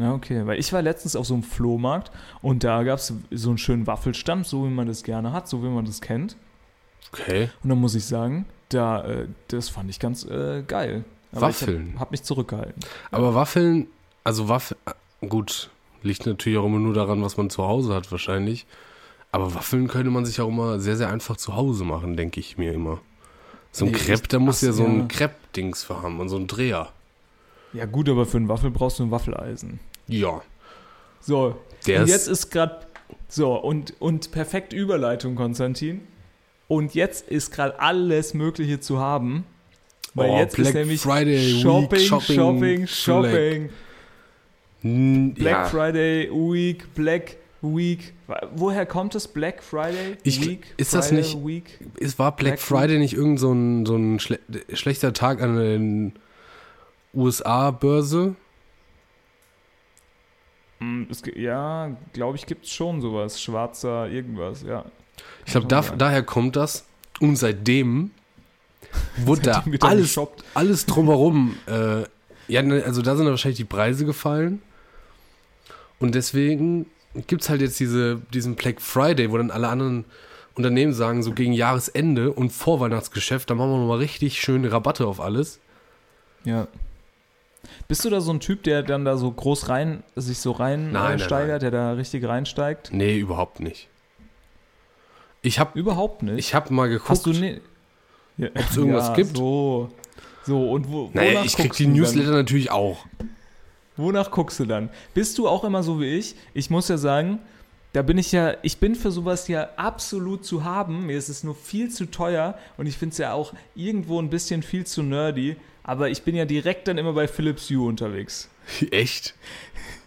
Ja, 0.00 0.14
okay. 0.14 0.46
Weil 0.46 0.58
ich 0.58 0.72
war 0.72 0.80
letztens 0.80 1.14
auf 1.14 1.26
so 1.26 1.34
einem 1.34 1.42
Flohmarkt 1.42 2.10
und 2.40 2.64
da 2.64 2.82
gab 2.84 2.98
es 2.98 3.12
so 3.30 3.48
einen 3.50 3.58
schönen 3.58 3.86
Waffelstand, 3.86 4.46
so 4.46 4.64
wie 4.64 4.70
man 4.70 4.86
das 4.86 5.02
gerne 5.02 5.32
hat, 5.32 5.46
so 5.46 5.62
wie 5.62 5.68
man 5.68 5.84
das 5.84 6.00
kennt. 6.00 6.36
Okay. 7.12 7.50
Und 7.62 7.68
dann 7.68 7.78
muss 7.78 7.94
ich 7.94 8.06
sagen, 8.06 8.46
da, 8.70 9.04
äh, 9.04 9.26
das 9.48 9.68
fand 9.68 9.90
ich 9.90 9.98
ganz 9.98 10.24
äh, 10.24 10.62
geil. 10.66 11.04
Aber 11.32 11.42
Waffeln? 11.42 11.92
Hab, 11.94 12.00
hab 12.00 12.10
mich 12.12 12.22
zurückgehalten. 12.22 12.82
Aber 13.10 13.34
Waffeln, 13.34 13.88
also 14.24 14.48
Waffeln, 14.48 14.80
gut, 15.28 15.70
liegt 16.02 16.24
natürlich 16.24 16.58
auch 16.58 16.64
immer 16.66 16.78
nur 16.78 16.94
daran, 16.94 17.22
was 17.22 17.36
man 17.36 17.50
zu 17.50 17.64
Hause 17.64 17.94
hat 17.94 18.10
wahrscheinlich. 18.10 18.66
Aber 19.32 19.54
Waffeln 19.54 19.86
könnte 19.86 20.10
man 20.10 20.24
sich 20.24 20.40
auch 20.40 20.48
immer 20.48 20.80
sehr, 20.80 20.96
sehr 20.96 21.10
einfach 21.10 21.36
zu 21.36 21.54
Hause 21.54 21.84
machen, 21.84 22.16
denke 22.16 22.40
ich 22.40 22.56
mir 22.56 22.72
immer. 22.72 23.00
So 23.70 23.84
ein 23.84 23.92
Nee, 23.92 23.98
Crepe, 23.98 24.28
da 24.28 24.38
muss 24.38 24.62
ja 24.62 24.72
so 24.72 24.84
ein 24.84 25.00
ja. 25.00 25.06
Crepe-Dings 25.06 25.84
für 25.84 26.02
haben 26.02 26.18
und 26.18 26.28
so 26.28 26.36
ein 26.36 26.46
Dreher. 26.46 26.88
Ja 27.72 27.86
gut, 27.86 28.08
aber 28.08 28.26
für 28.26 28.38
einen 28.38 28.48
Waffel 28.48 28.70
brauchst 28.70 28.98
du 28.98 29.04
ein 29.04 29.10
Waffeleisen. 29.12 29.78
Ja. 30.12 30.42
So, 31.20 31.56
Der 31.86 32.02
und 32.02 32.08
jetzt 32.08 32.28
ist 32.28 32.50
gerade 32.50 32.86
so 33.28 33.54
und 33.54 33.94
und 34.00 34.32
perfekt 34.32 34.72
Überleitung, 34.72 35.34
Konstantin. 35.36 36.02
Und 36.68 36.94
jetzt 36.94 37.28
ist 37.28 37.52
gerade 37.52 37.78
alles 37.80 38.32
Mögliche 38.34 38.78
zu 38.80 38.98
haben, 39.00 39.44
weil 40.14 40.30
Oh, 40.30 40.38
jetzt 40.38 40.54
Black 40.56 40.68
ist 40.68 40.74
nämlich 40.74 41.00
Friday, 41.00 41.54
Week, 41.54 41.62
Shopping, 41.62 42.00
Shopping, 42.00 42.36
Shopping, 42.36 42.76
Black- 42.76 42.88
Shopping, 42.88 43.70
Black 45.34 45.52
ja. 45.52 45.64
Friday 45.66 46.30
Week, 46.30 46.94
Black 46.94 47.36
Week. 47.62 48.14
Woher 48.54 48.86
kommt 48.86 49.14
es? 49.16 49.26
Black 49.28 49.62
Friday 49.62 50.16
Ich- 50.22 50.46
Week? 50.46 50.66
ist 50.76 50.94
das 50.94 51.08
Friday 51.08 51.22
nicht- 51.22 51.44
Week? 51.46 51.78
Es 52.00 52.18
war 52.18 52.34
Black, 52.36 52.54
Black 52.54 52.60
Friday 52.60 52.98
nicht 52.98 53.14
irgend 53.14 53.40
so 53.40 53.52
ein, 53.52 53.84
so 53.84 53.96
ein 53.96 54.18
schle 54.20 54.38
schlechter 54.72 55.12
Tag 55.12 55.42
an 55.42 55.56
der 55.56 56.12
USA-Börse? 57.20 58.36
Hm, 60.80 61.06
Es, 61.10 61.22
ja, 61.36 61.96
glaube 62.12 62.36
ich, 62.36 62.46
gibt 62.46 62.64
es 62.64 62.72
schon 62.72 63.00
sowas. 63.00 63.40
Schwarzer 63.40 64.08
irgendwas, 64.08 64.62
ja. 64.62 64.84
Ich 65.44 65.52
glaube, 65.52 65.68
da, 65.68 65.82
daher 65.82 66.22
kommt 66.22 66.56
das. 66.56 66.86
Und 67.20 67.36
seitdem 67.36 68.10
wurde 69.24 69.42
da 69.42 69.64
alles, 69.80 70.02
geshoppt. 70.08 70.44
alles 70.54 70.86
drumherum. 70.86 71.56
Äh, 71.66 72.04
ja, 72.48 72.62
ne, 72.62 72.82
also 72.84 73.02
da 73.02 73.14
sind 73.14 73.26
dann 73.26 73.32
wahrscheinlich 73.32 73.58
die 73.58 73.64
Preise 73.64 74.04
gefallen. 74.04 74.62
Und 75.98 76.14
deswegen 76.14 76.86
gibt 77.26 77.42
es 77.42 77.50
halt 77.50 77.60
jetzt 77.60 77.78
diese, 77.78 78.20
diesen 78.32 78.56
Black 78.56 78.80
Friday, 78.80 79.30
wo 79.30 79.36
dann 79.36 79.50
alle 79.50 79.68
anderen 79.68 80.04
Unternehmen 80.54 80.92
sagen, 80.94 81.22
so 81.22 81.32
gegen 81.32 81.52
Jahresende 81.52 82.32
und 82.32 82.50
Vorweihnachtsgeschäft, 82.50 83.50
da 83.50 83.54
machen 83.54 83.70
wir 83.70 83.78
nochmal 83.78 83.98
richtig 83.98 84.40
schöne 84.40 84.72
Rabatte 84.72 85.06
auf 85.06 85.20
alles. 85.20 85.60
Ja. 86.44 86.66
Bist 87.88 88.04
du 88.04 88.10
da 88.10 88.20
so 88.20 88.32
ein 88.32 88.40
Typ, 88.40 88.62
der 88.62 88.82
dann 88.82 89.04
da 89.04 89.16
so 89.16 89.30
groß 89.30 89.68
rein, 89.68 90.02
sich 90.16 90.38
so 90.38 90.52
rein 90.52 90.92
Nein, 90.92 90.94
äh, 90.94 91.08
nein, 91.08 91.18
steigert, 91.18 91.62
der 91.62 91.70
da 91.70 91.92
richtig 91.92 92.26
reinsteigt? 92.26 92.90
Nee, 92.92 93.18
überhaupt 93.18 93.60
nicht. 93.60 93.88
Ich 95.42 95.58
habe 95.58 95.78
Überhaupt 95.78 96.22
nicht. 96.22 96.38
ich 96.38 96.54
hab 96.54 96.70
mal 96.70 96.88
geguckt. 96.88 97.10
Hast 97.10 97.26
du 97.26 97.32
ne 97.32 97.60
ja, 98.36 98.48
Ob 98.48 98.70
es 98.70 98.76
irgendwas 98.76 99.08
ja, 99.08 99.14
gibt? 99.14 99.36
So. 99.36 99.90
So, 100.46 100.70
und 100.70 100.90
wo, 100.90 101.10
naja, 101.12 101.42
ich 101.44 101.56
krieg 101.56 101.72
die 101.74 101.84
du 101.84 101.90
dann? 101.90 101.98
Newsletter 101.98 102.30
natürlich 102.32 102.70
auch. 102.70 103.04
Wonach 103.96 104.30
guckst 104.30 104.58
du 104.60 104.64
dann? 104.64 104.88
Bist 105.12 105.36
du 105.38 105.46
auch 105.46 105.64
immer 105.64 105.82
so 105.82 106.00
wie 106.00 106.16
ich? 106.18 106.34
Ich 106.54 106.70
muss 106.70 106.88
ja 106.88 106.96
sagen, 106.96 107.40
da 107.92 108.02
bin 108.02 108.18
ich 108.18 108.32
ja, 108.32 108.54
ich 108.62 108.78
bin 108.78 108.94
für 108.94 109.10
sowas 109.10 109.48
ja 109.48 109.68
absolut 109.76 110.44
zu 110.44 110.64
haben. 110.64 111.06
Mir 111.06 111.18
ist 111.18 111.28
es 111.28 111.44
nur 111.44 111.54
viel 111.54 111.90
zu 111.90 112.06
teuer 112.06 112.56
und 112.78 112.86
ich 112.86 112.96
finde 112.96 113.12
es 113.12 113.18
ja 113.18 113.32
auch 113.32 113.52
irgendwo 113.74 114.20
ein 114.20 114.30
bisschen 114.30 114.62
viel 114.62 114.86
zu 114.86 115.02
nerdy. 115.02 115.56
Aber 115.82 116.10
ich 116.10 116.22
bin 116.22 116.34
ja 116.36 116.44
direkt 116.44 116.88
dann 116.88 116.98
immer 116.98 117.12
bei 117.14 117.26
Philips 117.26 117.68
Hue 117.70 117.86
unterwegs. 117.86 118.48
Echt? 118.90 119.34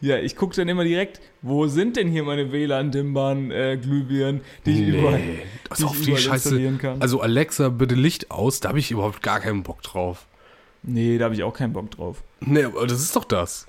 Ja, 0.02 0.18
ich 0.18 0.36
gucke 0.36 0.56
dann 0.56 0.68
immer 0.68 0.84
direkt, 0.84 1.22
wo 1.42 1.68
sind 1.68 1.96
denn 1.98 2.10
hier 2.10 2.24
meine 2.24 2.52
WLAN-Dimmbahn, 2.52 3.52
äh, 3.52 3.78
Glühbirnen, 3.82 4.42
die 4.66 4.72
ich 4.84 4.88
überall, 4.90 5.22
das 5.70 5.78
die 5.80 5.80
ist 5.80 5.80
ich 5.80 5.86
auf 5.86 5.96
die 5.98 6.04
überall 6.10 6.18
Scheiße. 6.22 6.50
installieren 6.50 6.78
kann. 6.78 7.02
Also 7.02 7.22
Alexa, 7.22 7.70
bitte 7.70 7.96
Licht 7.96 8.30
aus, 8.30 8.60
da 8.60 8.70
habe 8.70 8.80
ich 8.80 8.92
überhaupt 8.92 9.24
gar 9.24 9.40
keinen 9.40 9.64
Bock 9.64 9.82
drauf. 9.82 10.28
nee, 10.84 11.18
da 11.18 11.26
habe 11.26 11.36
ich 11.36 11.44
auch 11.44 11.54
keinen 11.54 11.74
Bock 11.74 11.90
drauf. 11.92 12.22
Nee, 12.42 12.64
aber 12.66 12.86
das 12.86 13.02
ist 13.02 13.16
doch 13.16 13.24
das. 13.24 13.66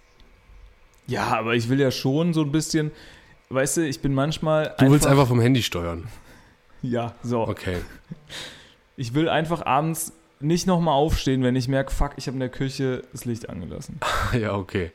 Ja, 1.06 1.26
aber 1.38 1.54
ich 1.54 1.68
will 1.68 1.80
ja 1.80 1.90
schon 1.90 2.32
so 2.34 2.42
ein 2.42 2.50
bisschen, 2.50 2.90
weißt 3.50 3.76
du, 3.78 3.86
ich 3.86 4.00
bin 4.00 4.12
manchmal 4.12 4.74
Du 4.78 4.90
willst 4.90 5.06
einfach 5.06 5.28
vom 5.28 5.40
Handy 5.40 5.62
steuern. 5.62 6.08
Ja, 6.82 7.14
so. 7.22 7.46
Okay. 7.46 7.78
Ich 8.96 9.14
will 9.14 9.28
einfach 9.28 9.64
abends 9.64 10.12
nicht 10.44 10.66
nochmal 10.66 10.94
aufstehen, 10.94 11.42
wenn 11.42 11.57
ich 11.57 11.68
merke, 11.68 11.90
fuck, 11.92 12.12
ich 12.16 12.26
habe 12.26 12.35
in 12.37 12.40
der 12.40 12.48
Küche 12.48 13.02
das 13.12 13.24
Licht 13.24 13.48
angelassen. 13.48 13.98
ja, 14.38 14.54
okay. 14.54 14.92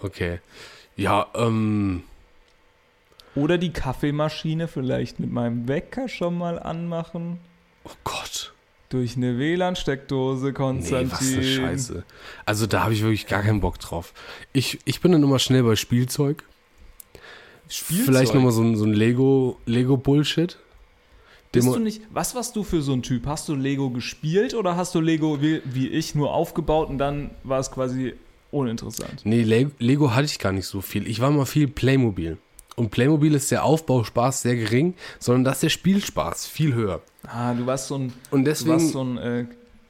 Okay. 0.00 0.40
Ja, 0.96 1.26
ähm. 1.34 2.02
Oder 3.34 3.58
die 3.58 3.72
Kaffeemaschine 3.72 4.66
vielleicht 4.66 5.20
mit 5.20 5.30
meinem 5.30 5.68
Wecker 5.68 6.08
schon 6.08 6.38
mal 6.38 6.58
anmachen. 6.58 7.38
Oh 7.84 7.90
Gott. 8.04 8.52
Durch 8.88 9.16
eine 9.16 9.38
WLAN-Steckdose, 9.38 10.46
Nee, 10.46 10.52
Konstantin. 10.52 11.12
was 11.12 11.32
eine 11.32 11.42
Scheiße. 11.42 12.04
Also 12.46 12.66
da 12.66 12.84
habe 12.84 12.94
ich 12.94 13.02
wirklich 13.02 13.26
gar 13.26 13.42
keinen 13.42 13.60
Bock 13.60 13.78
drauf. 13.78 14.14
Ich, 14.52 14.78
ich 14.84 15.00
bin 15.00 15.12
dann 15.12 15.22
immer 15.22 15.38
schnell 15.38 15.64
bei 15.64 15.76
Spielzeug. 15.76 16.44
Spielzeug? 17.68 18.06
Vielleicht 18.06 18.34
nochmal 18.34 18.52
so 18.52 18.62
ein, 18.62 18.76
so 18.76 18.84
ein 18.84 18.92
Lego, 18.92 19.58
Lego-Bullshit. 19.66 20.56
Bist 21.52 21.68
du 21.68 21.78
nicht, 21.78 22.02
was 22.10 22.34
warst 22.34 22.54
du 22.56 22.62
für 22.64 22.82
so 22.82 22.92
ein 22.92 23.02
Typ? 23.02 23.26
Hast 23.26 23.48
du 23.48 23.54
Lego 23.54 23.90
gespielt 23.90 24.54
oder 24.54 24.76
hast 24.76 24.94
du 24.94 25.00
Lego 25.00 25.40
wie, 25.40 25.62
wie 25.64 25.88
ich 25.88 26.14
nur 26.14 26.32
aufgebaut 26.34 26.88
und 26.90 26.98
dann 26.98 27.30
war 27.44 27.60
es 27.60 27.70
quasi 27.70 28.14
uninteressant? 28.50 29.22
Nee, 29.24 29.42
Le 29.42 29.70
Lego 29.78 30.14
hatte 30.14 30.26
ich 30.26 30.38
gar 30.38 30.52
nicht 30.52 30.66
so 30.66 30.80
viel. 30.80 31.06
Ich 31.06 31.20
war 31.20 31.30
mal 31.30 31.46
viel 31.46 31.68
Playmobil. 31.68 32.36
Und 32.74 32.90
Playmobil 32.90 33.34
ist 33.34 33.50
der 33.50 33.64
Aufbauspaß 33.64 34.42
sehr 34.42 34.56
gering, 34.56 34.92
sondern 35.18 35.44
das 35.44 35.54
ist 35.56 35.62
der 35.62 35.68
Spielspaß 35.70 36.46
viel 36.46 36.74
höher. 36.74 37.00
Ah, 37.26 37.54
du 37.54 37.64
warst 37.64 37.88
so 37.88 37.96
ein, 37.96 38.12
Und 38.30 38.44
du 38.44 38.50
warst 38.50 38.66
deswegen. 38.66 38.88
so 38.90 39.02
ein 39.02 39.16
äh, 39.16 39.46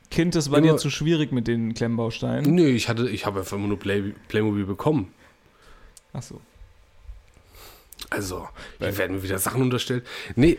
Kind, 0.09 0.37
das 0.37 0.53
war 0.53 0.59
Immer- 0.59 0.73
dir 0.75 0.77
zu 0.77 0.89
schwierig 0.91 1.33
mit 1.33 1.49
den 1.49 1.75
Klemmbausteinen. 1.75 2.55
Nö, 2.55 2.69
ich 2.69 2.89
hatte, 2.89 3.09
ich 3.11 3.27
habe 3.27 3.41
einfach 3.41 3.59
nur 3.59 3.77
Play, 3.77 4.15
Playmobil 4.29 4.65
bekommen. 4.67 5.09
Achso. 6.13 6.41
Also, 8.11 8.49
hier 8.79 8.97
werden 8.99 9.17
mir 9.17 9.23
wieder 9.23 9.39
Sachen 9.39 9.63
unterstellt. 9.63 10.07
Nee, 10.37 10.59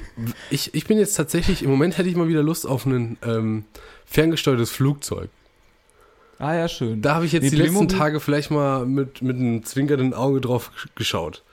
ich, 0.49 0.73
ich 0.73 0.85
bin 0.85 0.97
jetzt 0.97 1.13
tatsächlich, 1.15 1.63
im 1.63 1.69
Moment 1.69 1.97
hätte 1.97 2.09
ich 2.09 2.15
mal 2.15 2.27
wieder 2.27 2.43
Lust 2.43 2.65
auf 2.67 2.85
ein 2.85 3.17
ähm, 3.23 3.63
ferngesteuertes 4.05 4.71
Flugzeug. 4.71 5.29
Ah 6.39 6.53
ja, 6.55 6.67
schön. 6.67 7.01
Da 7.01 7.15
habe 7.15 7.25
ich 7.25 7.31
jetzt 7.31 7.43
Nee, 7.43 7.49
die 7.51 7.55
letzten 7.55 7.87
Playmobil- 7.87 7.97
Tage 7.97 8.19
vielleicht 8.19 8.51
mal 8.51 8.85
mit, 8.85 9.21
mit 9.21 9.37
einem 9.37 9.63
zwinkernden 9.63 10.13
Auge 10.13 10.41
drauf 10.41 10.71
gesch- 10.75 10.89
geschaut. 10.95 11.43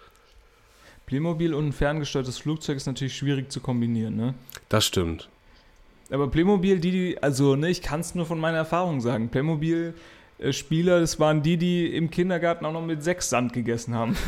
Playmobil 1.07 1.55
und 1.55 1.69
ein 1.69 1.73
ferngesteuertes 1.73 2.39
Flugzeug 2.39 2.77
ist 2.77 2.87
natürlich 2.87 3.17
schwierig 3.17 3.51
zu 3.53 3.61
kombinieren, 3.61 4.17
ne? 4.17 4.35
Das 4.69 4.85
stimmt. 4.87 5.29
Aber 6.11 6.29
Playmobil, 6.29 6.81
die, 6.81 6.91
die, 6.91 7.23
also, 7.23 7.57
ne, 7.57 7.69
ich 7.71 7.83
kann 7.83 8.01
es 8.01 8.15
nur 8.15 8.27
von 8.27 8.39
meiner 8.41 8.59
Erfahrung 8.59 9.01
sagen. 9.01 9.31
Playmobil-Spieler, 10.39 11.01
das 11.01 11.19
waren 11.21 11.43
die, 11.43 11.57
die 11.57 11.87
im 11.95 12.11
Kindergarten 12.11 12.65
auch 12.67 12.73
noch 12.73 12.85
mit 12.85 13.03
sechs 13.03 13.29
Sand 13.31 13.53
gegessen 13.53 13.95
haben. 13.95 14.17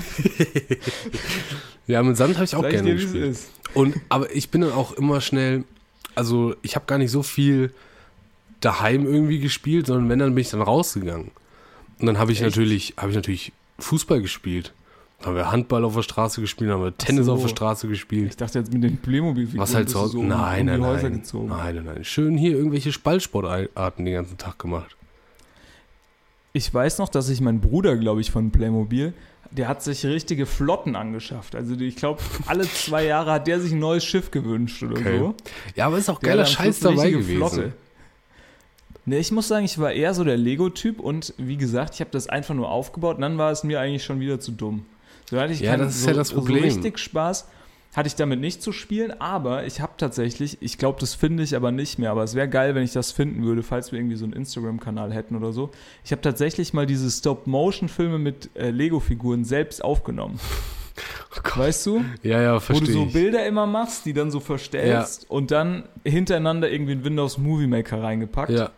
Ja, 1.88 2.02
mit 2.02 2.16
Sand 2.16 2.34
habe 2.34 2.44
ich 2.44 2.56
auch 2.56 2.62
Sag 2.62 2.72
ich 2.72 2.80
gerne 2.82 2.90
dir, 2.90 2.94
gespielt. 2.96 3.24
ist. 3.30 3.48
Und, 3.72 3.94
aber 4.08 4.34
ich 4.34 4.50
bin 4.50 4.62
dann 4.62 4.72
auch 4.72 4.92
immer 4.94 5.20
schnell, 5.20 5.62
also 6.16 6.56
ich 6.62 6.74
habe 6.74 6.84
gar 6.86 6.98
nicht 6.98 7.12
so 7.12 7.22
viel 7.22 7.72
daheim 8.60 9.06
irgendwie 9.06 9.38
gespielt, 9.38 9.86
sondern 9.86 10.08
wenn, 10.08 10.18
dann 10.18 10.34
bin 10.34 10.42
ich 10.42 10.50
dann 10.50 10.62
rausgegangen. 10.62 11.30
Und 12.00 12.06
dann 12.06 12.18
habe 12.18 12.32
ich 12.32 12.40
Echt? 12.40 12.50
natürlich, 12.50 12.94
habe 12.96 13.10
ich 13.10 13.14
natürlich 13.16 13.52
Fußball 13.78 14.20
gespielt. 14.20 14.72
Dann 15.20 15.28
haben 15.28 15.36
wir 15.36 15.52
Handball 15.52 15.84
auf 15.84 15.94
der 15.94 16.02
Straße 16.02 16.40
gespielt, 16.40 16.70
dann 16.70 16.78
haben 16.78 16.84
wir 16.86 16.98
Tennis 16.98 17.26
so. 17.26 17.34
auf 17.34 17.42
der 17.42 17.48
Straße 17.50 17.86
gespielt. 17.86 18.30
Ich 18.30 18.36
dachte 18.36 18.58
jetzt 18.58 18.72
mit 18.72 18.82
den 18.82 18.96
Playmobil-Figuren 18.96 19.60
Was 19.62 19.72
halt 19.76 19.88
so 19.88 20.00
um- 20.00 20.26
nein, 20.26 20.68
um 20.68 20.74
die 20.74 20.80
nein, 20.80 21.02
nein. 21.02 21.22
Nein, 21.46 21.74
nein, 21.76 21.84
nein. 21.84 22.04
Schön 22.04 22.36
hier 22.36 22.56
irgendwelche 22.56 22.90
Ballsportarten 22.98 24.04
den 24.04 24.14
ganzen 24.14 24.38
Tag 24.38 24.58
gemacht. 24.58 24.96
Ich 26.56 26.72
weiß 26.72 26.96
noch, 26.96 27.10
dass 27.10 27.26
sich 27.26 27.42
mein 27.42 27.60
Bruder, 27.60 27.96
glaube 27.98 28.22
ich, 28.22 28.30
von 28.30 28.50
Playmobil, 28.50 29.12
der 29.50 29.68
hat 29.68 29.82
sich 29.82 30.06
richtige 30.06 30.46
Flotten 30.46 30.96
angeschafft. 30.96 31.54
Also 31.54 31.74
ich 31.74 31.96
glaube, 31.96 32.22
alle 32.46 32.62
zwei 32.62 33.04
Jahre 33.04 33.30
hat 33.32 33.46
der 33.46 33.60
sich 33.60 33.72
ein 33.72 33.78
neues 33.78 34.06
Schiff 34.06 34.30
gewünscht 34.30 34.82
oder 34.82 34.98
Okay. 34.98 35.18
so. 35.18 35.34
Ja, 35.74 35.86
aber 35.86 35.98
ist 35.98 36.08
auch 36.08 36.18
Der 36.18 36.30
geiler 36.30 36.46
Scheiß 36.46 36.80
dabei 36.80 37.10
gewesen. 37.10 37.74
Ne, 39.04 39.18
ich 39.18 39.30
muss 39.32 39.48
sagen, 39.48 39.66
ich 39.66 39.78
war 39.78 39.92
eher 39.92 40.14
so 40.14 40.24
der 40.24 40.38
Lego-Typ 40.38 40.98
und 40.98 41.34
wie 41.36 41.58
gesagt, 41.58 41.92
ich 41.94 42.00
habe 42.00 42.10
das 42.10 42.26
einfach 42.26 42.54
nur 42.54 42.70
aufgebaut 42.70 43.16
und 43.16 43.22
dann 43.22 43.36
war 43.36 43.52
es 43.52 43.62
mir 43.62 43.78
eigentlich 43.78 44.02
schon 44.04 44.18
wieder 44.18 44.40
zu 44.40 44.50
dumm. 44.50 44.86
So 45.30 45.38
hatte 45.38 45.52
ich 45.52 45.60
Ja, 45.60 45.72
keinen- 45.72 45.80
das 45.86 45.96
ist 45.96 46.02
so, 46.04 46.08
ja 46.08 46.14
das 46.14 46.32
Problem. 46.32 46.58
So 46.60 46.64
richtig 46.64 46.98
Spaß 46.98 47.46
hatte 47.96 48.08
ich 48.08 48.14
damit 48.14 48.40
nicht 48.40 48.62
zu 48.62 48.72
spielen, 48.72 49.18
aber 49.20 49.64
ich 49.64 49.80
habe 49.80 49.94
tatsächlich, 49.96 50.58
ich 50.60 50.76
glaube, 50.76 51.00
das 51.00 51.14
finde 51.14 51.42
ich 51.42 51.56
aber 51.56 51.72
nicht 51.72 51.98
mehr, 51.98 52.10
aber 52.10 52.22
es 52.24 52.34
wäre 52.34 52.46
geil, 52.48 52.74
wenn 52.74 52.82
ich 52.82 52.92
das 52.92 53.10
finden 53.10 53.42
würde, 53.42 53.62
falls 53.62 53.90
wir 53.90 53.98
irgendwie 53.98 54.16
so 54.16 54.24
einen 54.24 54.34
Instagram-Kanal 54.34 55.14
hätten 55.14 55.34
oder 55.34 55.52
so. 55.52 55.70
Ich 56.04 56.12
habe 56.12 56.20
tatsächlich 56.20 56.74
mal 56.74 56.84
diese 56.84 57.10
Stop-Motion-Filme 57.10 58.18
mit 58.18 58.50
äh, 58.54 58.70
Lego-Figuren 58.70 59.44
selbst 59.44 59.82
aufgenommen. 59.82 60.38
Oh. 61.54 61.58
Weißt 61.58 61.84
du? 61.84 62.02
Ja, 62.22 62.40
ja, 62.40 62.52
Wo 62.52 62.54
du 62.54 62.60
verstehe 62.60 62.92
so. 62.94 63.04
Bilder 63.06 63.44
immer 63.46 63.66
machst, 63.66 64.06
die 64.06 64.14
dann 64.14 64.30
so 64.30 64.40
verstellst 64.40 65.28
und 65.28 65.50
dann 65.50 65.84
hintereinander 66.04 66.70
irgendwie 66.70 66.92
in 66.92 67.04
Windows 67.04 67.36
Movie 67.36 67.66
Maker 67.66 68.02
reingepackt. 68.02 68.48
Ja. 68.52 68.70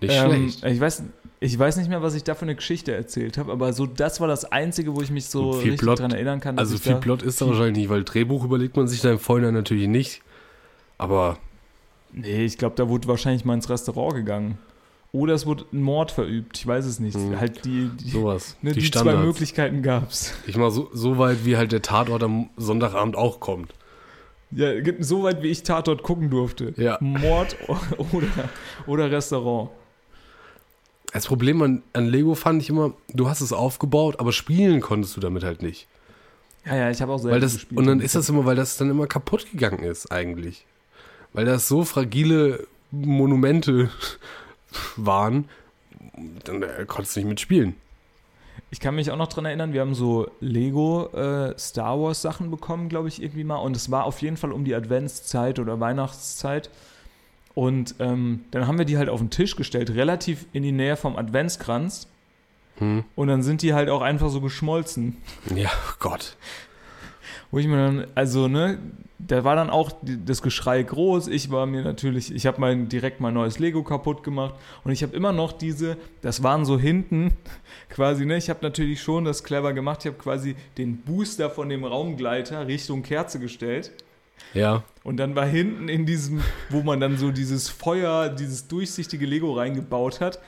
Nicht 0.00 0.14
Ähm, 0.14 0.30
schlecht. 0.50 0.64
ich, 0.64 0.80
weiß, 0.80 1.02
ich 1.40 1.58
weiß 1.58 1.78
nicht 1.78 1.88
mehr, 1.88 2.02
was 2.02 2.14
ich 2.14 2.22
da 2.22 2.34
für 2.34 2.42
eine 2.42 2.54
Geschichte 2.54 2.92
erzählt 2.94 3.38
habe, 3.38 3.50
aber 3.50 3.72
so 3.72 3.86
das 3.86 4.20
war 4.20 4.28
das 4.28 4.44
Einzige, 4.44 4.94
wo 4.94 5.00
ich 5.00 5.10
mich 5.10 5.26
so 5.26 5.50
richtig 5.50 5.80
Plot- 5.80 5.98
dran 6.00 6.10
erinnern 6.12 6.40
kann. 6.40 6.58
Also 6.58 6.76
viel 6.78 6.96
Plot 6.96 7.22
ist 7.22 7.40
da 7.40 7.46
wahrscheinlich 7.46 7.76
nicht, 7.78 7.88
weil 7.88 8.04
Drehbuch 8.04 8.44
überlegt 8.44 8.76
man 8.76 8.86
sich 8.88 9.00
da 9.00 9.10
im 9.10 9.18
Vorhinein 9.18 9.54
natürlich 9.54 9.88
nicht. 9.88 10.22
Aber 10.98 11.38
Nee, 12.12 12.44
ich 12.44 12.58
glaube, 12.58 12.74
da 12.76 12.88
wurde 12.88 13.06
wahrscheinlich 13.08 13.44
mal 13.44 13.54
ins 13.54 13.70
Restaurant 13.70 14.14
gegangen. 14.14 14.58
Oder 15.12 15.34
es 15.34 15.46
wurde 15.46 15.64
ein 15.72 15.80
Mord 15.82 16.10
verübt, 16.12 16.58
ich 16.58 16.66
weiß 16.66 16.84
es 16.84 17.00
nicht. 17.00 17.16
Hm. 17.16 17.38
Halt 17.40 17.64
die, 17.64 17.88
die, 18.00 18.10
sowas. 18.10 18.56
ne, 18.62 18.72
die 18.72 18.80
die 18.80 18.90
zwei. 18.90 19.16
Möglichkeiten 19.16 19.82
gab's. 19.82 20.34
Ich 20.46 20.56
mal 20.56 20.70
so, 20.70 20.88
so 20.92 21.18
weit, 21.18 21.44
wie 21.44 21.56
halt 21.56 21.72
der 21.72 21.82
Tatort 21.82 22.22
am 22.22 22.50
Sonntagabend 22.56 23.16
auch 23.16 23.40
kommt. 23.40 23.72
Ja, 24.52 24.72
so 25.00 25.22
weit 25.22 25.42
wie 25.42 25.48
ich 25.48 25.62
Tatort 25.62 26.02
gucken 26.02 26.30
durfte. 26.30 26.74
Ja. 26.76 26.98
Mord 27.00 27.56
oder, 28.12 28.48
oder 28.86 29.10
Restaurant. 29.10 29.70
Das 31.12 31.26
Problem 31.26 31.60
an, 31.62 31.82
an 31.92 32.06
Lego 32.06 32.34
fand 32.34 32.62
ich 32.62 32.68
immer, 32.68 32.92
du 33.12 33.28
hast 33.28 33.40
es 33.40 33.52
aufgebaut, 33.52 34.20
aber 34.20 34.32
spielen 34.32 34.80
konntest 34.80 35.16
du 35.16 35.20
damit 35.20 35.42
halt 35.42 35.62
nicht. 35.62 35.88
Ja, 36.64 36.76
ja, 36.76 36.90
ich 36.90 37.00
habe 37.02 37.12
auch 37.12 37.18
selber 37.18 37.34
Weil 37.34 37.40
das, 37.40 37.54
gespielt. 37.54 37.78
und 37.78 37.86
dann 37.86 38.00
ist 38.00 38.14
das 38.14 38.28
immer, 38.28 38.44
weil 38.44 38.56
das 38.56 38.76
dann 38.76 38.90
immer 38.90 39.06
kaputt 39.06 39.50
gegangen 39.50 39.82
ist, 39.82 40.12
eigentlich. 40.12 40.66
Weil 41.32 41.44
das 41.46 41.68
so 41.68 41.84
fragile 41.84 42.66
Monumente 42.90 43.90
waren, 44.96 45.48
dann 46.44 46.62
äh, 46.62 46.84
konntest 46.86 47.16
du 47.16 47.20
nicht 47.20 47.28
mitspielen. 47.28 47.74
Ich 48.70 48.78
kann 48.78 48.94
mich 48.94 49.10
auch 49.10 49.16
noch 49.16 49.28
dran 49.28 49.46
erinnern, 49.46 49.72
wir 49.72 49.80
haben 49.80 49.94
so 49.94 50.30
Lego 50.40 51.08
äh, 51.12 51.58
Star 51.58 52.00
Wars 52.00 52.22
Sachen 52.22 52.50
bekommen, 52.50 52.88
glaube 52.88 53.08
ich, 53.08 53.20
irgendwie 53.20 53.42
mal. 53.42 53.56
Und 53.56 53.74
es 53.74 53.90
war 53.90 54.04
auf 54.04 54.22
jeden 54.22 54.36
Fall 54.36 54.52
um 54.52 54.64
die 54.64 54.74
Adventszeit 54.74 55.58
oder 55.58 55.80
Weihnachtszeit. 55.80 56.70
Und 57.54 57.96
ähm, 57.98 58.44
dann 58.50 58.66
haben 58.66 58.78
wir 58.78 58.84
die 58.84 58.96
halt 58.96 59.08
auf 59.08 59.20
den 59.20 59.30
Tisch 59.30 59.56
gestellt, 59.56 59.90
relativ 59.90 60.46
in 60.52 60.62
die 60.62 60.72
Nähe 60.72 60.96
vom 60.96 61.16
Adventskranz. 61.16 62.08
Und 63.14 63.28
dann 63.28 63.42
sind 63.42 63.62
die 63.62 63.74
halt 63.74 63.90
auch 63.90 64.00
einfach 64.00 64.30
so 64.30 64.40
geschmolzen. 64.40 65.16
Ja, 65.54 65.68
oh 65.68 65.94
Gott. 65.98 66.36
Wo 67.50 67.58
ich 67.58 67.66
mir 67.66 67.76
dann, 67.76 68.06
also, 68.14 68.48
ne, 68.48 68.78
da 69.18 69.44
war 69.44 69.56
dann 69.56 69.70
auch 69.70 69.92
das 70.02 70.40
Geschrei 70.40 70.82
groß. 70.82 71.28
Ich 71.28 71.50
war 71.50 71.66
mir 71.66 71.82
natürlich, 71.82 72.34
ich 72.34 72.46
habe 72.46 72.60
mein, 72.60 72.88
direkt 72.88 73.20
mein 73.20 73.34
neues 73.34 73.58
Lego 73.58 73.82
kaputt 73.82 74.22
gemacht 74.22 74.54
und 74.84 74.92
ich 74.92 75.02
habe 75.02 75.14
immer 75.14 75.32
noch 75.32 75.52
diese, 75.52 75.96
das 76.22 76.42
waren 76.42 76.64
so 76.64 76.78
hinten 76.78 77.32
quasi, 77.90 78.24
ne, 78.24 78.36
ich 78.36 78.48
habe 78.48 78.60
natürlich 78.62 79.02
schon 79.02 79.24
das 79.24 79.44
clever 79.44 79.72
gemacht. 79.72 80.00
Ich 80.00 80.06
habe 80.06 80.22
quasi 80.22 80.56
den 80.78 80.98
Booster 80.98 81.50
von 81.50 81.68
dem 81.68 81.84
Raumgleiter 81.84 82.66
Richtung 82.66 83.02
Kerze 83.02 83.40
gestellt. 83.40 83.92
Ja. 84.54 84.82
Und 85.02 85.16
dann 85.16 85.34
war 85.34 85.46
hinten 85.46 85.88
in 85.88 86.06
diesem, 86.06 86.42
wo 86.68 86.82
man 86.82 87.00
dann 87.00 87.16
so 87.16 87.30
dieses 87.30 87.68
Feuer, 87.68 88.28
dieses 88.28 88.68
durchsichtige 88.68 89.26
Lego 89.26 89.52
reingebaut 89.52 90.20
hat, 90.20 90.40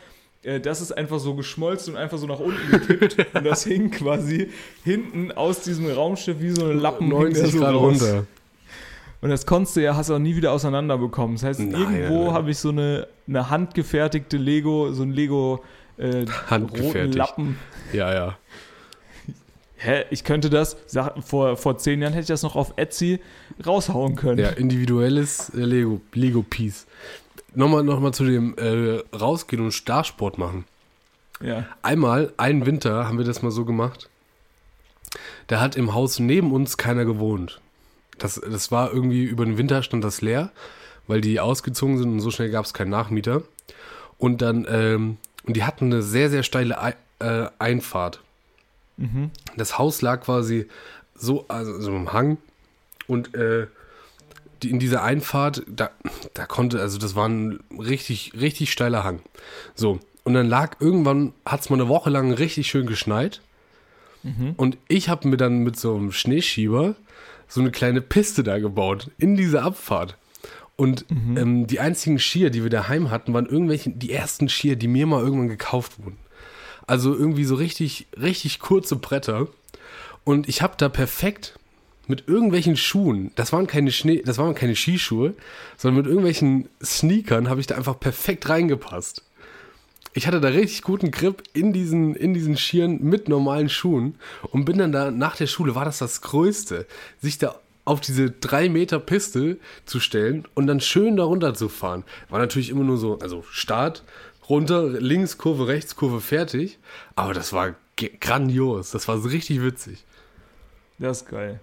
äh, 0.43 0.61
das 0.61 0.81
ist 0.81 0.93
einfach 0.93 1.19
so 1.19 1.35
geschmolzen 1.35 1.95
und 1.95 2.01
einfach 2.01 2.19
so 2.19 2.27
nach 2.27 2.41
unten 2.41 2.71
gekippt. 2.71 3.17
und 3.35 3.45
das 3.45 3.65
hing 3.65 3.91
quasi 3.91 4.51
hinten 4.85 5.33
aus 5.33 5.63
diesem 5.63 5.91
Raumschiff 5.91 6.41
wie 6.41 6.51
so 6.51 6.65
eine 6.65 6.75
Lappen. 6.75 7.07
hing 7.07 7.19
90 7.19 7.43
der 7.43 7.53
so 7.53 7.59
Grad 7.59 7.75
raus. 7.75 8.03
runter. 8.03 8.27
Und 9.21 9.31
das 9.31 9.47
konntest 9.47 9.77
du 9.77 9.83
ja, 9.83 9.95
hast 9.95 10.11
du 10.11 10.15
auch 10.15 10.19
nie 10.19 10.35
wieder 10.35 10.51
auseinanderbekommen. 10.51 11.37
Das 11.37 11.45
heißt, 11.45 11.61
Nein, 11.61 11.95
irgendwo 11.95 12.33
habe 12.33 12.51
ich 12.51 12.59
so 12.59 12.71
eine, 12.71 13.07
eine 13.29 13.49
handgefertigte 13.49 14.37
Lego, 14.37 14.93
so 14.93 15.05
ein 15.05 15.13
Lego 15.13 15.63
äh, 15.97 16.27
roten. 16.51 17.13
Lappen. 17.13 17.59
Ja, 17.93 18.13
ja. 18.13 18.39
Hä, 19.85 20.05
ich 20.11 20.23
könnte 20.23 20.49
das, 20.49 20.77
vor, 21.25 21.57
vor 21.57 21.77
zehn 21.79 22.01
Jahren 22.01 22.13
hätte 22.13 22.23
ich 22.23 22.29
das 22.29 22.43
noch 22.43 22.55
auf 22.57 22.75
Etsy 22.77 23.21
raushauen 23.67 24.15
können. 24.17 24.39
Ja, 24.39 24.51
individuelles 24.51 25.51
äh, 25.51 25.59
Lego, 25.59 26.01
Lego-Piece. 26.15 26.87
Nochmal, 27.55 27.83
nochmal 27.83 28.15
zu 28.15 28.25
dem 28.25 28.57
äh, 28.57 29.03
rausgehen 29.17 29.63
und 29.63 29.73
Starsport 29.73 30.39
machen. 30.39 30.65
ja. 31.41 31.67
Einmal, 31.83 32.33
einen 32.37 32.65
Winter, 32.65 33.07
haben 33.09 33.19
wir 33.19 33.25
das 33.25 33.43
mal 33.43 33.51
so 33.51 33.65
gemacht. 33.65 34.09
Da 35.49 35.61
hat 35.61 35.77
im 35.77 35.93
Haus 35.95 36.19
neben 36.21 36.53
uns 36.53 36.77
keiner 36.77 37.05
gewohnt. 37.05 37.61
Das, 38.19 38.41
das 38.41 38.71
war 38.71 38.93
irgendwie, 38.93 39.25
über 39.25 39.45
den 39.45 39.59
Winter 39.59 39.83
stand 39.83 40.05
das 40.05 40.23
leer, 40.23 40.51
weil 41.09 41.21
die 41.21 41.41
ausgezogen 41.41 41.99
sind 41.99 42.11
und 42.13 42.21
so 42.21 42.31
schnell 42.31 42.51
gab 42.51 42.65
es 42.65 42.73
keinen 42.73 42.91
Nachmieter. 42.91 43.43
Und 44.17 44.41
dann, 44.43 44.65
ähm, 44.71 45.17
und 45.45 45.57
die 45.57 45.65
hatten 45.65 45.87
eine 45.87 46.03
sehr, 46.03 46.31
sehr 46.31 46.45
steile 46.45 46.81
Ei- 46.81 46.95
Einfahrt. 48.97 49.31
Das 49.57 49.79
Haus 49.79 50.03
lag 50.03 50.23
quasi 50.23 50.67
so, 51.15 51.47
also 51.49 51.81
so 51.81 51.95
im 51.95 52.13
Hang 52.13 52.39
und 53.07 53.35
äh, 53.35 53.67
die, 54.63 54.71
in 54.71 54.79
dieser 54.79 55.03
Einfahrt, 55.03 55.65
da, 55.67 55.91
da 56.35 56.47
konnte, 56.47 56.81
also 56.81 56.99
das 56.99 57.15
war 57.15 57.29
ein 57.29 57.61
richtig, 57.79 58.33
richtig 58.41 58.71
steiler 58.73 59.05
Hang. 59.05 59.21
So, 59.75 59.99
und 60.25 60.35
dann 60.35 60.49
lag 60.49 60.77
irgendwann, 60.81 61.33
hat 61.45 61.61
es 61.61 61.71
mal 61.71 61.81
eine 61.81 61.89
Woche 61.89 62.11
lang 62.11 62.33
richtig 62.33 62.69
schön 62.69 62.87
geschneit. 62.87 63.41
Und 64.57 64.79
ich 64.89 65.09
habe 65.09 65.27
mir 65.29 65.37
dann 65.37 65.59
mit 65.59 65.79
so 65.79 65.97
einem 65.97 66.13
Schneeschieber 66.13 66.95
so 67.49 67.61
eine 67.61 67.71
kleine 67.71 68.01
Piste 68.01 68.43
da 68.45 68.59
gebaut, 68.59 69.11
in 69.19 69.37
diese 69.37 69.63
Abfahrt. 69.63 70.17
Und 70.77 71.05
ähm, 71.37 71.67
die 71.67 71.81
einzigen 71.81 72.19
Skier, 72.19 72.51
die 72.51 72.63
wir 72.63 72.71
daheim 72.71 73.11
hatten, 73.11 73.35
waren 73.35 73.47
irgendwelche, 73.47 73.91
die 73.91 74.13
ersten 74.13 74.49
Skier, 74.49 74.77
die 74.77 74.89
mir 74.89 75.07
mal 75.07 75.23
irgendwann 75.23 75.49
gekauft 75.49 75.99
wurden. 76.03 76.17
Also 76.87 77.15
irgendwie 77.15 77.45
so 77.45 77.55
richtig, 77.55 78.07
richtig 78.21 78.59
kurze 78.61 78.97
Bretter. 78.97 79.49
Und 80.25 80.49
ich 80.49 80.63
habe 80.63 80.75
da 80.77 80.89
perfekt 80.89 81.59
mit 82.09 82.29
irgendwelchen 82.29 82.77
Schuhen, 82.77 83.31
das 83.37 83.53
waren 83.53 83.67
keine 83.67 83.93
Schnee, 83.93 84.23
das 84.25 84.39
waren 84.39 84.55
keine 84.55 84.75
Skischuhe, 84.75 85.35
sondern 85.77 86.03
mit 86.03 86.07
irgendwelchen 86.07 86.69
Sneakern 86.83 87.49
habe 87.49 87.61
ich 87.61 87.67
da 87.67 87.77
einfach 87.77 87.99
perfekt 87.99 88.49
reingepasst. 88.49 89.23
Ich 90.15 90.27
hatte 90.27 90.41
da 90.41 90.49
richtig 90.49 90.83
guten 90.83 91.11
Grip 91.11 91.43
in 91.55 91.73
diesen, 91.73 92.15
in 92.15 92.35
diesen 92.35 92.57
Skiern 92.57 92.99
mit 93.01 93.29
normalen 93.29 93.71
Schuhen 93.71 94.17
und 94.51 94.67
bin 94.67 94.79
dann 94.79 94.93
da 94.93 95.11
nach 95.11 95.37
der 95.37 95.47
Schule, 95.47 95.75
war 95.75 95.87
das 95.87 95.99
das 95.99 96.21
Größte, 96.21 96.87
sich 97.21 97.39
da 97.39 97.59
auf 97.85 98.01
diese 98.01 98.31
drei 98.31 98.69
Meter 98.69 99.01
Piste 99.01 99.59
zu 99.87 100.01
stellen 100.01 100.47
und 100.55 100.67
dann 100.67 100.81
schön 100.81 101.17
da 101.17 101.25
runter 101.25 101.55
zu 101.55 101.69
fahren. 101.69 102.05
War 102.29 102.39
natürlich 102.39 102.71
immer 102.71 102.85
nur 102.85 102.99
so, 102.99 103.19
also 103.21 103.43
Start, 103.51 104.05
runter, 104.49 104.89
links, 104.89 105.39
Kurve, 105.39 105.69
rechts, 105.69 105.97
Kurve, 105.97 106.21
fertig. 106.21 106.79
Aber 107.17 107.35
das 107.35 107.53
war 107.53 107.75
grandios, 108.21 108.91
das 108.91 109.09
war 109.09 109.19
so 109.19 109.29
richtig 109.29 109.63
witzig. 109.63 110.05
Das 110.99 111.23
ist 111.23 111.29
geil. 111.29 111.61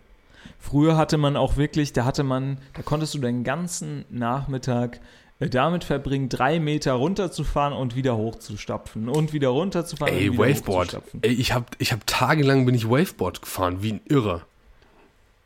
Früher 0.60 0.98
hatte 0.98 1.18
man 1.18 1.36
auch 1.36 1.58
wirklich, 1.58 1.94
da 1.94 2.06
hatte 2.06 2.24
man, 2.24 2.58
da 2.74 2.82
konntest 2.82 3.14
du 3.14 3.20
den 3.20 3.44
ganzen 3.44 4.06
Nachmittag 4.10 5.00
äh, 5.40 5.50
damit 5.50 5.84
verbringen, 5.84 6.30
drei 6.30 6.60
Meter 6.60 6.94
runterzufahren 6.94 7.74
und 7.74 7.96
wieder 7.96 8.18
hochzustapfen 8.18 9.10
und 9.10 9.34
wieder 9.34 9.50
runterzufahren 9.50 10.14
Ey, 10.14 10.30
und 10.30 10.38
wieder 10.38 10.56
Waveboard. 10.56 11.02
Ey, 11.22 11.32
ich 11.32 11.54
hab, 11.54 11.76
ich 11.80 11.92
hab 11.94 12.06
tagelang 12.08 12.66
bin 12.66 12.76
ich 12.76 12.90
Waveboard 12.90 13.42
gefahren, 13.42 13.82
wie 13.82 13.94
ein 13.94 14.02
Irrer. 14.06 14.42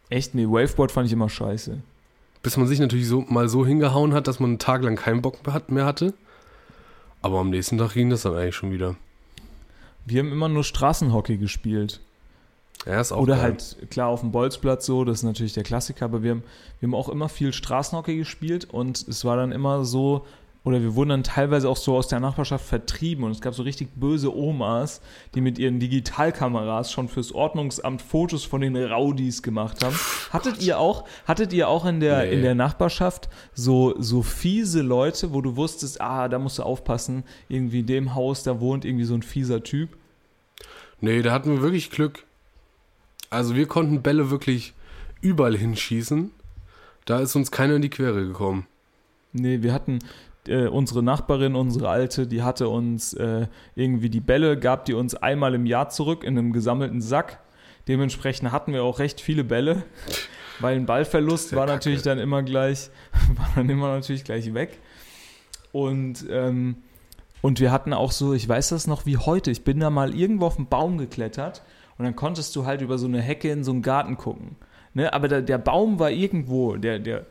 Echt? 0.10 0.36
Nee, 0.36 0.46
Waveboard 0.46 0.92
fand 0.92 1.08
ich 1.08 1.14
immer 1.14 1.30
scheiße. 1.30 1.82
Bis 2.42 2.58
man 2.58 2.68
sich 2.68 2.80
natürlich 2.80 3.08
so 3.08 3.22
mal 3.22 3.48
so 3.48 3.66
hingehauen 3.66 4.14
hat, 4.14 4.28
dass 4.28 4.40
man 4.40 4.52
einen 4.52 4.60
Tag 4.60 4.84
lang 4.84 4.96
keinen 4.96 5.22
Bock 5.22 5.40
mehr 5.70 5.86
hatte. 5.86 6.14
Aber 7.24 7.39
am 7.39 7.49
nächsten 7.49 7.80
Tag 7.80 7.93
ging 7.93 8.11
das 8.11 8.21
dann 8.21 8.36
eigentlich 8.36 8.55
schon 8.55 8.71
wieder. 8.71 8.95
Wir 10.05 10.19
haben 10.19 10.32
immer 10.32 10.49
nur 10.49 10.63
Straßenhockey 10.63 11.38
gespielt. 11.38 12.01
Ja, 12.86 12.99
ist 12.99 13.13
auch 13.13 13.21
Oder 13.21 13.36
geil. 13.36 13.43
halt, 13.43 13.78
klar, 13.89 14.09
auf 14.09 14.19
dem 14.19 14.32
Bolzplatz 14.32 14.86
so, 14.86 15.05
das 15.05 15.19
ist 15.19 15.24
natürlich 15.24 15.53
der 15.53 15.63
Klassiker, 15.63 16.05
aber 16.05 16.21
wir 16.21 16.32
haben, 16.32 16.43
wir 16.80 16.88
haben 16.88 16.95
auch 16.95 17.07
immer 17.07 17.30
viel 17.30 17.53
Straßenhockey 17.53 18.17
gespielt 18.17 18.65
und 18.65 19.07
es 19.07 19.24
war 19.24 19.38
dann 19.38 19.53
immer 19.53 19.86
so, 19.86 20.26
oder 20.66 20.82
wir 20.82 20.95
wurden 20.95 21.09
dann 21.09 21.24
teilweise 21.24 21.68
auch 21.68 21.76
so 21.76 21.95
aus 21.97 22.07
der 22.07 22.22
Nachbarschaft 22.22 22.66
vertrieben 22.66 23.26
und 23.26 23.32
es 23.32 23.41
gab 23.41 23.53
so 23.53 23.64
richtig 23.64 23.89
böse 23.95 24.34
Omas, 24.34 25.01
die 25.36 25.41
mit 25.41 25.59
ihren 25.59 25.80
Digitalkameras 25.80 26.91
schon 26.91 27.09
fürs 27.09 27.34
Ordnungsamt 27.34 28.01
Fotos 28.01 28.45
von 28.45 28.61
den 28.61 28.78
Raudis 28.78 29.43
gemacht 29.43 29.84
haben. 29.84 29.95
Hattet 30.32 30.61
ihr 30.64 30.80
auch, 30.80 31.03
hattet 31.28 31.51
ihr 31.51 31.68
auch 31.68 31.86
in 31.86 31.99
der, 31.99 32.24
Nee. 32.26 32.34
in 32.36 32.41
der 32.43 32.55
Nachbarschaft 32.55 33.28
so, 33.53 33.93
so 33.99 34.22
fiese 34.22 34.82
Leute, 34.82 35.34
wo 35.34 35.41
du 35.41 35.57
wusstest, 35.57 35.99
ah, 35.99 36.30
da 36.30 36.39
musst 36.39 36.59
du 36.59 36.64
aufpassen, 36.64 37.24
irgendwie 37.49 37.82
in 37.82 37.88
dem 37.88 38.16
Haus, 38.16 38.43
da 38.43 38.61
wohnt 38.61 38.86
irgendwie 38.86 39.05
so 39.05 39.16
ein 39.16 39.24
fieser 39.24 39.64
Typ? 39.64 39.89
Nee, 41.01 41.22
da 41.22 41.34
hatten 41.34 41.51
wir 41.51 41.61
wirklich 41.61 41.91
Glück. 41.91 42.24
Also 43.30 43.55
wir 43.55 43.66
konnten 43.68 44.01
Bälle 44.01 44.30
wirklich 44.32 44.74
überall 45.20 45.57
hinschießen. 45.57 46.32
Da 47.03 47.20
ist 47.20 47.36
uns 47.36 47.51
keiner 47.51 47.76
in 47.76 47.82
die 47.82 47.89
Quere 47.89 48.26
gekommen. 48.26 48.66
Nee, 49.34 49.61
wir 49.61 49.74
hatten 49.74 49.99
äh, 50.48 50.68
unsere 50.68 51.04
Nachbarin, 51.04 51.56
unsere 51.56 51.89
Alte, 51.89 52.28
die 52.28 52.41
hatte 52.41 52.70
uns 52.70 53.14
äh, 53.14 53.48
irgendwie 53.76 54.10
die 54.10 54.20
Bälle, 54.20 54.58
gab 54.58 54.86
die 54.86 54.94
uns 54.94 55.16
einmal 55.16 55.54
im 55.54 55.66
Jahr 55.66 55.89
zurück 55.89 56.24
in 56.24 56.38
einem 56.38 56.54
gesammelten 56.54 57.02
Sack. 57.02 57.39
Dementsprechend 57.88 58.52
hatten 58.52 58.74
wir 58.74 58.84
auch 58.84 59.00
recht 59.00 59.22
viele 59.22 59.44
Bälle, 59.44 59.84
weil 60.60 60.76
ein 60.76 60.86
Ballverlust 60.86 61.54
war 61.54 61.66
Kacke. 61.66 61.74
natürlich 61.74 62.02
dann 62.02 62.20
immer 62.20 62.44
gleich, 62.44 62.89
war 63.36 63.50
dann 63.56 63.70
immer 63.70 63.94
natürlich 63.94 64.24
gleich 64.24 64.54
weg. 64.54 64.80
Und, 65.72 66.26
ähm, 66.30 66.78
und 67.41 67.60
wir 67.60 67.72
hatten 67.72 67.94
auch 67.94 68.12
so, 68.12 68.34
ich 68.34 68.48
weiß 68.48 68.70
das 68.70 68.88
noch 68.88 69.06
wie 69.06 69.18
heute, 69.18 69.52
ich 69.52 69.64
bin 69.64 69.80
da 69.80 69.89
mal 69.89 70.16
irgendwo 70.16 70.46
auf 70.46 70.56
den 70.56 70.68
Baum 70.68 70.98
geklettert 70.98 71.64
und 71.98 72.06
dann 72.06 72.16
konntest 72.16 72.56
du 72.56 72.66
halt 72.66 72.82
über 72.82 72.98
so 72.98 73.08
eine 73.08 73.22
Hecke 73.22 73.50
in 73.50 73.64
so 73.64 73.72
einen 73.72 73.82
Garten 73.82 74.18
gucken. 74.18 74.56
Ne, 74.96 75.12
aber 75.12 75.28
der, 75.28 75.41
der 75.41 75.58
Baum 75.58 75.98
war 75.98 76.12
irgendwo, 76.12 76.76
der, 76.76 77.00
der, 77.00 77.26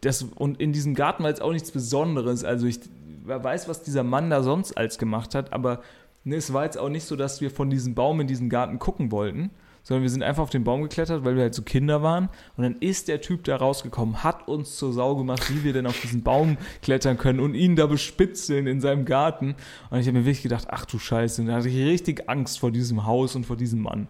das, 0.00 0.22
und 0.22 0.60
in 0.60 0.72
diesem 0.72 0.94
Garten 0.94 1.22
war 1.22 1.30
jetzt 1.30 1.40
auch 1.40 1.52
nichts 1.52 1.70
Besonderes. 1.70 2.42
Also 2.42 2.66
ich 2.66 2.80
wer 3.26 3.42
weiß, 3.42 3.68
was 3.68 3.82
dieser 3.82 4.04
Mann 4.04 4.30
da 4.30 4.42
sonst 4.42 4.76
als 4.76 4.98
gemacht 4.98 5.34
hat, 5.34 5.52
aber 5.52 5.82
ne, 6.24 6.36
es 6.36 6.52
war 6.52 6.64
jetzt 6.64 6.78
auch 6.78 6.88
nicht 6.88 7.04
so, 7.04 7.16
dass 7.16 7.40
wir 7.40 7.50
von 7.50 7.70
diesem 7.70 7.94
Baum 7.94 8.20
in 8.20 8.26
diesen 8.26 8.48
Garten 8.48 8.78
gucken 8.78 9.10
wollten, 9.10 9.50
sondern 9.82 10.02
wir 10.02 10.10
sind 10.10 10.22
einfach 10.22 10.42
auf 10.42 10.50
den 10.50 10.64
Baum 10.64 10.82
geklettert, 10.82 11.24
weil 11.24 11.36
wir 11.36 11.42
halt 11.42 11.54
so 11.54 11.62
Kinder 11.62 12.02
waren. 12.02 12.28
Und 12.56 12.64
dann 12.64 12.76
ist 12.80 13.06
der 13.06 13.20
Typ 13.20 13.44
da 13.44 13.56
rausgekommen, 13.56 14.24
hat 14.24 14.48
uns 14.48 14.76
zur 14.76 14.92
Sau 14.92 15.14
gemacht, 15.14 15.48
wie 15.54 15.62
wir 15.62 15.72
denn 15.72 15.86
auf 15.86 16.00
diesen 16.00 16.24
Baum 16.24 16.56
klettern 16.82 17.18
können 17.18 17.38
und 17.38 17.54
ihn 17.54 17.76
da 17.76 17.86
bespitzeln 17.86 18.66
in 18.66 18.80
seinem 18.80 19.04
Garten. 19.04 19.54
Und 19.90 20.00
ich 20.00 20.08
habe 20.08 20.18
mir 20.18 20.24
wirklich 20.24 20.42
gedacht, 20.42 20.66
ach 20.70 20.86
du 20.86 20.98
Scheiße, 20.98 21.42
und 21.42 21.48
da 21.48 21.54
hatte 21.54 21.68
ich 21.68 21.76
richtig 21.76 22.28
Angst 22.28 22.58
vor 22.58 22.72
diesem 22.72 23.06
Haus 23.06 23.36
und 23.36 23.46
vor 23.46 23.56
diesem 23.56 23.80
Mann. 23.82 24.08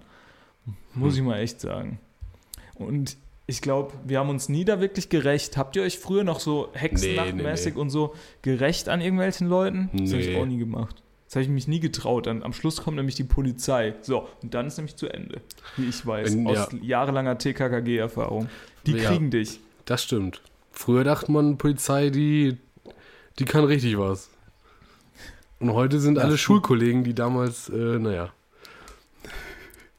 Muss 0.94 1.16
ich 1.16 1.22
mal 1.22 1.38
echt 1.38 1.60
sagen. 1.60 2.00
Und 2.78 3.16
ich 3.46 3.60
glaube, 3.62 3.92
wir 4.04 4.18
haben 4.18 4.28
uns 4.28 4.48
nie 4.48 4.64
da 4.64 4.80
wirklich 4.80 5.08
gerecht. 5.08 5.56
Habt 5.56 5.76
ihr 5.76 5.82
euch 5.82 5.98
früher 5.98 6.24
noch 6.24 6.40
so 6.40 6.68
hexennachtmäßig 6.74 7.66
Nee, 7.66 7.72
nee, 7.74 7.80
und 7.80 7.90
so 7.90 8.14
gerecht 8.42 8.88
an 8.88 9.00
irgendwelchen 9.00 9.48
Leuten? 9.48 9.90
Das 9.92 10.10
habe 10.12 10.20
ich 10.22 10.28
Nee. 10.28 10.40
auch 10.40 10.46
nie 10.46 10.58
gemacht. 10.58 11.02
Das 11.26 11.36
habe 11.36 11.42
ich 11.44 11.48
mich 11.48 11.66
nie 11.68 11.80
getraut. 11.80 12.26
Dann, 12.26 12.42
am 12.42 12.52
Schluss 12.52 12.82
kommt 12.82 12.96
nämlich 12.96 13.14
die 13.16 13.24
Polizei. 13.24 13.94
So, 14.02 14.28
und 14.42 14.54
dann 14.54 14.66
ist 14.66 14.76
nämlich 14.78 14.96
zu 14.96 15.08
Ende. 15.08 15.40
Wie 15.76 15.88
ich 15.88 16.04
weiß, 16.06 16.34
In- 16.34 16.46
aus 16.46 16.68
ja. 16.72 16.78
jahrelanger 16.82 17.38
TKKG-Erfahrung. 17.38 18.48
Die 18.86 18.92
Ja. 18.92 19.10
kriegen 19.10 19.30
dich. 19.30 19.58
Das 19.86 20.02
stimmt. 20.02 20.40
Früher 20.72 21.04
dachte 21.04 21.32
man, 21.32 21.56
Polizei, 21.58 22.10
die, 22.10 22.58
die 23.38 23.44
kann 23.44 23.64
richtig 23.64 23.98
was. 23.98 24.28
Und 25.58 25.72
heute 25.72 25.98
sind 26.00 26.16
Ja, 26.18 26.24
alle. 26.24 26.36
Schulkollegen, 26.36 27.02
die 27.02 27.14
damals, 27.14 27.68
äh, 27.70 27.98
naja. 27.98 28.32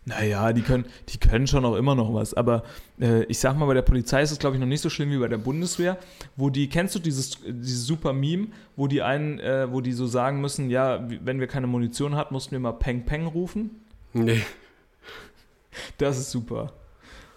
Naja, 0.08 0.53
die 0.53 0.62
können, 0.62 0.86
die 1.10 1.18
können 1.18 1.47
schon 1.47 1.66
auch 1.66 1.76
immer 1.76 1.93
noch 1.93 2.14
was. 2.14 2.34
Aber 2.34 2.64
äh, 2.97 3.24
ich 3.26 3.39
sag 3.39 3.58
mal, 3.58 3.66
bei 3.66 3.74
der 3.74 3.82
Polizei 3.82 4.22
ist 4.22 4.32
es, 4.32 4.39
glaube 4.39 4.55
ich, 4.55 4.60
noch 4.62 4.68
nicht 4.68 4.80
so 4.80 4.89
schlimm 4.89 5.12
wie 5.12 5.18
bei 5.18 5.28
der 5.28 5.38
Bundeswehr, 5.38 5.97
wo 6.38 6.49
die, 6.49 6.70
kennst 6.70 6.95
du 6.95 6.99
dieses, 6.99 7.39
dieses 7.45 7.86
super 7.86 8.14
Meme, 8.14 8.47
wo 8.78 8.88
die 8.88 9.01
einen, 9.01 9.38
äh, 9.39 9.70
wo 9.70 9.82
die 9.82 9.91
so 9.91 10.08
sagen 10.08 10.39
müssen, 10.39 10.70
ja, 10.70 11.05
wenn 11.22 11.41
wir 11.41 11.47
keine 11.47 11.68
Munition 11.68 12.16
hatten, 12.16 12.34
mussten 12.34 12.51
wir 12.51 12.60
mal 12.60 12.72
Peng 12.72 13.05
Peng 13.05 13.26
rufen? 13.26 13.82
Nee. 14.14 14.43
Das 15.97 16.18
ist 16.18 16.32
super. 16.32 16.72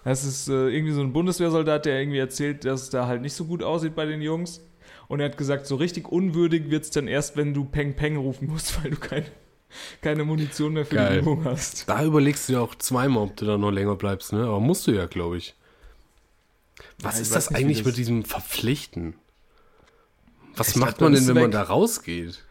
Das 0.05 0.23
ist 0.23 0.47
äh, 0.47 0.69
irgendwie 0.69 0.93
so 0.93 1.01
ein 1.01 1.11
Bundeswehrsoldat, 1.11 1.85
der 1.85 1.99
irgendwie 1.99 2.19
erzählt, 2.19 2.63
dass 2.63 2.83
es 2.83 2.89
da 2.89 3.05
halt 3.05 3.21
nicht 3.21 3.33
so 3.33 3.43
gut 3.43 3.63
aussieht 3.63 3.95
bei 3.95 4.05
den 4.05 4.21
Jungs. 4.21 4.61
Und 5.09 5.19
er 5.19 5.25
hat 5.25 5.37
gesagt, 5.37 5.65
so 5.65 5.75
richtig 5.75 6.07
unwürdig 6.07 6.71
wird 6.71 6.85
es 6.85 6.91
dann 6.91 7.09
erst, 7.09 7.35
wenn 7.35 7.53
du 7.53 7.65
Peng 7.65 7.97
Peng 7.97 8.15
rufen 8.15 8.47
musst, 8.47 8.81
weil 8.81 8.91
du 8.91 8.97
keine, 8.97 9.25
keine 10.01 10.23
Munition 10.25 10.73
mehr 10.73 10.85
für 10.85 10.95
Geil. 10.95 11.13
die 11.13 11.19
Übung 11.19 11.43
hast. 11.45 11.87
Da 11.89 12.03
überlegst 12.03 12.49
du 12.49 12.53
ja 12.53 12.59
auch 12.61 12.75
zweimal, 12.75 13.23
ob 13.23 13.35
du 13.37 13.45
da 13.45 13.57
noch 13.57 13.71
länger 13.71 13.95
bleibst, 13.95 14.33
ne? 14.33 14.43
Aber 14.43 14.59
musst 14.59 14.87
du 14.87 14.91
ja, 14.91 15.05
glaube 15.07 15.37
ich. 15.37 15.55
Was 17.01 17.15
Ja, 17.15 17.21
ich 17.21 17.27
ist 17.27 17.35
weiß 17.35 17.45
das 17.45 17.55
eigentlich 17.55 17.77
das- 17.79 17.85
mit 17.87 17.97
diesem 17.97 18.23
Verpflichten? 18.25 19.13
Was 20.55 20.69
Ich 20.69 20.75
macht 20.75 20.97
glaub, 20.97 21.11
man 21.11 21.13
denn, 21.13 21.27
wenn 21.27 21.35
du 21.35 21.41
man 21.41 21.49
weg. 21.49 21.51
da 21.53 21.63
rausgeht? 21.63 22.43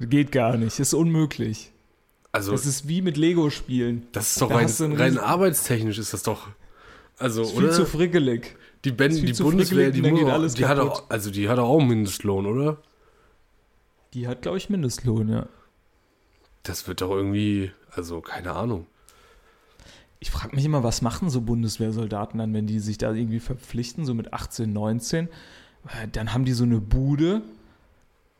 Geht 0.00 0.32
gar 0.32 0.56
nicht, 0.56 0.78
ist 0.80 0.94
unmöglich. 0.94 1.70
Also, 2.32 2.52
Das 2.52 2.66
ist 2.66 2.88
wie 2.88 3.02
mit 3.02 3.16
Lego-Spielen. 3.16 4.06
das 4.12 4.32
ist 4.32 4.40
doch 4.42 4.48
da 4.48 4.56
rein, 4.56 4.68
rein 4.96 5.18
arbeitstechnisch 5.18 5.98
ist 5.98 6.12
das 6.12 6.22
doch. 6.22 6.48
Also, 7.18 7.42
Ist 7.42 7.50
viel 7.52 7.64
oder? 7.64 7.72
zu 7.72 7.86
frickelig. 7.86 8.56
die 8.84 8.90
ben, 8.90 9.14
die 9.14 9.32
Bundeswehr, 9.34 9.90
die, 9.90 10.00
die 10.02 10.66
hat 10.66 10.78
auch, 10.78 11.08
also 11.08 11.30
die 11.30 11.48
hat 11.48 11.58
auch 11.58 11.78
Mindestlohn, 11.80 12.46
oder? 12.46 12.78
Die 14.14 14.26
hat, 14.26 14.42
glaube 14.42 14.58
ich, 14.58 14.68
Mindestlohn, 14.70 15.28
ja. 15.28 15.46
Das 16.62 16.86
wird 16.86 17.00
doch 17.00 17.10
irgendwie, 17.10 17.72
also 17.90 18.20
keine 18.20 18.52
Ahnung. 18.52 18.86
Ich 20.20 20.30
frage 20.30 20.54
mich 20.54 20.64
immer, 20.64 20.84
was 20.84 21.02
machen 21.02 21.30
so 21.30 21.40
Bundeswehrsoldaten 21.40 22.38
dann, 22.38 22.54
wenn 22.54 22.66
die 22.68 22.78
sich 22.78 22.98
da 22.98 23.12
irgendwie 23.12 23.40
verpflichten, 23.40 24.04
so 24.04 24.14
mit 24.14 24.32
18, 24.32 24.72
19? 24.72 25.26
Äh, 25.26 26.08
Dann 26.12 26.32
haben 26.32 26.44
die 26.44 26.52
so 26.52 26.62
eine 26.62 26.80
Bude, 26.80 27.42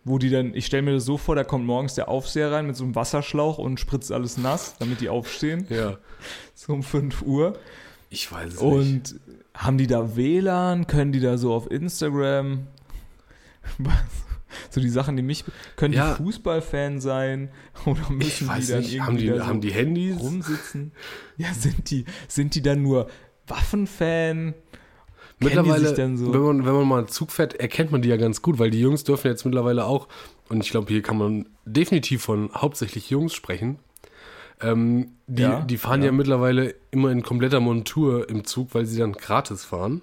wo 0.05 0.19
die 0.19 0.31
dann, 0.31 0.55
ich 0.55 0.67
stelle 0.67 0.83
mir 0.83 0.93
das 0.93 1.05
so 1.05 1.19
vor, 1.19 1.35
da 1.35 1.43
kommt 1.43 1.67
morgens 1.67 1.95
der 1.95 2.09
Aufseher 2.09 2.53
rein 2.53 2.67
mit 2.69 2.77
so 2.77 2.85
einem 2.85 2.95
Wasserschlauch 2.95 3.59
und 3.59 3.81
spritzt 3.81 4.13
alles 4.13 4.37
nass, 4.37 4.77
damit 4.79 5.01
die 5.01 5.09
aufstehen, 5.09 5.67
Ja. 5.71 5.99
so 6.55 6.73
um 6.73 6.85
5 6.85 7.23
Uhr. 7.23 7.59
Ich 8.11 8.31
weiß 8.31 8.55
es 8.55 8.61
nicht. 8.61 8.73
Und 8.73 9.21
haben 9.55 9.79
die 9.79 9.87
da 9.89 10.15
WLAN? 10.17 10.87
Können 10.87 11.11
die 11.13 11.21
da 11.21 11.37
so 11.39 11.53
auf 11.53 11.69
Instagram? 11.71 12.67
Was? 13.79 13.95
So 14.71 14.81
die 14.81 14.89
Sachen, 14.89 15.17
die 15.17 15.23
mich. 15.23 15.45
Können 15.77 15.95
Ja. 15.95 16.11
die 16.11 16.23
Fußballfan 16.23 17.01
sein? 17.01 17.51
Oder 17.87 18.11
müssen 18.11 18.51
die 18.59 18.67
dann 18.67 18.81
nicht, 18.81 18.95
irgendwie 18.95 19.01
haben 19.01 19.17
die, 19.17 19.27
da 19.29 19.37
so 19.37 19.47
haben 19.47 19.61
die 19.61 19.73
Handys? 19.73 20.19
rumsitzen? 20.21 20.93
Ja, 21.37 21.53
sind 21.55 21.91
die, 21.91 22.05
sind 22.29 22.55
die 22.55 22.63
dann 22.63 22.83
nur 22.83 23.09
Waffenfan? 23.47 24.55
Mittlerweile, 25.39 26.17
so? 26.17 26.33
wenn, 26.33 26.41
man, 26.41 26.67
wenn 26.67 26.75
man 26.75 26.89
mal 26.89 27.07
Zug 27.09 27.33
fährt, 27.33 27.55
erkennt 27.55 27.91
man 27.91 28.03
die 28.03 28.09
ja 28.09 28.17
ganz 28.17 28.43
gut, 28.43 28.59
weil 28.59 28.71
die 28.71 28.81
Jungs 28.81 29.03
dürfen 29.05 29.27
jetzt 29.29 29.45
mittlerweile 29.45 29.85
auch, 29.85 30.07
und 30.49 30.63
ich 30.63 30.71
glaube, 30.71 30.89
hier 30.93 31.03
kann 31.03 31.19
man 31.19 31.49
definitiv 31.65 32.23
von 32.23 32.51
hauptsächlich 32.55 33.11
Jungs 33.11 33.35
sprechen. 33.35 33.79
Ähm, 34.61 35.13
die, 35.27 35.43
Ja, 35.43 35.61
die 35.63 35.79
fahren 35.79 36.01
ja. 36.03 36.07
ja. 36.07 36.13
mittlerweile 36.13 36.75
immer 36.93 37.11
in 37.11 37.23
kompletter 37.23 37.59
Montur 37.61 38.29
im 38.29 38.45
Zug, 38.45 38.75
weil 38.75 38.87
sie 38.87 38.99
dann 38.99 39.13
gratis 39.13 39.65
fahren. 39.65 40.03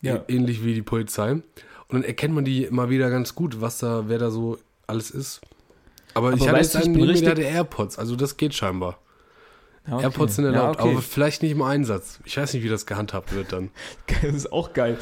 Ja. 0.00 0.24
Ähnlich 0.28 0.64
wie 0.64 0.72
die 0.74 0.82
Polizei. 0.82 1.42
Und 1.90 2.00
dann 2.00 2.04
erkennt 2.04 2.34
man 2.34 2.44
die 2.44 2.64
immer 2.64 2.88
wieder 2.88 3.10
ganz 3.10 3.34
gut, 3.34 3.60
was 3.60 3.78
da, 3.78 4.04
wer 4.06 4.18
da 4.18 4.30
so 4.30 4.58
alles 4.86 5.10
ist. 5.10 5.40
Aber, 6.14 6.32
ich 6.32 6.42
Aber 6.42 6.50
hatte 6.50 6.58
weißt 6.58 6.74
jetzt 6.74 6.82
ich 6.86 6.88
einen 6.88 7.24
der 7.24 7.30
hatte 7.30 7.42
AirPods, 7.42 7.98
also 7.98 8.16
das 8.16 8.36
geht 8.36 8.54
scheinbar. 8.54 8.98
Ja, 9.90 9.96
okay. 9.96 10.04
AirPods 10.04 10.36
sind 10.36 10.44
ja, 10.44 10.52
erlaubt, 10.52 10.80
okay. 10.80 10.92
aber 10.92 11.02
vielleicht 11.02 11.42
nicht 11.42 11.50
im 11.50 11.62
Einsatz. 11.62 12.20
Ich 12.24 12.36
weiß 12.36 12.54
nicht, 12.54 12.62
wie 12.62 12.68
das 12.68 12.86
gehandhabt 12.86 13.34
wird 13.34 13.52
dann. 13.52 13.70
Das 14.22 14.34
ist 14.34 14.52
auch 14.52 14.72
geil. 14.72 14.98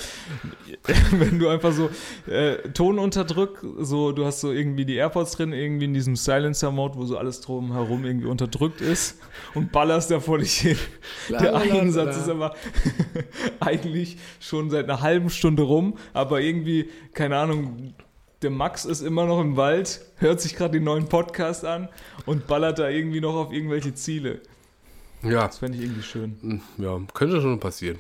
Wenn 1.11 1.39
du 1.39 1.49
einfach 1.49 1.73
so 1.73 1.91
äh, 2.31 2.57
Ton 2.71 2.99
unterdrückt, 2.99 3.65
so 3.81 4.13
du 4.13 4.25
hast 4.25 4.41
so 4.41 4.53
irgendwie 4.53 4.85
die 4.85 4.95
AirPods 4.95 5.33
drin, 5.33 5.53
irgendwie 5.53 5.87
in 5.87 5.95
diesem 5.95 6.15
Silencer-Mode, 6.15 6.97
wo 6.97 7.05
so 7.05 7.19
alles 7.19 7.41
drumherum 7.41 8.05
irgendwie 8.05 8.29
unterdrückt 8.29 8.81
ist 8.81 9.19
und 9.55 9.73
ballerst 9.73 10.11
da 10.11 10.21
vor 10.21 10.39
dich 10.39 10.55
hin. 10.55 10.79
Der 11.29 11.53
Lalalala. 11.53 11.81
Einsatz 11.81 12.17
ist 12.17 12.29
aber 12.29 12.55
eigentlich 13.61 14.19
schon 14.41 14.71
seit 14.71 14.85
einer 14.85 15.01
halben 15.01 15.31
Stunde 15.31 15.65
rum, 15.65 15.99
aber 16.15 16.41
irgendwie, 16.41 16.89
keine 17.13 17.37
Ahnung, 17.37 17.95
der 18.43 18.51
Max 18.51 18.85
ist 18.85 19.01
immer 19.01 19.27
noch 19.27 19.41
im 19.41 19.57
Wald, 19.57 20.01
hört 20.17 20.41
sich 20.41 20.55
gerade 20.55 20.73
den 20.75 20.85
neuen 20.85 21.09
Podcast 21.09 21.65
an 21.65 21.89
und 22.25 22.47
ballert 22.47 22.79
da 22.79 22.89
irgendwie 22.89 23.21
noch 23.21 23.35
auf 23.35 23.53
irgendwelche 23.53 23.95
Ziele. 23.95 24.41
Ja, 25.23 25.47
Das 25.47 25.59
fände 25.59 25.79
ich 25.79 25.85
irgendwie 25.85 26.03
schön. 26.03 26.37
Hm, 26.41 26.61
Ja, 26.79 26.99
könnte 27.15 27.41
schon 27.41 27.59
passieren. 27.61 27.99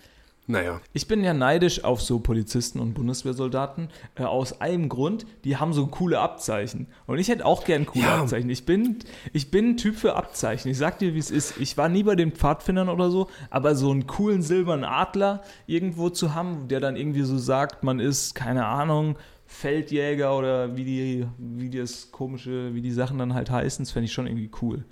Naja. 0.50 0.80
Ich 0.94 1.06
bin 1.06 1.22
ja 1.22 1.34
neidisch 1.34 1.84
auf 1.84 2.00
so 2.00 2.20
Polizisten 2.20 2.80
und 2.80 2.94
Bundeswehrsoldaten 2.94 3.90
äh, 4.14 4.22
aus 4.22 4.62
einem 4.62 4.88
Grund, 4.88 5.26
die 5.44 5.58
haben 5.58 5.74
so 5.74 5.88
coole 5.88 6.20
Abzeichen. 6.20 6.86
Und 7.06 7.18
ich 7.18 7.28
hätte 7.28 7.44
auch 7.44 7.64
gern 7.64 7.84
coole 7.84 8.06
Ja. 8.06 8.20
Abzeichen. 8.22 8.48
Ich 8.48 8.64
bin, 8.64 8.96
ich 9.34 9.50
bin 9.50 9.70
ein 9.72 9.76
Typ 9.76 9.96
für 9.96 10.16
Abzeichen. 10.16 10.70
Ich 10.70 10.78
sag 10.78 10.98
dir, 11.00 11.12
wie 11.14 11.18
es 11.18 11.30
ist. 11.30 11.58
Ich 11.58 11.76
war 11.76 11.90
nie 11.90 12.02
bei 12.02 12.14
den 12.16 12.32
Pfadfindern 12.32 12.88
oder 12.88 13.10
so, 13.10 13.28
aber 13.50 13.74
so 13.74 13.90
einen 13.90 14.06
coolen 14.06 14.40
silbernen 14.40 14.86
Adler 14.86 15.42
irgendwo 15.66 16.08
zu 16.08 16.34
haben, 16.34 16.66
der 16.68 16.80
dann 16.80 16.96
irgendwie 16.96 17.22
so 17.24 17.36
sagt, 17.36 17.84
man 17.84 18.00
ist, 18.00 18.34
keine 18.34 18.64
Ahnung, 18.64 19.16
Feldjäger 19.44 20.34
oder 20.34 20.76
wie 20.78 20.84
die, 20.84 21.26
wie 21.36 21.68
das 21.68 22.10
komische, 22.10 22.74
wie 22.74 22.80
die 22.80 22.92
Sachen 22.92 23.18
dann 23.18 23.34
halt 23.34 23.50
heißen, 23.50 23.84
das 23.84 23.92
fände 23.92 24.06
ich 24.06 24.12
schon 24.14 24.26
irgendwie 24.26 24.50
cool. 24.62 24.84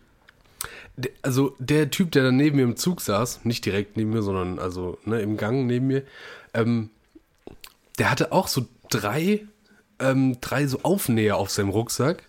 Also 1.22 1.54
der 1.58 1.90
Typ, 1.90 2.12
der 2.12 2.24
dann 2.24 2.36
neben 2.36 2.56
mir 2.56 2.62
im 2.62 2.76
Zug 2.76 3.00
saß, 3.00 3.44
nicht 3.44 3.64
direkt 3.64 3.96
neben 3.96 4.10
mir, 4.10 4.22
sondern 4.22 4.58
also 4.58 4.98
ne, 5.04 5.20
im 5.20 5.36
Gang 5.36 5.66
neben 5.66 5.88
mir, 5.88 6.02
ähm, 6.54 6.90
der 7.98 8.10
hatte 8.10 8.32
auch 8.32 8.48
so 8.48 8.66
drei, 8.88 9.46
ähm, 9.98 10.40
drei 10.40 10.66
so 10.66 10.80
Aufnäher 10.82 11.36
auf 11.36 11.50
seinem 11.50 11.70
Rucksack. 11.70 12.24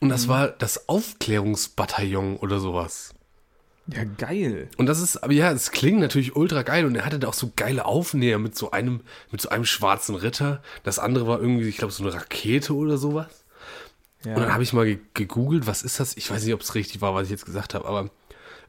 Und 0.00 0.08
das 0.10 0.28
war 0.28 0.48
das 0.48 0.88
Aufklärungsbataillon 0.88 2.36
oder 2.36 2.58
sowas. 2.58 3.14
Ja, 3.88 4.02
geil. 4.04 4.68
Und 4.76 4.86
das 4.86 5.00
ist, 5.00 5.18
aber 5.18 5.32
ja, 5.32 5.52
es 5.52 5.70
klingt 5.70 6.00
natürlich 6.00 6.34
ultra 6.34 6.62
geil 6.62 6.86
und 6.86 6.96
er 6.96 7.06
hatte 7.06 7.20
da 7.20 7.28
auch 7.28 7.34
so 7.34 7.52
geile 7.54 7.84
Aufnäher 7.84 8.38
mit 8.38 8.56
so 8.56 8.72
einem, 8.72 9.00
mit 9.30 9.40
so 9.40 9.48
einem 9.48 9.64
schwarzen 9.64 10.16
Ritter. 10.16 10.60
Das 10.82 10.98
andere 10.98 11.28
war 11.28 11.40
irgendwie, 11.40 11.68
ich 11.68 11.76
glaube, 11.76 11.92
so 11.92 12.02
eine 12.02 12.12
Rakete 12.12 12.74
oder 12.74 12.98
sowas. 12.98 13.44
Und 14.34 14.42
dann 14.42 14.52
habe 14.52 14.62
ich 14.62 14.72
mal 14.72 14.84
ge 14.86 14.98
gegoogelt, 15.14 15.66
was 15.66 15.82
ist 15.82 16.00
das? 16.00 16.16
Ich 16.16 16.30
weiß 16.30 16.44
nicht, 16.44 16.54
ob 16.54 16.60
es 16.60 16.74
richtig 16.74 17.00
war, 17.00 17.14
was 17.14 17.24
ich 17.24 17.30
jetzt 17.30 17.46
gesagt 17.46 17.74
habe, 17.74 17.86
aber 17.86 18.10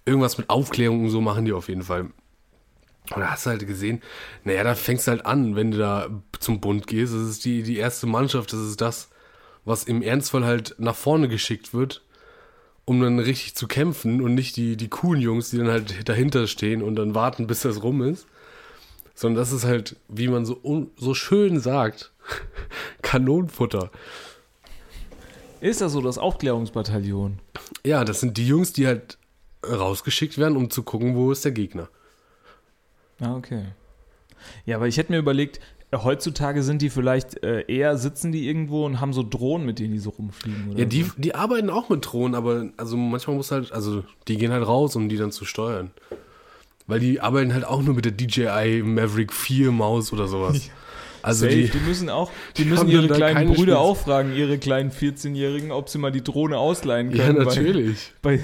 irgendwas 0.05 0.38
mit 0.38 0.49
Aufklärung 0.49 1.05
und 1.05 1.10
so 1.10 1.22
machen 1.22 1.45
die 1.45 1.53
auf 1.53 1.68
jeden 1.68 1.84
Fall. 1.84 2.12
Und 3.14 3.22
da 3.22 3.32
hast 3.32 3.45
du 3.45 3.51
halt 3.51 3.66
gesehen, 3.66 4.01
naja, 4.43 4.64
da 4.64 4.76
fängst 4.76 5.08
du 5.08 5.12
halt 5.12 5.26
an, 5.26 5.55
wenn 5.55 5.72
du 5.72 5.78
da 5.78 6.10
zum 6.39 6.60
Bund 6.60 6.88
gehst. 6.88 7.14
Das 7.14 7.22
ist 7.22 7.45
die, 7.45 7.64
die 7.64 7.78
erste 7.78 8.05
Mannschaft, 8.05 8.51
das 8.51 8.60
ist 8.60 8.82
das, 8.82 9.10
was 9.66 9.84
im 9.84 10.01
Ernstfall 10.01 10.45
halt 10.45 10.76
nach 10.78 10.95
vorne 10.95 11.28
geschickt 11.30 11.74
wird, 11.74 12.03
um 12.86 13.01
dann 13.01 13.20
richtig 13.20 13.55
zu 13.55 13.68
kämpfen 13.68 14.22
und 14.22 14.34
nicht 14.34 14.58
die, 14.58 14.78
die 14.78 14.89
coolen 14.89 15.22
Jungs, 15.22 15.49
die 15.49 15.58
dann 15.58 15.70
halt 15.70 16.08
dahinter 16.08 16.47
stehen 16.47 16.82
und 16.82 16.95
dann 16.95 17.16
warten, 17.16 17.47
bis 17.47 17.62
das 17.62 17.82
rum 17.84 18.01
ist. 18.01 18.28
Sondern 19.16 19.41
das 19.41 19.51
ist 19.51 19.66
halt, 19.66 19.95
wie 20.10 20.28
man 20.28 20.45
so, 20.45 20.62
so 20.97 21.14
schön 21.14 21.60
sagt, 21.60 22.12
Kanonenfutter. 23.01 23.89
Ist 25.62 25.82
das 25.82 25.91
so, 25.91 26.01
das 26.01 26.18
Aufklärungsbataillon? 26.18 27.39
Ja, 27.86 28.03
das 28.03 28.20
sind 28.20 28.38
die 28.38 28.47
Jungs, 28.47 28.74
die 28.74 28.88
halt 28.88 29.18
rausgeschickt 29.68 30.38
werden, 30.38 30.58
um 30.58 30.70
zu 30.70 30.84
gucken, 30.84 31.16
wo 31.16 31.32
ist 31.32 31.43
der 31.45 31.51
Gegner. 31.51 31.89
Ah, 33.20 33.36
okay. 33.36 33.66
Ja, 34.66 34.76
aber 34.76 34.88
ich 34.88 34.97
hätte 34.97 35.12
mir 35.12 35.18
überlegt, 35.18 35.60
heutzutage 35.93 36.64
sind 36.64 36.82
die 36.82 36.89
vielleicht 36.89 37.43
äh, 37.43 37.62
eher, 37.68 37.97
sitzen 37.97 38.32
die 38.32 38.47
irgendwo 38.47 38.86
und 38.86 38.99
haben 38.99 39.14
so 39.14 39.24
Drohnen, 39.24 39.66
mit 39.66 39.80
denen 39.80 39.93
die 39.93 39.99
so 39.99 40.12
rumfliegen. 40.12 40.78
Ja, 40.78 40.86
die, 40.86 41.03
so. 41.03 41.12
die 41.18 41.34
arbeiten 41.34 41.70
auch 41.70 41.89
mit 41.89 42.05
Drohnen, 42.05 42.36
aber 42.36 42.70
also 42.78 42.97
manchmal 42.97 43.36
muss 43.36 43.51
halt, 43.51 43.72
also 43.72 44.03
die 44.28 44.38
gehen 44.38 44.51
halt 44.51 44.68
raus, 44.68 44.95
um 44.95 45.10
die 45.10 45.18
dann 45.18 45.32
zu 45.32 45.45
steuern. 45.45 45.91
Weil 46.86 46.99
die 46.99 47.20
arbeiten 47.20 47.53
halt 47.53 47.66
auch 47.66 47.82
nur 47.82 47.95
mit 47.95 48.05
der 48.05 48.14
DJI 48.14 48.82
Maverick 48.84 49.34
4 49.34 49.72
Maus 49.72 50.14
oder 50.14 50.28
sowas. 50.28 50.70
Also 51.22 51.45
Safe, 51.45 51.55
die, 51.55 51.70
die, 51.70 51.80
müssen 51.80 52.09
auch, 52.09 52.32
die 52.55 52.63
die 52.63 52.70
müssen 52.70 52.88
ihre 52.88 53.07
kleinen 53.07 53.47
Brüder 53.47 53.61
Spitze. 53.74 53.80
auch 53.80 53.97
fragen, 53.97 54.36
ihre 54.36 54.57
kleinen 54.57 54.91
14-Jährigen, 54.91 55.72
ob 55.72 55.89
sie 55.89 55.97
mal 55.97 56.11
die 56.11 56.24
Drohne 56.24 56.57
ausleihen 56.57 57.11
ja 57.11 57.26
können. 57.26 57.43
natürlich. 57.43 58.13
Bei, 58.22 58.39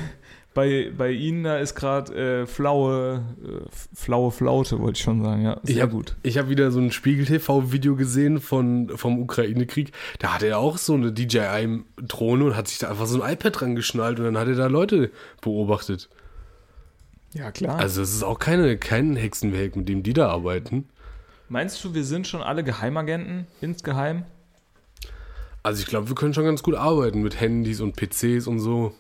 bei, 0.54 0.92
bei 0.96 1.12
ihnen 1.12 1.44
da 1.44 1.58
ist 1.58 1.74
gerade 1.76 2.44
äh, 2.44 2.46
flaue, 2.46 3.24
äh, 3.44 3.66
flaue 3.96 4.32
Flaute, 4.32 4.80
wollte 4.80 4.98
ich 4.98 5.04
schon 5.04 5.24
sagen. 5.24 5.44
Ja, 5.44 5.60
sehr 5.64 5.76
Ich 5.76 5.82
hab, 5.82 5.92
gut. 5.92 6.16
Ich 6.22 6.38
habe 6.38 6.50
wieder 6.50 6.72
so 6.72 6.80
ein 6.80 6.92
Spiegel-TV-Video 6.92 7.96
gesehen 7.96 8.40
von, 8.40 8.92
vom 8.96 9.20
Ukraine-Krieg. 9.20 9.92
Da 10.20 10.36
hatte 10.36 10.48
er 10.48 10.60
auch 10.60 10.78
so 10.78 10.94
eine 10.94 11.12
DJI-Drohne 11.12 12.46
und 12.46 12.56
hat 12.56 12.68
sich 12.68 12.78
da 12.78 12.90
einfach 12.90 13.08
so 13.08 13.22
ein 13.22 13.34
iPad 13.34 13.62
dran 13.62 13.76
geschnallt 13.76 14.20
und 14.20 14.26
dann 14.26 14.38
hat 14.38 14.48
er 14.48 14.56
da 14.56 14.68
Leute 14.68 15.12
beobachtet. 15.42 16.10
Ja, 17.34 17.52
klar. 17.52 17.80
Also 17.80 18.04
es 18.04 18.14
ist 18.14 18.24
auch 18.24 18.38
keine, 18.38 18.78
kein 18.78 19.16
Hexenwerk, 19.16 19.76
mit 19.76 19.90
dem 19.90 20.04
die 20.04 20.14
da 20.14 20.30
arbeiten. 20.30 20.88
Meinst 21.50 21.84
du, 21.84 21.94
wir 21.94 22.04
sind 22.04 22.28
schon 22.28 22.42
alle 22.42 22.64
Geheimagenten 22.64 23.48
insgeheim? 23.62 24.24
Also 25.62 25.82
ich 25.82 25.88
glaube, 25.88 26.10
wir 26.10 26.16
können 26.16 26.34
schon 26.34 26.46
ganz 26.46 26.64
gut 26.64 26.76
arbeiten 26.76 27.22
mit 27.22 27.40
Handys 27.40 27.80
und 27.80 27.96
PCs 27.96 28.48
und 28.48 28.60
so. 28.60 28.94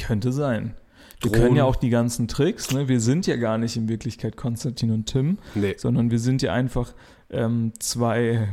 Könnte 0.00 0.32
sein. 0.32 0.74
Wir 1.20 1.30
Drohnen. 1.30 1.44
können 1.44 1.56
ja 1.56 1.64
auch 1.64 1.76
die 1.76 1.88
ganzen 1.88 2.28
Tricks, 2.28 2.70
ne? 2.72 2.88
Wir 2.88 3.00
sind 3.00 3.26
ja 3.26 3.36
gar 3.36 3.56
nicht 3.58 3.76
in 3.76 3.88
Wirklichkeit 3.88 4.36
Konstantin 4.36 4.90
und 4.92 5.06
Tim, 5.06 5.38
Nee. 5.54 5.74
sondern 5.78 6.10
wir 6.10 6.18
sind 6.18 6.42
ja 6.42 6.52
einfach 6.52 6.92
ähm, 7.28 7.72
zwei 7.80 8.48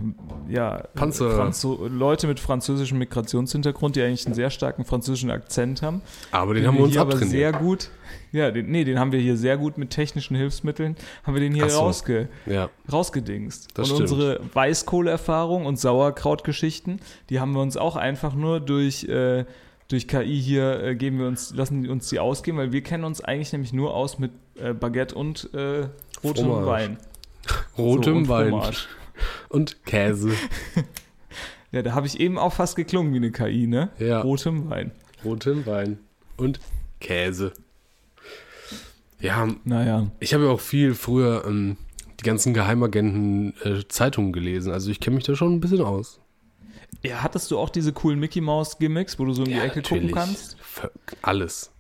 ja, 0.50 0.84
Leute 0.96 2.28
mit 2.28 2.40
französischem 2.40 2.98
Migrationshintergrund, 2.98 3.96
die 3.96 4.02
eigentlich 4.02 4.26
einen 4.26 4.34
sehr 4.34 4.50
starken 4.50 4.84
französischen 4.84 5.30
Akzent 5.30 5.84
haben. 5.84 6.02
Aber 6.32 6.56
den 6.56 6.66
haben 6.66 6.78
wir 6.78 6.86
uns 6.86 6.94
hier 6.94 7.02
aber 7.02 7.14
abtrainiert. 7.14 7.32
sehr 7.32 7.52
gut, 7.54 7.92
ja, 8.32 8.50
den, 8.50 8.72
nee, 8.72 8.84
den 8.84 8.98
haben 8.98 9.12
wir 9.12 9.20
hier 9.20 9.38
sehr 9.38 9.58
gut 9.58 9.78
mit 9.78 9.92
technischen 9.92 10.36
Hilfsmitteln, 10.36 10.96
haben 11.24 11.36
wir 11.36 11.42
den 11.42 11.54
hier 11.54 11.70
so. 11.70 11.82
rausge, 11.82 12.30
Ja, 12.48 12.70
rausgedingst. 12.92 13.70
Das 13.76 13.92
und 13.92 13.98
stimmt. 13.98 14.12
unsere 14.12 14.40
Weißkohleerfahrung 14.54 15.68
und 15.68 15.80
Sauerkrautgeschichten, 15.80 17.00
die 17.30 17.40
haben 17.40 17.54
wir 17.54 17.62
uns 17.62 17.78
auch 17.78 17.96
einfach 17.96 18.34
nur 18.34 18.60
durch, 18.60 19.04
äh, 19.04 19.46
durch 19.88 20.08
KI 20.08 20.42
hier 20.42 20.84
äh, 20.84 20.96
geben 20.96 21.20
wir 21.20 21.28
uns, 21.28 21.54
lassen 21.54 21.88
uns 21.88 22.10
die 22.10 22.20
ausgeben, 22.20 22.58
weil 22.58 22.72
wir 22.72 22.82
kennen 22.82 23.04
uns 23.04 23.22
eigentlich 23.22 23.52
nämlich 23.52 23.72
nur 23.72 23.94
aus 23.94 24.18
mit 24.18 24.32
äh, 24.56 24.74
Baguette 24.74 25.14
und 25.14 25.54
äh, 25.54 25.90
rotem. 26.24 26.66
Wein. 26.66 26.98
rotem 27.78 28.18
und 28.18 28.28
Wein 28.30 28.50
Fromage. 28.50 28.88
und 29.50 29.86
Käse. 29.86 30.32
Ja, 31.72 31.82
da 31.82 31.94
habe 31.96 32.06
ich 32.06 32.20
eben 32.20 32.38
auch 32.38 32.54
fast 32.54 32.76
geklungen 32.76 33.14
wie 33.14 33.18
eine 33.18 33.32
KI, 33.32 33.66
ne? 33.66 33.90
Ja. 33.98 34.22
Rotem 34.22 34.70
Wein. 34.70 34.92
rotem 35.26 35.66
Wein 35.66 35.98
und 36.38 36.60
Käse. 37.00 37.52
Ja, 39.20 39.48
Naja. 39.64 40.12
ich 40.20 40.36
habe 40.36 40.44
ja 40.46 40.52
auch 40.52 40.60
viel 40.60 40.94
früher 40.94 41.44
ähm, 41.48 41.78
die 42.20 42.24
ganzen 42.26 42.54
Geheimagenten 42.54 43.56
äh, 43.64 43.88
Zeitungen 43.88 44.34
gelesen. 44.34 44.72
Also 44.72 44.92
ich 44.92 45.00
kenne 45.00 45.16
mich 45.16 45.26
da 45.26 45.36
schon 45.36 45.52
ein 45.56 45.62
bisschen 45.62 45.82
aus. 45.82 46.20
Ja, 47.02 47.24
hattest 47.24 47.50
du 47.50 47.58
auch 47.58 47.70
diese 47.72 47.92
coolen 47.92 48.20
Mickey 48.20 48.40
Mouse 48.40 48.78
Gimmicks, 48.78 49.18
wo 49.18 49.26
du 49.26 49.34
so 49.34 49.42
in 49.44 49.50
die 49.50 49.58
Ecke 49.58 49.82
gucken 49.82 50.12
kannst? 50.12 50.58
Ver- 50.62 50.92
Alles. 51.24 51.72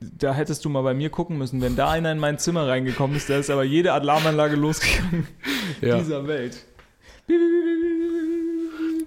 Da 0.00 0.32
hättest 0.32 0.64
du 0.64 0.68
mal 0.68 0.82
bei 0.82 0.94
mir 0.94 1.10
gucken 1.10 1.38
müssen, 1.38 1.60
wenn 1.60 1.74
da 1.74 1.90
einer 1.90 2.12
in 2.12 2.18
mein 2.18 2.38
Zimmer 2.38 2.68
reingekommen 2.68 3.16
ist, 3.16 3.28
da 3.28 3.36
ist 3.38 3.50
aber 3.50 3.64
jede 3.64 3.92
Alarmanlage 3.92 4.54
losgegangen 4.56 5.26
Ja. 5.80 5.98
dieser 5.98 6.26
Welt. 6.28 6.64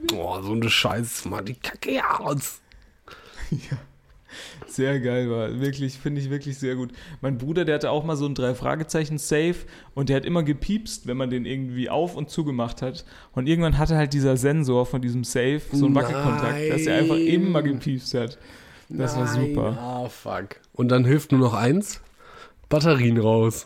Boah, 0.08 0.44
so 0.44 0.52
eine 0.52 0.70
Scheiße. 0.70 1.28
Mal 1.30 1.42
die 1.44 1.56
Kacke 1.56 2.02
aus. 2.20 2.62
Sehr 4.68 5.00
geil 5.02 5.30
war. 5.30 5.60
Wirklich, 5.60 5.98
finde 5.98 6.22
ich 6.22 6.30
wirklich 6.30 6.58
sehr 6.58 6.76
gut. 6.76 6.92
Mein 7.20 7.38
Bruder, 7.38 7.66
der 7.66 7.76
hatte 7.76 7.92
auch 7.92 8.06
mal 8.06 8.16
so 8.16 8.26
ein 8.26 8.36
Drei-Fragezeichen-Safe 8.36 9.56
und 9.94 10.08
der 10.10 10.16
hat 10.18 10.26
immer 10.26 10.44
gepiepst, 10.44 11.08
wenn 11.08 11.18
man 11.18 11.30
den 11.30 11.46
irgendwie 11.46 11.90
auf 11.90 12.16
und 12.16 12.30
zugemacht 12.30 12.82
hat. 12.82 13.04
Und 13.34 13.48
irgendwann 13.48 13.78
hatte 13.78 13.98
halt 13.98 14.14
dieser 14.14 14.38
Sensor 14.38 14.86
von 14.86 15.02
diesem 15.02 15.24
Safe 15.26 15.62
so 15.74 15.86
einen 15.86 15.96
Wackelkontakt, 15.96 16.70
dass 16.70 16.86
er 16.86 17.00
einfach 17.00 17.18
immer 17.18 17.62
gepiepst 17.64 18.14
hat. 18.14 18.38
Das 18.92 19.16
war 19.16 19.26
Nein, 19.26 19.50
super. 19.50 19.78
Ah, 19.80 20.10
fuck. 20.10 20.58
Und 20.74 20.90
dann 20.90 21.06
hilft 21.06 21.32
nur 21.32 21.42
noch 21.42 21.54
eins. 21.54 22.02
Batterien 22.70 23.18
raus. 23.18 23.66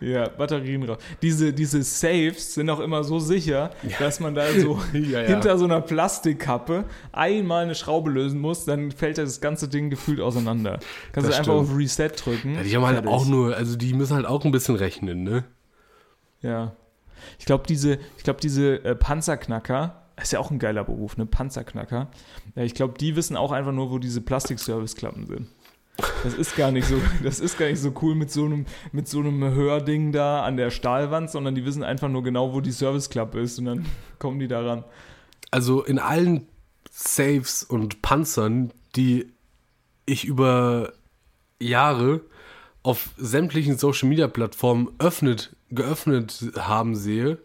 Ja, 0.00 0.28
Batterien 0.28 0.82
raus. 0.82 0.98
Diese, 1.22 1.52
diese 1.54 1.82
Safes 1.82 2.54
sind 2.54 2.68
auch 2.68 2.80
immer 2.80 3.02
so 3.02 3.18
sicher, 3.18 3.70
dass 3.98 4.20
man 4.20 4.34
da 4.34 4.46
so 4.52 4.78
Ja, 4.92 5.22
ja. 5.22 5.28
hinter 5.28 5.56
so 5.56 5.64
einer 5.64 5.80
Plastikkappe 5.80 6.84
einmal 7.12 7.64
eine 7.64 7.74
Schraube 7.74 8.10
lösen 8.10 8.40
muss, 8.40 8.66
dann 8.66 8.90
fällt 8.90 9.16
das 9.16 9.40
ganze 9.40 9.68
Ding 9.68 9.88
gefühlt 9.88 10.20
auseinander. 10.20 10.78
Kannst 11.12 11.30
Das 11.30 11.36
du 11.36 11.40
einfach 11.40 11.54
auf 11.54 11.76
Reset 11.76 12.10
drücken. 12.16 12.56
Ja, 12.56 12.62
die 12.62 12.76
haben 12.76 12.84
halt 12.86 13.06
auch 13.06 13.24
nur, 13.26 13.56
also 13.56 13.76
die 13.76 13.94
müssen 13.94 14.14
halt 14.16 14.26
auch 14.26 14.44
ein 14.44 14.52
bisschen 14.52 14.76
rechnen, 14.76 15.22
ne? 15.22 15.44
Ja. 16.42 16.76
Ich 17.38 17.46
glaube, 17.46 17.64
diese, 17.66 17.98
ich 18.18 18.24
glaub, 18.24 18.40
diese 18.40 18.84
äh, 18.84 18.94
Panzerknacker, 18.94 20.05
ist 20.26 20.32
ja 20.32 20.40
auch 20.40 20.50
ein 20.50 20.58
geiler 20.58 20.82
Beruf, 20.82 21.16
ne? 21.16 21.24
Panzerknacker. 21.24 22.08
Ich 22.56 22.74
glaube, 22.74 22.98
die 22.98 23.14
wissen 23.14 23.36
auch 23.36 23.52
einfach 23.52 23.72
nur, 23.72 23.92
wo 23.92 23.98
diese 23.98 24.20
Plastikserviceklappen 24.20 25.26
sind. 25.26 25.46
Das 26.24 26.34
ist 26.34 26.56
gar 26.56 26.72
nicht 26.72 26.86
so, 26.86 27.00
das 27.22 27.38
ist 27.38 27.58
gar 27.58 27.66
nicht 27.66 27.80
so 27.80 27.92
cool 28.02 28.16
mit 28.16 28.32
so 28.32 28.44
einem, 28.44 28.66
mit 28.90 29.06
so 29.06 29.20
einem 29.20 29.42
Hörding 29.42 30.10
da 30.10 30.42
an 30.42 30.56
der 30.56 30.70
Stahlwand, 30.70 31.30
sondern 31.30 31.54
die 31.54 31.64
wissen 31.64 31.84
einfach 31.84 32.08
nur 32.08 32.24
genau, 32.24 32.52
wo 32.52 32.60
die 32.60 32.72
Serviceklappe 32.72 33.38
ist 33.38 33.58
und 33.60 33.66
dann 33.66 33.86
kommen 34.18 34.40
die 34.40 34.48
daran. 34.48 34.84
Also 35.52 35.84
in 35.84 36.00
allen 36.00 36.48
Safes 36.90 37.62
und 37.62 38.02
Panzern, 38.02 38.72
die 38.96 39.32
ich 40.06 40.24
über 40.24 40.92
Jahre 41.60 42.22
auf 42.82 43.10
sämtlichen 43.16 43.78
Social 43.78 44.08
Media 44.08 44.26
Plattformen 44.26 44.88
öffnet, 44.98 45.54
geöffnet 45.70 46.52
haben 46.56 46.96
sehe, 46.96 47.38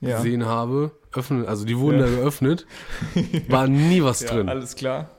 Ja, 0.00 0.16
gesehen 0.18 0.46
habe, 0.46 0.92
öffnen, 1.12 1.46
also 1.46 1.64
die 1.64 1.76
wurden 1.78 1.98
Ja. 2.00 2.06
da 2.06 2.10
geöffnet, 2.12 2.66
war 3.48 3.66
nie 3.66 4.02
was 4.02 4.20
ja 4.20 4.28
drin. 4.30 4.48
alles 4.48 4.76
klar. 4.76 5.10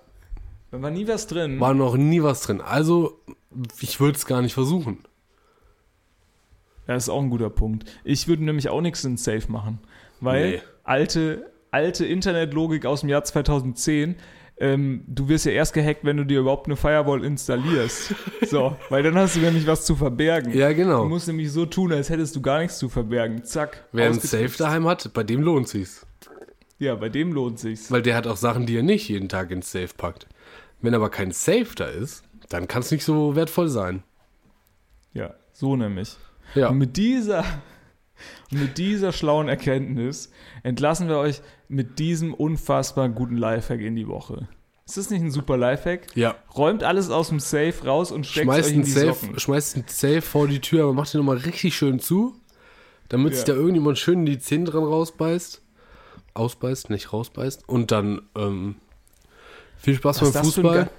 Da 0.71 0.81
war 0.81 0.91
nie 0.91 1.07
was 1.07 1.27
drin. 1.27 1.59
War 1.59 1.73
noch 1.73 1.97
nie 1.97 2.21
was 2.23 2.41
drin. 2.41 2.61
Also, 2.61 3.19
ich 3.81 3.99
würde 3.99 4.15
es 4.17 4.25
gar 4.25 4.41
nicht 4.41 4.53
versuchen. 4.53 4.99
Ja, 6.87 6.93
das 6.93 7.03
ist 7.03 7.09
auch 7.09 7.21
ein 7.21 7.29
guter 7.29 7.49
Punkt. 7.49 7.85
Ich 8.03 8.27
würde 8.27 8.43
nämlich 8.43 8.69
auch 8.69 8.81
nichts 8.81 9.03
in 9.03 9.17
Safe 9.17 9.51
machen, 9.51 9.79
weil 10.21 10.49
Nee. 10.51 10.61
alte, 10.83 11.51
alte 11.71 12.05
Internetlogik 12.05 12.85
aus 12.85 13.01
dem 13.01 13.09
Jahr 13.09 13.23
2010, 13.23 14.15
ähm, 14.59 15.03
du 15.07 15.29
wirst 15.29 15.45
ja 15.45 15.53
erst 15.53 15.73
gehackt, 15.73 16.03
wenn 16.03 16.17
du 16.17 16.25
dir 16.25 16.39
überhaupt 16.41 16.67
eine 16.67 16.75
Firewall 16.75 17.23
installierst. 17.23 18.13
so, 18.49 18.75
weil 18.89 19.03
dann 19.03 19.15
hast 19.15 19.35
du 19.35 19.39
nämlich 19.39 19.65
was 19.65 19.85
zu 19.85 19.95
verbergen. 19.95 20.53
Ja, 20.53 20.73
genau. 20.73 21.03
Du 21.03 21.09
musst 21.09 21.27
nämlich 21.27 21.51
so 21.51 21.65
tun, 21.65 21.93
als 21.93 22.09
hättest 22.09 22.35
du 22.35 22.41
gar 22.41 22.59
nichts 22.59 22.77
zu 22.77 22.89
verbergen. 22.89 23.43
Zack. 23.45 23.85
Wer 23.93 24.07
ein. 24.07 24.19
Safe 24.19 24.51
daheim 24.57 24.85
hat, 24.85 25.13
bei 25.13 25.23
dem 25.23 25.41
lohnt 25.41 25.69
sich's. 25.69 26.05
Ja, 26.77 26.95
bei 26.95 27.09
dem 27.09 27.31
lohnt 27.31 27.59
sich's. 27.59 27.89
Weil 27.89 28.01
der 28.01 28.15
hat 28.15 28.27
auch 28.27 28.37
Sachen, 28.37 28.65
die 28.65 28.75
er 28.75 28.83
nicht 28.83 29.09
jeden 29.09 29.29
Tag 29.29 29.51
ins 29.51 29.71
Safe 29.71 29.93
packt. 29.95 30.27
Wenn 30.81 30.93
aber 30.93 31.09
kein 31.09 31.31
Safe 31.31 31.67
da 31.75 31.85
ist, 31.85 32.23
dann 32.49 32.67
kann 32.67 32.81
es 32.81 32.91
nicht 32.91 33.03
so 33.05 33.35
wertvoll 33.35 33.69
sein. 33.69 34.03
Ja, 35.13 35.33
so 35.53 35.75
nämlich. 35.75 36.17
Ja. 36.55 36.69
Und 36.69 36.77
mit 36.77 36.97
dieser, 36.97 37.45
mit 38.51 38.77
dieser 38.77 39.11
schlauen 39.11 39.47
Erkenntnis 39.49 40.31
entlassen 40.63 41.07
wir 41.07 41.17
euch 41.17 41.41
mit 41.67 41.99
diesem 41.99 42.33
unfassbar 42.33 43.09
guten 43.09 43.37
Lifehack 43.37 43.81
in 43.81 43.95
die 43.95 44.07
Woche. 44.07 44.47
Ist 44.85 44.97
das 44.97 45.09
nicht 45.11 45.21
ein 45.21 45.29
super 45.31 45.55
Lifehack? 45.55 46.07
Ja. 46.15 46.35
Räumt 46.57 46.83
alles 46.83 47.11
aus 47.11 47.29
dem 47.29 47.39
Safe 47.39 47.73
raus 47.85 48.11
und 48.11 48.25
steckt 48.25 48.45
Schmeißt 48.45 48.69
euch 48.69 48.75
in 48.75 48.81
die 48.83 48.89
Safe, 48.91 49.13
Socken. 49.13 49.39
schmeißt 49.39 49.77
ein 49.77 49.83
Safe 49.87 50.21
vor 50.21 50.47
die 50.47 50.61
Tür, 50.61 50.83
aber 50.83 50.93
macht 50.93 51.13
den 51.13 51.19
nochmal 51.19 51.37
richtig 51.37 51.75
schön 51.77 51.99
zu, 51.99 52.35
damit 53.07 53.35
sich 53.35 53.47
Ja. 53.47 53.53
da 53.53 53.59
irgendjemand 53.59 53.99
schön 53.99 54.25
die 54.25 54.39
Zähne 54.39 54.65
dran 54.65 54.83
rausbeißt. 54.83 55.61
Ausbeißt, 56.33 56.89
nicht 56.89 57.13
rausbeißt. 57.13 57.67
Und 57.69 57.91
dann 57.91 58.21
ähm, 58.35 58.75
viel 59.77 59.95
Spaß 59.95 60.21
Was 60.21 60.33
beim 60.33 60.43
Fußball. 60.43 60.89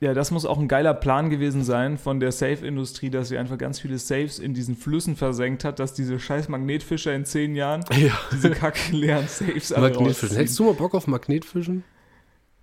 Ja, 0.00 0.14
das 0.14 0.30
muss 0.30 0.46
auch 0.46 0.58
ein 0.58 0.68
geiler 0.68 0.94
Plan 0.94 1.28
gewesen 1.28 1.64
sein 1.64 1.98
von 1.98 2.20
der 2.20 2.30
Safe-Industrie, 2.30 3.10
dass 3.10 3.28
sie 3.30 3.38
einfach 3.38 3.58
ganz 3.58 3.80
viele 3.80 3.98
Safes 3.98 4.38
in 4.38 4.54
diesen 4.54 4.76
Flüssen 4.76 5.16
versenkt 5.16 5.64
hat, 5.64 5.80
dass 5.80 5.92
diese 5.92 6.20
scheiß 6.20 6.48
Magnetfischer 6.48 7.12
in 7.14 7.24
zehn 7.24 7.56
Jahren 7.56 7.84
Ja. 7.98 8.12
diese 8.32 8.50
kackleeren 8.50 9.26
Safes 9.26 9.72
alle 9.72 9.90
Magnetfischen. 9.90 10.36
Hättest 10.36 10.56
du 10.58 10.64
mal 10.64 10.74
Bock 10.74 10.94
auf 10.94 11.08
Magnetfischen? 11.08 11.82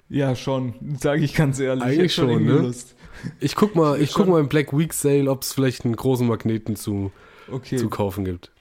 Ja, 0.08 0.36
schon. 0.36 0.76
Sage 1.00 1.24
ich 1.26 1.34
ganz 1.34 1.60
ehrlich. 1.60 1.84
Ich 1.86 1.90
Eigentlich 2.00 2.14
schon, 2.14 2.30
irgendwie 2.30 2.54
ne? 2.54 2.60
Lust. 2.60 2.96
Ich 3.42 3.56
guck 3.56 3.76
mal, 3.76 4.00
ich 4.00 4.14
guck 4.14 4.26
schon- 4.26 4.30
mal 4.30 4.40
im 4.40 4.48
Black 4.48 4.72
Week 4.78 4.94
Sale, 4.94 5.30
ob 5.30 5.42
es 5.42 5.52
vielleicht 5.52 5.84
einen 5.84 5.96
großen 5.96 6.28
Magneten 6.28 6.76
zu, 6.78 7.12
Okay. 7.52 7.76
zu 7.76 7.90
kaufen 7.90 8.24
gibt. 8.24 8.52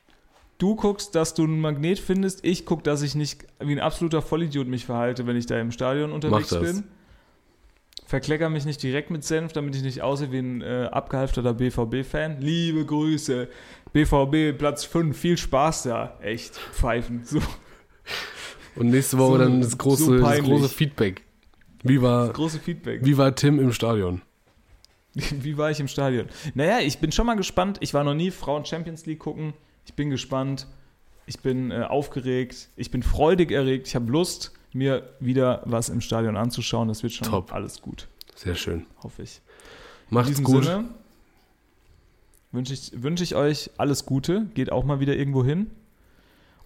Du 0.58 0.74
guckst, 0.74 1.14
dass 1.14 1.34
du 1.34 1.44
einen 1.44 1.60
Magnet 1.60 1.98
findest. 1.98 2.44
Ich 2.44 2.64
guck, 2.64 2.82
dass 2.82 3.02
ich 3.02 3.14
nicht 3.14 3.44
wie 3.60 3.72
ein 3.72 3.80
absoluter 3.80 4.22
Vollidiot 4.22 4.66
mich 4.66 4.84
verhalte, 4.86 5.26
wenn 5.26 5.36
ich 5.36 5.46
da 5.46 5.60
im 5.60 5.70
Stadion 5.70 6.10
unterwegs 6.12 6.50
Mach 6.50 6.60
das. 6.60 6.72
bin. 6.74 6.84
Verklecker 8.14 8.48
mich 8.48 8.64
nicht 8.64 8.80
direkt 8.80 9.10
mit 9.10 9.24
Senf, 9.24 9.52
damit 9.54 9.74
ich 9.74 9.82
nicht 9.82 10.00
aussehe 10.00 10.30
wie 10.30 10.38
ein 10.38 10.62
äh, 10.62 10.88
abgehalfterter 10.92 11.52
BVB-Fan. 11.52 12.40
Liebe 12.40 12.84
Grüße. 12.86 13.48
BVB 13.92 14.56
Platz 14.56 14.84
5. 14.84 15.18
Viel 15.18 15.36
Spaß 15.36 15.82
da. 15.82 16.16
Echt. 16.22 16.54
Pfeifen. 16.54 17.24
So. 17.24 17.40
Und 18.76 18.90
nächste 18.90 19.18
Woche 19.18 19.32
So- 19.32 19.38
dann 19.38 19.60
das 19.62 19.72
so 19.72 19.76
große, 19.78 20.12
das 20.18 20.22
peinlich. 20.22 20.44
große 20.48 20.68
Feedback. 20.68 21.22
Wie 21.82 22.00
war, 22.00 22.28
Große 22.32 22.60
Feedback. 22.60 23.04
wie 23.04 23.18
war 23.18 23.34
Tim 23.34 23.58
im 23.58 23.72
Stadion? 23.72 24.22
Wie 25.32 25.58
war 25.58 25.72
ich 25.72 25.80
im 25.80 25.88
Stadion? 25.88 26.26
Naja, 26.54 26.78
ich 26.86 26.98
bin 26.98 27.10
schon 27.10 27.26
mal 27.26 27.34
gespannt. 27.34 27.78
Ich 27.80 27.94
war 27.94 28.04
noch 28.04 28.14
nie 28.14 28.30
Frauen 28.30 28.64
Champions 28.64 29.06
League 29.06 29.18
gucken. 29.18 29.54
Ich 29.86 29.94
bin 29.94 30.10
gespannt. 30.10 30.68
Ich 31.26 31.40
bin 31.40 31.72
äh, 31.72 31.82
aufgeregt. 31.82 32.68
Ich 32.76 32.92
bin 32.92 33.02
freudig 33.02 33.50
erregt. 33.50 33.88
Ich 33.88 33.96
habe 33.96 34.08
Lust, 34.12 34.52
mir 34.74 35.14
wieder 35.20 35.62
was 35.64 35.88
im 35.88 36.00
Stadion 36.00 36.36
anzuschauen. 36.36 36.88
Das 36.88 37.02
wird 37.02 37.12
schon 37.12 37.28
Top. 37.28 37.52
alles 37.52 37.80
gut, 37.80 38.08
Sehr 38.34 38.54
schön. 38.54 38.86
hoffe 39.02 39.22
ich. 39.22 39.40
Macht's 40.10 40.42
gut. 40.42 40.64
Sinne 40.64 40.84
wünsche 42.52 42.72
ich, 42.72 42.92
wünsche 43.02 43.24
ich 43.24 43.34
euch 43.34 43.70
alles 43.76 44.06
Gute. 44.06 44.46
Geht 44.54 44.72
auch 44.72 44.84
mal 44.84 45.00
wieder 45.00 45.16
irgendwo 45.16 45.44
hin 45.44 45.70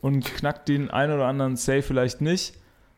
und 0.01 0.25
knackt 0.25 0.69
den 0.69 0.91
einen 0.91 1.13
oder 1.15 1.27
anderen 1.27 1.57
Safe 1.57 1.83
vielleicht 1.83 2.21
nicht, 2.21 2.55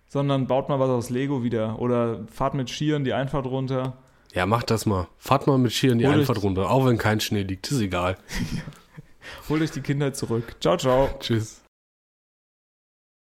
sondern 0.08 0.46
baut 0.46 0.68
mal 0.68 0.80
was 0.80 0.90
aus 0.90 1.10
Lego 1.10 1.42
wieder 1.42 1.78
oder 1.78 2.26
fahrt 2.28 2.54
mit 2.54 2.68
Skiern 2.68 3.04
die 3.04 3.12
Einfahrt 3.12 3.46
runter. 3.46 3.96
Ja, 4.34 4.46
macht 4.46 4.70
das 4.70 4.86
mal. 4.86 5.08
Fahrt 5.18 5.46
mal 5.46 5.58
mit 5.58 5.72
Skiern 5.72 5.98
die 5.98 6.06
Hol 6.06 6.20
Einfahrt 6.20 6.42
runter, 6.42 6.70
auch 6.70 6.86
wenn 6.86 6.98
kein 6.98 7.20
Schnee 7.20 7.42
liegt. 7.42 7.70
Ist 7.70 7.80
egal. 7.80 8.16
Holt 9.48 9.62
euch 9.62 9.70
die 9.70 9.80
Kindheit 9.80 10.16
zurück. 10.16 10.56
Ciao, 10.60 10.76
ciao. 10.76 11.08
Tschüss. 11.20 11.59